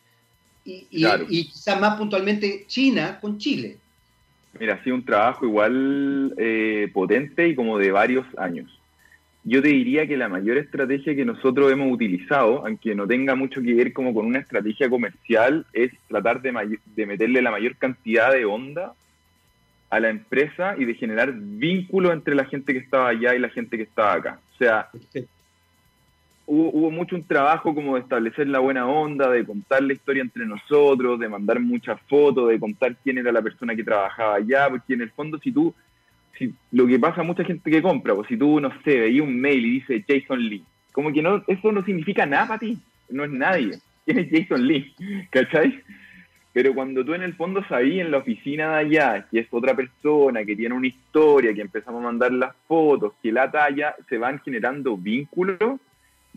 Y, 0.64 0.86
y, 0.90 1.44
quizás 1.46 1.80
más 1.80 1.98
puntualmente 1.98 2.64
China 2.68 3.18
con 3.20 3.38
Chile. 3.38 3.78
Mira, 4.58 4.74
ha 4.74 4.84
sido 4.84 4.96
un 4.96 5.04
trabajo 5.04 5.44
igual 5.44 6.34
eh, 6.36 6.90
potente 6.92 7.48
y 7.48 7.54
como 7.54 7.78
de 7.78 7.90
varios 7.92 8.26
años 8.38 8.78
yo 9.48 9.62
te 9.62 9.68
diría 9.68 10.06
que 10.06 10.16
la 10.16 10.28
mayor 10.28 10.58
estrategia 10.58 11.14
que 11.14 11.24
nosotros 11.24 11.72
hemos 11.72 11.90
utilizado, 11.90 12.66
aunque 12.66 12.94
no 12.94 13.06
tenga 13.06 13.34
mucho 13.34 13.62
que 13.62 13.74
ver 13.74 13.92
como 13.92 14.12
con 14.12 14.26
una 14.26 14.40
estrategia 14.40 14.90
comercial, 14.90 15.64
es 15.72 15.90
tratar 16.06 16.42
de, 16.42 16.78
de 16.84 17.06
meterle 17.06 17.40
la 17.40 17.50
mayor 17.50 17.76
cantidad 17.76 18.32
de 18.32 18.44
onda 18.44 18.92
a 19.90 20.00
la 20.00 20.10
empresa 20.10 20.74
y 20.76 20.84
de 20.84 20.94
generar 20.94 21.32
vínculos 21.32 22.12
entre 22.12 22.34
la 22.34 22.44
gente 22.44 22.74
que 22.74 22.80
estaba 22.80 23.08
allá 23.08 23.34
y 23.34 23.38
la 23.38 23.48
gente 23.48 23.78
que 23.78 23.84
estaba 23.84 24.12
acá. 24.14 24.40
O 24.54 24.58
sea, 24.58 24.88
hubo, 26.48 26.90
mucho 26.90 27.14
un 27.14 27.24
trabajo 27.24 27.74
como 27.74 27.94
de 27.94 28.00
establecer 28.00 28.48
la 28.48 28.58
buena 28.58 28.86
onda, 28.86 29.30
de 29.30 29.44
contar 29.44 29.82
la 29.82 29.92
historia 29.92 30.22
entre 30.22 30.46
nosotros, 30.46 31.20
de 31.20 31.28
mandar 31.28 31.60
muchas 31.60 32.00
fotos, 32.08 32.48
de 32.48 32.58
contar 32.58 32.96
quién 32.96 33.18
era 33.18 33.30
la 33.30 33.42
persona 33.42 33.76
que 33.76 33.84
trabajaba 33.84 34.36
allá, 34.36 34.68
porque 34.70 34.94
en 34.94 35.02
el 35.02 35.10
fondo 35.10 35.38
si 35.38 35.52
tú 35.52 35.74
lo 36.70 36.86
que 36.86 36.98
pasa 36.98 37.20
a 37.20 37.24
mucha 37.24 37.44
gente 37.44 37.70
que 37.70 37.82
compra, 37.82 38.14
pues 38.14 38.28
si 38.28 38.36
tú, 38.36 38.60
no 38.60 38.70
sé, 38.82 38.98
veías 38.98 39.26
un 39.26 39.40
mail 39.40 39.66
y 39.66 39.70
dice 39.80 40.04
Jason 40.08 40.40
Lee, 40.40 40.64
como 40.92 41.12
que 41.12 41.20
no, 41.20 41.42
eso 41.46 41.72
no 41.72 41.84
significa 41.84 42.24
nada 42.26 42.46
para 42.46 42.60
ti, 42.60 42.78
no 43.10 43.24
es 43.24 43.30
nadie. 43.30 43.78
¿Quién 44.04 44.18
es 44.20 44.28
Jason 44.30 44.66
Lee? 44.66 44.94
¿Cachai? 45.30 45.82
Pero 46.52 46.74
cuando 46.74 47.04
tú 47.04 47.12
en 47.12 47.22
el 47.22 47.34
fondo 47.34 47.62
sabías 47.68 48.06
en 48.06 48.12
la 48.12 48.18
oficina 48.18 48.70
de 48.70 48.76
allá 48.76 49.26
que 49.30 49.40
es 49.40 49.48
otra 49.50 49.74
persona, 49.74 50.44
que 50.44 50.56
tiene 50.56 50.74
una 50.74 50.86
historia, 50.86 51.52
que 51.52 51.60
empezamos 51.60 52.00
a 52.00 52.06
mandar 52.06 52.32
las 52.32 52.54
fotos, 52.66 53.12
que 53.22 53.32
la 53.32 53.50
talla, 53.50 53.94
se 54.08 54.16
van 54.16 54.38
generando 54.40 54.96
vínculos 54.96 55.80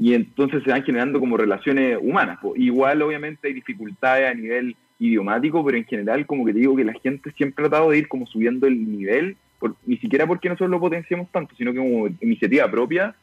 y 0.01 0.15
entonces 0.15 0.63
se 0.63 0.71
van 0.71 0.81
generando 0.81 1.19
como 1.19 1.37
relaciones 1.37 1.95
humanas. 2.01 2.39
Igual 2.55 3.03
obviamente 3.03 3.47
hay 3.47 3.53
dificultades 3.53 4.31
a 4.31 4.33
nivel 4.33 4.75
idiomático, 4.97 5.63
pero 5.63 5.77
en 5.77 5.85
general 5.85 6.25
como 6.25 6.43
que 6.43 6.53
te 6.53 6.59
digo 6.59 6.75
que 6.75 6.83
la 6.83 6.93
gente 6.93 7.31
siempre 7.33 7.63
ha 7.63 7.69
tratado 7.69 7.91
de 7.91 7.99
ir 7.99 8.07
como 8.07 8.25
subiendo 8.25 8.65
el 8.65 8.91
nivel 8.91 9.37
ni 9.85 9.97
siquiera 9.97 10.25
porque 10.25 10.49
nosotros 10.49 10.71
lo 10.71 10.79
potenciamos 10.79 11.31
tanto, 11.31 11.53
sino 11.55 11.71
que 11.71 11.77
como 11.77 12.07
iniciativa 12.19 12.69
propia, 12.71 13.13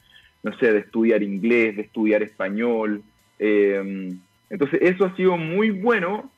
no 0.45 0.57
sé, 0.57 0.73
de 0.73 0.79
estudiar 0.79 1.21
inglés, 1.21 1.75
de 1.75 1.83
estudiar 1.83 2.23
español. 2.23 3.03
Eh, 3.41 4.17
entonces 4.49 4.79
eso 4.81 5.05
ha 5.05 5.17
sido 5.17 5.37
muy 5.37 5.71
bueno 5.71 6.31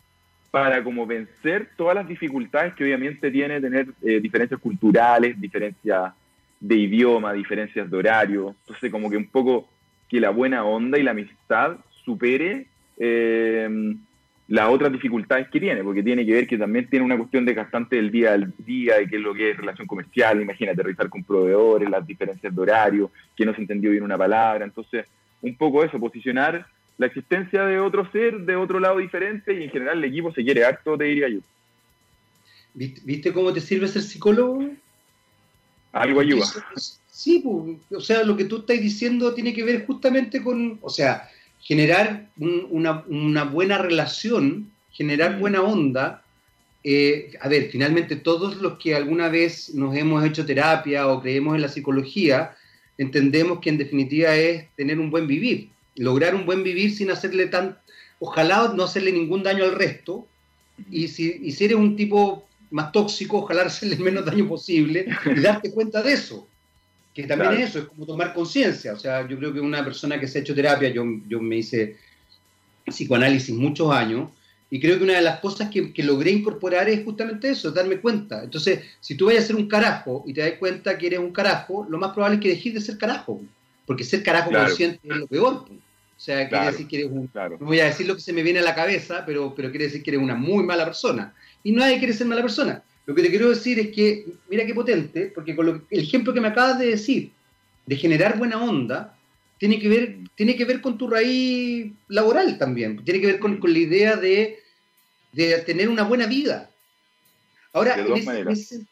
para 0.51 0.83
como 0.83 1.07
vencer 1.07 1.69
todas 1.77 1.95
las 1.95 2.09
dificultades 2.09 2.73
que 2.73 2.85
obviamente 2.85 3.31
tiene 3.31 3.61
tener 3.61 3.89
eh, 4.01 4.21
diferencias 4.21 4.59
culturales, 4.59 5.39
diferencias 5.39 6.15
de 6.59 6.77
idioma, 6.77 7.35
diferencias 7.35 7.91
de 7.91 7.97
horario. 7.99 8.57
Entonces 8.63 8.91
como 8.91 9.11
que 9.11 9.19
un 9.19 9.27
poco 9.27 9.69
que 10.11 10.21
la 10.21 10.31
buena 10.31 10.65
onda 10.65 10.99
y 10.99 11.03
la 11.03 11.13
amistad 11.13 11.77
supere 12.05 12.67
eh, 12.99 13.95
las 14.49 14.69
otras 14.69 14.91
dificultades 14.91 15.49
que 15.49 15.61
tiene, 15.61 15.85
porque 15.85 16.03
tiene 16.03 16.27
que 16.27 16.33
ver 16.33 16.47
que 16.49 16.59
también 16.59 16.89
tiene 16.89 17.05
una 17.05 17.17
cuestión 17.17 17.45
de 17.45 17.55
gastante 17.55 17.95
del 17.95 18.11
día 18.11 18.33
al 18.33 18.53
día, 18.59 18.97
de 18.97 19.07
qué 19.07 19.17
es 19.17 19.23
lo 19.23 19.33
que 19.33 19.53
es 19.53 19.57
relación 19.57 19.87
comercial, 19.87 20.43
imagínate, 20.43 20.83
revisar 20.83 21.09
con 21.09 21.23
proveedores, 21.23 21.89
las 21.89 22.05
diferencias 22.05 22.53
de 22.53 22.61
horario, 22.61 23.13
que 23.37 23.47
no 23.47 23.55
se 23.55 23.61
entendió 23.61 23.93
bien 23.93 24.03
una 24.03 24.19
palabra, 24.19 24.65
entonces 24.65 25.07
un 25.41 25.57
poco 25.57 25.85
eso, 25.85 26.01
posicionar 26.01 26.67
la 26.99 27.07
existencia 27.07 27.65
de 27.65 27.79
otro 27.79 28.11
ser 28.11 28.41
de 28.41 28.57
otro 28.57 28.81
lado 28.81 28.99
diferente 28.99 29.55
y 29.55 29.63
en 29.63 29.71
general 29.71 29.99
el 29.99 30.11
equipo 30.11 30.33
se 30.33 30.43
quiere 30.43 30.65
harto, 30.65 30.99
te 30.99 31.05
diría 31.05 31.29
yo. 31.29 31.39
¿Viste, 32.75 33.33
cómo 33.33 33.53
te 33.53 33.61
sirve 33.61 33.87
ser 33.87 34.03
psicólogo? 34.03 34.69
Algo 35.93 36.21
ayuda. 36.21 36.47
Sí, 37.23 37.45
pues, 37.45 38.01
o 38.01 38.01
sea, 38.01 38.25
lo 38.25 38.35
que 38.35 38.47
tú 38.47 38.61
estás 38.61 38.81
diciendo 38.81 39.35
tiene 39.35 39.53
que 39.53 39.63
ver 39.63 39.85
justamente 39.85 40.43
con, 40.43 40.79
o 40.81 40.89
sea, 40.89 41.29
generar 41.61 42.31
una, 42.39 43.45
buena 43.45 43.77
relación, 43.77 44.71
generar 44.91 45.39
buena 45.39 45.61
onda. 45.61 46.25
Eh, 46.83 47.33
a 47.43 47.49
ver, 47.49 47.69
finalmente 47.71 48.17
todos 48.17 48.57
los 48.57 48.79
que 48.79 48.95
alguna 48.95 49.29
vez 49.29 49.75
nos 49.75 49.95
hemos 49.95 50.25
hecho 50.25 50.47
terapia 50.47 51.09
o 51.09 51.21
creemos 51.21 51.57
en 51.57 51.61
la 51.61 51.69
psicología, 51.69 52.57
entendemos 52.97 53.61
que 53.61 53.69
en 53.69 53.77
definitiva 53.77 54.35
es 54.35 54.75
tener 54.75 54.99
un 54.99 55.11
buen 55.11 55.27
vivir, 55.27 55.69
lograr 55.97 56.35
un 56.35 56.47
buen 56.47 56.63
vivir 56.63 56.91
sin 56.91 57.11
hacerle 57.11 57.49
tan, 57.49 57.77
ojalá 58.19 58.73
no 58.75 58.85
hacerle 58.85 59.13
ningún 59.13 59.43
daño 59.43 59.65
al 59.65 59.75
resto, 59.75 60.27
y 60.91 61.09
si, 61.09 61.39
y 61.43 61.53
si 61.53 61.67
eres 61.67 61.77
un 61.77 61.97
tipo 61.97 62.49
más 62.71 62.93
tóxico, 62.93 63.41
ojalá 63.41 63.63
hacerle 63.67 63.97
el 63.97 64.05
menos 64.05 64.25
daño 64.25 64.49
posible 64.49 65.05
y 65.27 65.41
darte 65.41 65.71
cuenta 65.71 66.03
de 66.03 66.15
eso 66.15 66.47
que 67.15 67.25
también 67.25 67.55
es 67.55 67.71
eso, 67.71 67.79
es 67.81 67.85
como 67.87 68.07
tomar 68.07 68.33
conciencia. 68.33 68.93
O 68.93 68.99
sea, 68.99 69.27
yo 69.27 69.37
creo 69.39 69.53
que 69.53 69.61
una 69.61 69.85
persona 69.85 70.19
que 70.19 70.29
se 70.29 70.39
ha 70.39 70.41
hecho 70.43 70.55
terapia, 70.55 70.91
yo, 70.91 71.05
yo 71.27 71.41
me 71.41 71.57
hice 71.57 71.97
psicoanálisis 72.87 73.55
muchos 73.55 73.93
años, 73.93 74.31
y 74.73 74.79
creo 74.79 74.99
que 74.99 75.05
una 75.05 75.15
de 75.15 75.23
las 75.23 75.41
cosas 75.41 75.69
que, 75.69 75.93
que, 75.93 76.03
logré 76.05 76.31
incorporar 76.31 76.89
es 76.89 77.05
justamente 77.05 77.51
eso, 77.51 77.73
darme 77.73 78.01
cuenta. 78.01 78.45
Entonces, 78.45 78.81
si 79.01 79.17
tú 79.17 79.27
vayas 79.27 79.45
a 79.45 79.47
ser 79.49 79.57
un 79.57 79.67
carajo 79.67 80.23
y 80.27 80.33
te 80.33 80.43
das 80.43 80.53
cuenta 80.61 80.97
que 80.97 81.09
eres 81.09 81.19
un 81.19 81.33
carajo, 81.33 81.87
lo 81.89 81.99
más 81.99 82.13
probable 82.13 82.37
es 82.37 82.43
que 82.43 82.49
dejes 82.51 82.75
de 82.75 82.81
ser 82.81 82.97
carajo, 82.97 83.43
porque 83.85 84.05
ser 84.05 84.23
carajo 84.23 84.53
consciente 84.53 85.01
es 85.03 85.17
lo 85.17 85.27
peor. 85.27 85.67
O 86.21 86.23
sea, 86.23 86.49
quiere 86.49 86.67
decir 86.67 86.87
que 86.87 86.99
eres 87.01 87.11
un... 87.11 87.29
No 87.35 87.67
voy 87.67 87.81
a 87.81 87.87
decir 87.87 88.07
lo 88.07 88.15
que 88.15 88.21
se 88.21 88.33
me 88.33 88.45
viene 88.45 88.61
a 88.61 88.63
la 88.63 88.75
cabeza, 88.75 89.25
pero, 89.27 89.55
pero 89.57 89.71
quiere 89.71 89.87
decir 89.87 90.03
que 90.03 90.11
eres 90.11 90.23
una 90.23 90.37
muy 90.37 90.63
mala 90.63 90.85
persona. 90.85 91.35
Y 91.65 91.73
nadie 91.73 91.99
quiere 91.99 92.13
ser 92.13 92.29
mala 92.29 92.43
persona. 92.43 92.85
Lo 93.11 93.17
que 93.17 93.23
te 93.23 93.31
quiero 93.31 93.49
decir 93.49 93.77
es 93.81 93.89
que, 93.89 94.25
mira 94.49 94.65
qué 94.65 94.73
potente, 94.73 95.33
porque 95.35 95.57
con 95.57 95.85
el 95.91 96.01
ejemplo 96.01 96.33
que 96.33 96.41
me 96.41 96.47
acabas 96.47 96.79
de 96.79 96.91
decir, 96.91 97.33
de 97.85 97.97
generar 97.97 98.39
buena 98.39 98.63
onda, 98.63 99.19
tiene 99.59 99.81
que 99.81 99.89
ver, 99.89 100.19
tiene 100.37 100.55
que 100.55 100.65
ver 100.65 100.81
con 100.81 100.97
tu 100.97 101.11
raíz 101.11 101.93
laboral 102.07 102.57
también, 102.57 103.03
tiene 103.03 103.21
que 103.21 103.27
ver 103.27 103.41
con, 103.41 103.59
la 103.61 103.79
idea 103.81 104.15
de, 104.15 104.61
tener 105.67 105.89
una 105.89 106.05
buena 106.05 106.27
vida. 106.27 106.71
Ahora, 107.73 107.97
en 107.99 108.49
ese, 108.49 108.87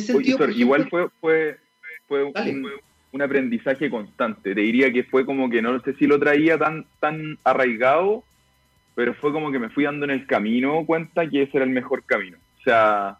sentido... 0.00 0.48
igual 0.48 0.88
fue, 0.88 1.10
fue, 1.20 1.58
fue 2.06 2.24
un, 2.24 3.20
aprendizaje 3.20 3.90
constante. 3.90 4.54
Te 4.54 4.60
diría 4.62 4.90
que 4.90 5.04
fue 5.04 5.26
como 5.26 5.50
que 5.50 5.60
no 5.60 5.78
sé 5.82 5.92
si 5.96 6.06
lo 6.06 6.18
traía 6.18 6.56
tan, 6.56 6.86
tan 7.00 7.38
arraigado, 7.44 8.24
pero 8.94 9.12
fue 9.12 9.30
como 9.30 9.52
que 9.52 9.58
me 9.58 9.68
fui 9.68 9.84
dando 9.84 10.06
en 10.06 10.12
el 10.12 10.26
camino 10.26 10.86
cuenta 10.86 11.28
que 11.28 11.42
ese 11.42 11.58
era 11.58 11.66
el 11.66 11.70
mejor 11.70 12.02
camino. 12.04 12.38
O 12.60 12.62
sea, 12.62 13.18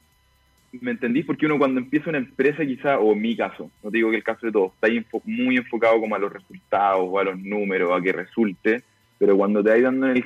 me 0.72 0.90
entendí 0.90 1.22
porque 1.22 1.46
uno 1.46 1.58
cuando 1.58 1.80
empieza 1.80 2.10
una 2.10 2.18
empresa 2.18 2.64
quizá, 2.64 2.98
o 2.98 3.14
mi 3.14 3.36
caso, 3.36 3.70
no 3.82 3.90
digo 3.90 4.10
que 4.10 4.16
el 4.16 4.24
caso 4.24 4.46
de 4.46 4.52
todos, 4.52 4.72
está 4.74 4.88
muy 5.24 5.56
enfocado 5.56 6.00
como 6.00 6.14
a 6.14 6.18
los 6.18 6.32
resultados 6.32 7.02
o 7.02 7.18
a 7.18 7.24
los 7.24 7.38
números, 7.38 7.90
a 7.92 8.02
que 8.02 8.12
resulte, 8.12 8.82
pero 9.18 9.36
cuando 9.36 9.62
te 9.62 9.72
hay 9.72 9.82
dando 9.82 10.08
el... 10.08 10.24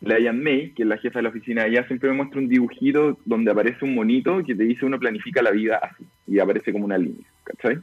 La 0.00 0.32
May, 0.32 0.70
que 0.70 0.84
es 0.84 0.88
la 0.88 0.98
jefa 0.98 1.18
de 1.18 1.24
la 1.24 1.30
oficina 1.30 1.66
ella 1.66 1.84
siempre 1.88 2.08
me 2.08 2.16
muestra 2.16 2.38
un 2.38 2.48
dibujito 2.48 3.18
donde 3.24 3.50
aparece 3.50 3.84
un 3.84 3.96
monito 3.96 4.44
que 4.44 4.54
te 4.54 4.62
dice 4.62 4.86
uno 4.86 4.96
planifica 4.96 5.42
la 5.42 5.50
vida 5.50 5.80
así, 5.82 6.04
y 6.28 6.38
aparece 6.38 6.72
como 6.72 6.84
una 6.84 6.96
línea, 6.96 7.26
¿cachai? 7.42 7.78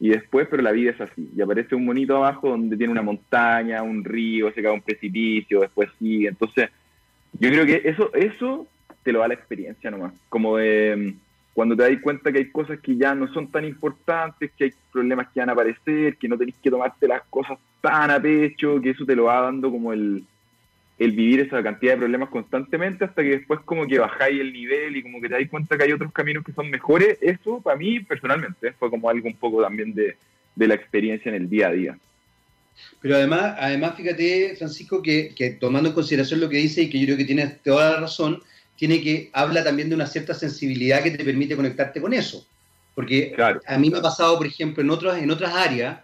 Y 0.00 0.08
después, 0.08 0.48
pero 0.50 0.64
la 0.64 0.72
vida 0.72 0.90
es 0.90 1.00
así, 1.00 1.30
y 1.36 1.40
aparece 1.40 1.76
un 1.76 1.84
monito 1.84 2.16
abajo 2.16 2.48
donde 2.48 2.76
tiene 2.76 2.90
una 2.90 3.02
montaña, 3.02 3.84
un 3.84 4.02
río, 4.02 4.52
se 4.52 4.62
cae 4.62 4.72
un 4.72 4.80
precipicio, 4.80 5.60
después 5.60 5.88
sigue, 6.00 6.28
entonces 6.28 6.70
yo 7.38 7.48
creo 7.50 7.64
que 7.64 7.82
eso, 7.84 8.12
eso 8.14 8.66
te 9.02 9.12
lo 9.12 9.20
da 9.20 9.28
la 9.28 9.34
experiencia 9.34 9.90
nomás. 9.90 10.12
Como 10.28 10.56
de 10.56 10.96
mm, 10.96 11.18
cuando 11.54 11.76
te 11.76 11.82
das 11.82 12.02
cuenta 12.02 12.32
que 12.32 12.38
hay 12.38 12.50
cosas 12.50 12.80
que 12.80 12.96
ya 12.96 13.14
no 13.14 13.32
son 13.32 13.50
tan 13.50 13.64
importantes, 13.64 14.50
que 14.56 14.64
hay 14.64 14.72
problemas 14.92 15.28
que 15.28 15.40
van 15.40 15.50
a 15.50 15.52
aparecer, 15.52 16.16
que 16.16 16.28
no 16.28 16.38
tenés 16.38 16.54
que 16.62 16.70
tomarte 16.70 17.08
las 17.08 17.22
cosas 17.28 17.58
tan 17.80 18.10
a 18.10 18.20
pecho, 18.20 18.80
que 18.80 18.90
eso 18.90 19.04
te 19.04 19.16
lo 19.16 19.24
va 19.24 19.42
dando 19.42 19.70
como 19.70 19.92
el, 19.92 20.24
el 20.98 21.12
vivir 21.12 21.40
esa 21.40 21.62
cantidad 21.62 21.94
de 21.94 21.98
problemas 21.98 22.28
constantemente 22.28 23.04
hasta 23.04 23.22
que 23.22 23.30
después 23.30 23.60
como 23.60 23.86
que 23.86 23.98
bajáis 23.98 24.40
el 24.40 24.52
nivel 24.52 24.96
y 24.96 25.02
como 25.02 25.20
que 25.20 25.28
te 25.28 25.34
das 25.34 25.48
cuenta 25.48 25.76
que 25.76 25.84
hay 25.84 25.92
otros 25.92 26.12
caminos 26.12 26.44
que 26.44 26.52
son 26.52 26.70
mejores. 26.70 27.18
Eso 27.20 27.60
para 27.60 27.76
mí 27.76 28.00
personalmente 28.00 28.72
fue 28.72 28.90
como 28.90 29.08
algo 29.08 29.26
un 29.26 29.36
poco 29.36 29.62
también 29.62 29.94
de, 29.94 30.16
de 30.54 30.68
la 30.68 30.74
experiencia 30.74 31.30
en 31.30 31.36
el 31.36 31.48
día 31.48 31.68
a 31.68 31.72
día. 31.72 31.98
Pero 33.00 33.16
además, 33.16 33.56
además 33.58 33.94
fíjate, 33.96 34.54
Francisco, 34.56 35.02
que, 35.02 35.34
que, 35.34 35.50
tomando 35.50 35.88
en 35.88 35.94
consideración 35.94 36.40
lo 36.40 36.48
que 36.48 36.58
dice 36.58 36.82
y 36.82 36.90
que 36.90 36.98
yo 36.98 37.06
creo 37.06 37.16
que 37.16 37.24
tienes 37.24 37.62
toda 37.62 37.92
la 37.92 38.00
razón, 38.00 38.42
tiene 38.80 39.02
que, 39.02 39.28
habla 39.34 39.62
también 39.62 39.90
de 39.90 39.94
una 39.94 40.06
cierta 40.06 40.32
sensibilidad 40.32 41.02
que 41.02 41.10
te 41.10 41.22
permite 41.22 41.54
conectarte 41.54 42.00
con 42.00 42.14
eso. 42.14 42.46
Porque 42.94 43.36
a 43.66 43.76
mí 43.76 43.90
me 43.90 43.98
ha 43.98 44.00
pasado, 44.00 44.38
por 44.38 44.46
ejemplo, 44.46 44.82
en 44.82 44.88
otras, 44.88 45.22
en 45.22 45.30
otras 45.30 45.54
áreas, 45.54 46.00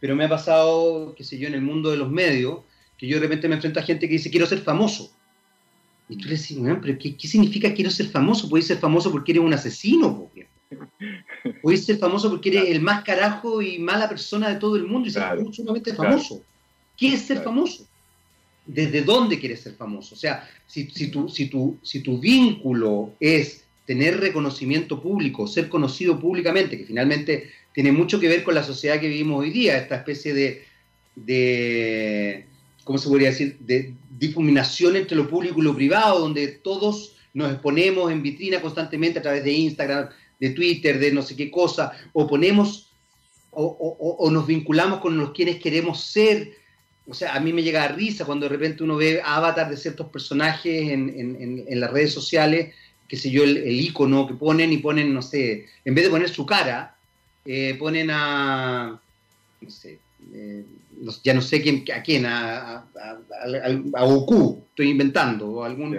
pero 0.00 0.16
me 0.16 0.24
ha 0.24 0.28
pasado, 0.28 1.14
qué 1.16 1.22
sé 1.22 1.38
yo, 1.38 1.46
en 1.46 1.54
el 1.54 1.62
mundo 1.62 1.88
de 1.88 1.96
los 1.96 2.10
medios, 2.10 2.62
que 2.98 3.06
yo 3.06 3.18
de 3.18 3.22
repente 3.22 3.46
me 3.46 3.54
enfrento 3.54 3.78
a 3.78 3.84
gente 3.84 4.08
que 4.08 4.14
dice, 4.14 4.28
quiero 4.28 4.44
ser 4.44 4.58
famoso. 4.58 5.12
Y 6.08 6.16
tú 6.16 6.24
le 6.24 6.32
dices, 6.32 6.58
pero 6.82 6.98
¿qué, 6.98 7.28
significa 7.28 7.72
quiero 7.72 7.92
ser 7.92 8.06
famoso? 8.06 8.48
Puedes 8.48 8.66
ser 8.66 8.78
famoso 8.78 9.12
porque 9.12 9.30
eres 9.30 9.44
un 9.44 9.54
asesino, 9.54 10.28
Puedes 11.62 11.86
ser 11.86 11.96
famoso 11.98 12.28
porque 12.28 12.48
eres 12.48 12.70
el 12.70 12.80
más 12.80 13.04
carajo 13.04 13.62
y 13.62 13.78
mala 13.78 14.08
persona 14.08 14.48
de 14.48 14.56
todo 14.56 14.74
el 14.74 14.84
mundo 14.84 15.06
y 15.06 15.12
ser 15.12 15.22
absolutamente 15.22 15.94
famoso. 15.94 16.42
¿Qué 16.96 17.14
es 17.14 17.20
ser 17.20 17.44
famoso? 17.44 17.86
Desde 18.66 19.02
dónde 19.02 19.38
quieres 19.38 19.60
ser 19.60 19.74
famoso. 19.74 20.14
O 20.14 20.18
sea, 20.18 20.48
si, 20.66 20.86
tu 21.08 22.18
vínculo 22.20 23.14
es 23.20 23.64
tener 23.86 24.20
reconocimiento 24.20 25.00
público, 25.00 25.46
ser 25.46 25.68
conocido 25.68 26.18
públicamente, 26.18 26.76
que 26.76 26.84
finalmente 26.84 27.50
tiene 27.72 27.92
mucho 27.92 28.18
que 28.18 28.28
ver 28.28 28.42
con 28.42 28.54
la 28.54 28.62
sociedad 28.62 29.00
que 29.00 29.08
vivimos 29.08 29.40
hoy 29.40 29.50
día, 29.50 29.78
esta 29.78 29.96
especie 29.96 30.34
de, 30.34 30.64
de 31.14 32.46
¿cómo 32.84 32.98
se 32.98 33.08
podría 33.08 33.28
decir?, 33.28 33.56
de 33.60 33.94
difuminación 34.18 34.96
entre 34.96 35.16
lo 35.16 35.28
público 35.28 35.60
y 35.60 35.64
lo 35.64 35.76
privado, 35.76 36.20
donde 36.20 36.48
todos 36.48 37.16
nos 37.34 37.52
exponemos 37.52 38.10
en 38.10 38.22
vitrina 38.22 38.60
constantemente 38.60 39.18
a 39.18 39.22
través 39.22 39.44
de 39.44 39.52
Instagram, 39.52 40.08
de 40.40 40.50
Twitter, 40.50 40.98
de 40.98 41.12
no 41.12 41.22
sé 41.22 41.36
qué 41.36 41.50
cosa, 41.50 41.92
o 42.12 42.26
ponemos 42.26 42.86
o, 43.58 44.28
nos 44.30 44.46
vinculamos 44.46 45.00
con 45.00 45.16
los 45.16 45.32
quienes 45.32 45.56
queremos 45.56 46.04
ser. 46.04 46.52
O 47.08 47.14
sea, 47.14 47.34
a 47.34 47.40
mí 47.40 47.52
me 47.52 47.62
llega 47.62 47.84
a 47.84 47.88
risa 47.88 48.24
cuando 48.24 48.46
de 48.46 48.50
repente 48.50 48.82
uno 48.82 48.96
ve 48.96 49.20
avatar 49.24 49.70
de 49.70 49.76
ciertos 49.76 50.08
personajes 50.08 50.90
en, 50.90 51.80
las 51.80 51.90
redes 51.90 52.12
sociales, 52.12 52.74
qué 53.06 53.16
sé 53.16 53.30
yo, 53.30 53.44
el, 53.44 53.80
icono 53.80 54.26
que 54.26 54.34
ponen 54.34 54.72
y 54.72 54.78
ponen, 54.78 55.14
no 55.14 55.22
sé, 55.22 55.66
en 55.84 55.94
vez 55.94 56.04
de 56.04 56.10
poner 56.10 56.28
su 56.28 56.44
cara, 56.44 56.96
eh, 57.44 57.76
ponen 57.78 58.10
a, 58.10 59.00
no 59.60 59.70
sé, 59.70 60.00
eh, 60.32 60.64
ya 61.22 61.34
no 61.34 61.42
sé 61.42 61.62
quién, 61.62 61.84
a 61.94 62.02
quién, 62.02 62.26
a, 62.26 62.78
a, 63.94 64.04
Goku, 64.04 64.64
estoy 64.70 64.90
inventando, 64.90 65.48
o 65.48 65.64
algún... 65.64 65.98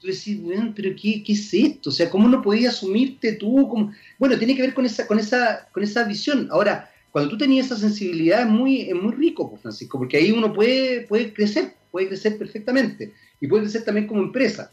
Tú 0.00 0.06
decís, 0.06 0.38
pero 0.76 0.94
qué, 0.94 1.24
qué, 1.24 1.32
es 1.32 1.52
esto? 1.52 1.90
O 1.90 1.92
sea, 1.92 2.08
¿cómo 2.08 2.28
no 2.28 2.40
podías 2.40 2.76
asumirte 2.76 3.32
tú? 3.32 3.68
Como... 3.68 3.92
Bueno, 4.16 4.38
tiene 4.38 4.54
que 4.54 4.62
ver 4.62 4.72
con 4.72 4.86
esa, 4.86 5.08
con 5.08 5.18
esa, 5.18 5.68
con 5.72 5.82
esa 5.82 6.04
visión. 6.04 6.46
Ahora, 6.52 6.88
cuando 7.10 7.30
tú 7.30 7.38
tenías 7.38 7.66
esa 7.66 7.76
sensibilidad 7.76 8.42
es 8.42 8.48
muy, 8.48 8.92
muy 8.94 9.14
rico, 9.14 9.48
pues, 9.48 9.62
Francisco, 9.62 9.98
porque 9.98 10.18
ahí 10.18 10.30
uno 10.30 10.52
puede, 10.52 11.02
puede 11.02 11.32
crecer, 11.32 11.74
puede 11.90 12.08
crecer 12.08 12.38
perfectamente 12.38 13.12
y 13.40 13.46
puede 13.46 13.64
crecer 13.64 13.84
también 13.84 14.06
como 14.06 14.22
empresa. 14.22 14.72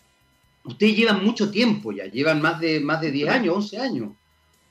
Ustedes 0.64 0.98
llevan 0.98 1.24
mucho 1.24 1.52
tiempo 1.52 1.92
ya, 1.92 2.06
llevan 2.06 2.42
más 2.42 2.60
de, 2.60 2.80
más 2.80 3.00
de 3.02 3.12
10 3.12 3.30
años, 3.30 3.56
11 3.56 3.80
años. 3.80 4.10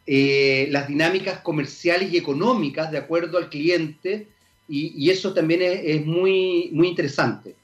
eh, 0.05 0.67
las 0.71 0.87
dinámicas 0.87 1.41
comerciales 1.41 2.11
y 2.13 2.17
económicas 2.17 2.91
de 2.91 2.97
acuerdo 2.97 3.37
al 3.37 3.49
cliente 3.49 4.27
y, 4.69 5.09
eso 5.09 5.33
también 5.33 5.61
es, 5.61 6.05
muy, 6.05 6.69
muy 6.73 6.87
interesante. 6.87 7.55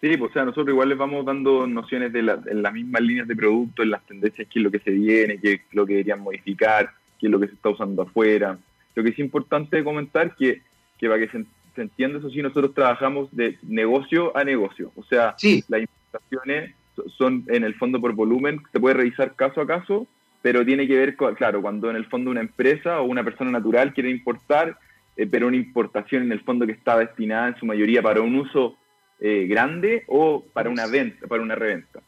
Sí, 0.00 0.16
pues 0.16 0.30
o 0.30 0.32
sea, 0.32 0.44
nosotros 0.44 0.68
igual 0.68 0.88
les 0.88 0.98
vamos 0.98 1.24
dando 1.24 1.66
nociones 1.66 2.12
de 2.12 2.20
en 2.20 2.62
las 2.62 2.72
mismas 2.72 3.02
líneas 3.02 3.26
de 3.26 3.34
producto, 3.34 3.82
en 3.82 3.90
las 3.90 4.06
tendencias, 4.06 4.46
qué 4.48 4.60
es 4.60 4.62
lo 4.62 4.70
que 4.70 4.78
se 4.78 4.90
viene, 4.90 5.40
qué 5.40 5.52
es 5.54 5.60
lo 5.72 5.84
que 5.84 5.94
deberían 5.94 6.20
modificar, 6.20 6.92
qué 7.18 7.26
es 7.26 7.32
lo 7.32 7.40
que 7.40 7.48
se 7.48 7.54
está 7.54 7.70
usando 7.70 8.02
afuera. 8.02 8.58
Lo 8.94 9.02
que 9.02 9.10
es 9.10 9.18
importante 9.18 9.82
comentar 9.82 10.36
que, 10.36 10.62
que 10.98 11.08
para 11.08 11.18
que 11.18 11.28
se 11.28 11.44
se 11.76 11.82
entiende, 11.82 12.18
eso 12.18 12.30
sí, 12.30 12.42
nosotros 12.42 12.74
trabajamos 12.74 13.28
de 13.30 13.58
negocio 13.62 14.36
a 14.36 14.42
negocio. 14.42 14.90
O 14.96 15.04
sea, 15.04 15.36
las 15.68 15.80
importaciones 15.80 16.74
son 17.16 17.44
en 17.48 17.62
el 17.62 17.74
fondo 17.74 18.00
por 18.00 18.14
volumen, 18.14 18.60
se 18.72 18.80
puede 18.80 18.96
revisar 18.96 19.36
caso 19.36 19.60
a 19.60 19.66
caso, 19.66 20.08
pero 20.42 20.64
tiene 20.64 20.88
que 20.88 20.96
ver 20.96 21.16
con, 21.16 21.34
claro, 21.34 21.62
cuando 21.62 21.90
en 21.90 21.96
el 21.96 22.06
fondo 22.06 22.30
una 22.30 22.40
empresa 22.40 23.00
o 23.00 23.04
una 23.04 23.22
persona 23.22 23.50
natural 23.50 23.92
quiere 23.92 24.10
importar, 24.10 24.78
eh, 25.16 25.26
pero 25.26 25.46
una 25.46 25.56
importación 25.56 26.22
en 26.22 26.32
el 26.32 26.40
fondo 26.40 26.66
que 26.66 26.72
está 26.72 26.98
destinada 26.98 27.48
en 27.48 27.56
su 27.56 27.66
mayoría 27.66 28.02
para 28.02 28.20
un 28.20 28.34
uso 28.34 28.76
eh, 29.20 29.46
grande 29.48 30.04
o 30.08 30.44
para 30.52 30.70
una 30.70 30.86
venta, 30.86 31.26
para 31.26 31.42
una 31.42 31.54
reventa. 31.54 32.00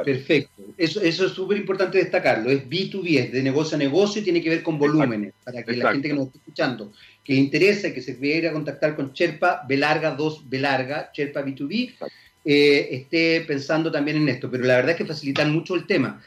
Perfecto. 0.00 0.62
Eso, 0.78 1.02
eso 1.02 1.26
es 1.26 1.32
súper 1.32 1.58
importante 1.58 1.98
destacarlo. 1.98 2.50
Es 2.50 2.66
B2B, 2.68 3.18
es 3.18 3.32
de 3.32 3.42
negocio 3.42 3.76
a 3.76 3.78
negocio 3.78 4.20
y 4.22 4.24
tiene 4.24 4.40
que 4.40 4.48
ver 4.48 4.62
con 4.62 4.78
volúmenes. 4.78 5.34
Para 5.44 5.62
que 5.62 5.76
la 5.76 5.92
gente 5.92 6.08
que 6.08 6.14
nos 6.14 6.26
está 6.28 6.38
escuchando, 6.38 6.92
que 7.24 7.34
le 7.34 7.40
interesa 7.40 7.92
que 7.92 8.02
se 8.02 8.14
pudiera 8.14 8.52
contactar 8.52 8.96
con 8.96 9.12
Cherpa 9.12 9.64
B 9.68 9.76
larga 9.76 10.12
2 10.12 10.48
B 10.48 10.58
larga, 10.58 11.10
Cherpa 11.12 11.44
B2B, 11.44 11.94
eh, 12.44 12.88
esté 12.90 13.44
pensando 13.46 13.92
también 13.92 14.16
en 14.16 14.28
esto. 14.28 14.50
Pero 14.50 14.64
la 14.64 14.76
verdad 14.76 14.92
es 14.92 14.96
que 14.96 15.06
facilitan 15.06 15.52
mucho 15.52 15.74
el 15.74 15.86
tema. 15.86 16.20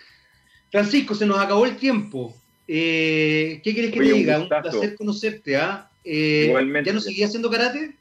Francisco, 0.71 1.15
se 1.15 1.25
nos 1.25 1.39
acabó 1.39 1.65
el 1.65 1.77
tiempo. 1.77 2.35
Eh, 2.67 3.61
¿Qué 3.63 3.73
quieres 3.73 3.91
que 3.91 3.99
te 3.99 4.13
diga? 4.13 4.39
Un, 4.39 4.47
placer 4.47 4.95
conocerte. 4.95 5.57
¿ah? 5.57 5.89
Eh, 6.03 6.53
¿Ya 6.83 6.93
no 6.93 6.99
seguía 6.99 7.27
haciendo 7.27 7.49
karate? 7.49 7.95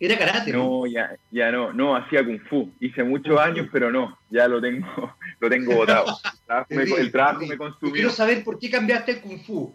Era 0.00 0.16
karate. 0.16 0.52
No, 0.52 0.86
ya, 0.86 1.16
ya 1.30 1.50
no, 1.50 1.72
no, 1.72 1.96
hacía 1.96 2.24
kung 2.24 2.38
fu. 2.48 2.70
Hice 2.78 3.02
muchos 3.02 3.38
años, 3.40 3.68
pero 3.72 3.90
no, 3.90 4.16
ya 4.30 4.46
lo 4.46 4.60
tengo, 4.60 4.86
lo 5.40 5.50
tengo 5.50 5.74
botado. 5.74 6.16
El 6.70 7.10
trabajo, 7.10 7.44
me, 7.46 7.56
consumió. 7.56 7.92
quiero 7.92 8.10
saber 8.10 8.44
por 8.44 8.58
qué 8.58 8.70
cambiaste 8.70 9.12
el 9.12 9.20
kung 9.20 9.40
fu. 9.40 9.74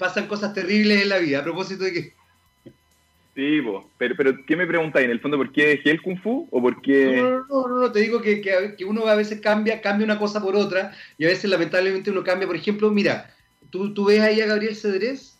Pasan 0.00 0.26
cosas 0.26 0.54
terribles 0.54 1.02
en 1.02 1.10
la 1.10 1.18
vida, 1.18 1.40
a 1.40 1.44
propósito 1.44 1.84
de 1.84 1.92
que. 1.92 2.14
Sí, 3.34 3.60
pero, 3.98 4.16
pero 4.16 4.46
¿qué 4.46 4.56
me 4.56 4.66
preguntáis? 4.66 5.04
En 5.04 5.10
el 5.10 5.20
fondo, 5.20 5.36
¿por 5.36 5.52
qué 5.52 5.66
dejé 5.66 5.90
el 5.90 6.00
kung 6.00 6.18
fu? 6.18 6.48
¿O 6.50 6.62
por 6.62 6.80
qué.? 6.80 7.16
No, 7.16 7.44
no, 7.46 7.68
no, 7.68 7.80
no, 7.80 7.92
te 7.92 8.00
digo 8.00 8.22
que, 8.22 8.40
que, 8.40 8.84
uno 8.86 9.06
a 9.06 9.14
veces 9.14 9.42
cambia, 9.42 9.82
cambia 9.82 10.06
una 10.06 10.18
cosa 10.18 10.40
por 10.40 10.56
otra, 10.56 10.96
y 11.18 11.26
a 11.26 11.28
veces 11.28 11.50
lamentablemente 11.50 12.10
uno 12.10 12.24
cambia. 12.24 12.46
Por 12.46 12.56
ejemplo, 12.56 12.90
mira, 12.90 13.30
tú, 13.68 13.92
tú 13.92 14.06
ves 14.06 14.22
ahí 14.22 14.40
a 14.40 14.46
Gabriel 14.46 14.74
Cedrés, 14.74 15.36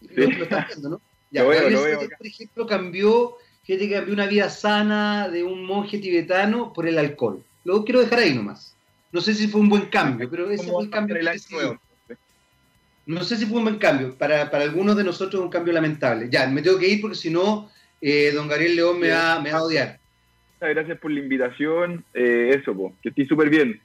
sí. 0.00 0.08
lo, 0.14 0.42
estás 0.42 0.66
viendo, 0.66 0.88
¿no? 0.90 1.00
Ya, 1.30 1.44
Gabriel 1.44 1.78
Cedrés, 1.78 2.10
por 2.18 2.26
ejemplo, 2.26 2.66
cambió 2.66 3.36
gente 3.62 3.88
que 3.88 3.94
cambió 3.94 4.14
una 4.14 4.26
vida 4.26 4.50
sana 4.50 5.28
de 5.28 5.44
un 5.44 5.64
monje 5.64 5.98
tibetano 5.98 6.72
por 6.72 6.88
el 6.88 6.98
alcohol. 6.98 7.42
Lo 7.64 7.84
quiero 7.84 8.00
dejar 8.00 8.18
ahí 8.18 8.34
nomás. 8.34 8.74
No 9.12 9.20
sé 9.20 9.32
si 9.32 9.46
fue 9.46 9.60
un 9.60 9.68
buen 9.68 9.86
cambio, 9.86 10.28
pero 10.28 10.50
ese 10.50 10.70
fue 10.70 10.84
el 10.84 10.90
cambio 10.90 11.16
que 11.16 11.22
No 13.06 13.22
sé 13.22 13.36
si 13.36 13.46
fue 13.46 13.58
un 13.58 13.64
buen 13.64 13.78
cambio. 13.78 14.16
Para, 14.16 14.42
algunos 14.42 14.96
de 14.96 15.04
nosotros 15.04 15.40
es 15.40 15.44
un 15.44 15.50
cambio 15.50 15.72
lamentable. 15.72 16.28
Ya, 16.30 16.46
me 16.48 16.62
tengo 16.62 16.78
que 16.78 16.88
ir 16.88 17.00
porque 17.00 17.16
si 17.16 17.30
no, 17.30 17.70
eh, 18.00 18.32
don 18.34 18.48
Gabriel 18.48 18.76
León 18.76 18.98
me 18.98 19.10
va, 19.10 19.40
me 19.40 19.52
va 19.52 19.58
a 19.58 19.62
odiar. 19.62 19.98
Gracias 20.60 20.98
por 20.98 21.10
la 21.10 21.20
invitación. 21.20 22.04
Eh, 22.14 22.56
eso, 22.58 22.74
po, 22.74 22.94
que 23.02 23.10
estés 23.10 23.28
súper 23.28 23.48
bien. 23.48 23.80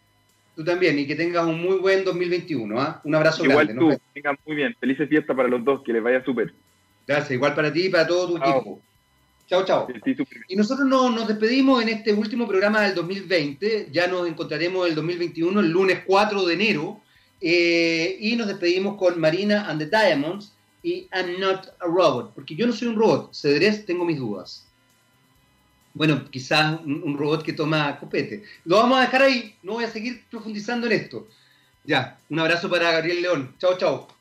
Tú 0.55 0.63
también, 0.63 0.97
y 0.99 1.07
que 1.07 1.15
tengas 1.15 1.45
un 1.45 1.61
muy 1.61 1.78
buen 1.78 2.03
2021. 2.03 2.80
¿ah? 2.82 3.01
Un 3.03 3.15
abrazo 3.15 3.45
igual 3.45 3.67
grande. 3.67 3.84
Igual 3.84 3.97
tú, 3.97 4.03
tengan 4.13 4.38
muy 4.45 4.55
bien. 4.55 4.76
Felices 4.80 5.07
fiestas 5.07 5.36
para 5.36 5.47
los 5.47 5.63
dos, 5.63 5.82
que 5.84 5.93
les 5.93 6.01
vaya 6.01 6.24
súper. 6.26 6.53
Gracias, 7.07 7.32
igual 7.32 7.53
para 7.55 7.72
ti 7.72 7.86
y 7.86 7.89
para 7.89 8.07
todo 8.07 8.30
tu 8.30 8.38
equipo. 8.38 8.82
Chao, 9.47 9.65
chao. 9.65 9.88
Y 10.47 10.55
nosotros 10.55 10.88
nos 10.88 11.28
despedimos 11.28 11.84
en 11.84 11.89
este 11.89 12.13
último 12.13 12.47
programa 12.47 12.82
del 12.82 12.95
2020. 12.95 13.89
Ya 13.91 14.07
nos 14.07 14.26
encontraremos 14.26 14.88
el 14.88 14.95
2021, 14.95 15.59
el 15.59 15.69
lunes 15.69 16.03
4 16.05 16.45
de 16.45 16.53
enero. 16.53 17.01
Eh, 17.41 18.17
y 18.19 18.35
nos 18.35 18.47
despedimos 18.47 18.97
con 18.97 19.19
Marina 19.19 19.67
and 19.67 19.79
the 19.79 19.87
Diamonds 19.87 20.53
y 20.83 21.07
I'm 21.13 21.39
not 21.39 21.67
a 21.79 21.85
robot. 21.85 22.33
Porque 22.33 22.55
yo 22.55 22.67
no 22.67 22.73
soy 22.73 22.89
un 22.89 22.95
robot. 22.95 23.33
Cedrés, 23.33 23.85
tengo 23.85 24.05
mis 24.05 24.17
dudas. 24.17 24.67
Bueno, 25.93 26.23
quizás 26.29 26.79
un, 26.85 27.17
robot 27.17 27.43
que 27.43 27.53
toma 27.53 27.99
copete. 27.99 28.43
Lo 28.63 28.77
vamos 28.77 28.99
a 28.99 29.01
dejar 29.01 29.23
ahí. 29.23 29.55
No 29.63 29.73
voy 29.73 29.83
a 29.83 29.91
seguir 29.91 30.23
profundizando 30.29 30.87
en 30.87 30.93
esto. 30.93 31.27
Ya, 31.83 32.19
un 32.29 32.39
abrazo 32.39 32.69
para 32.69 32.91
Gabriel 32.91 33.21
León. 33.21 33.55
Chao, 33.59 33.77
chao. 33.77 34.20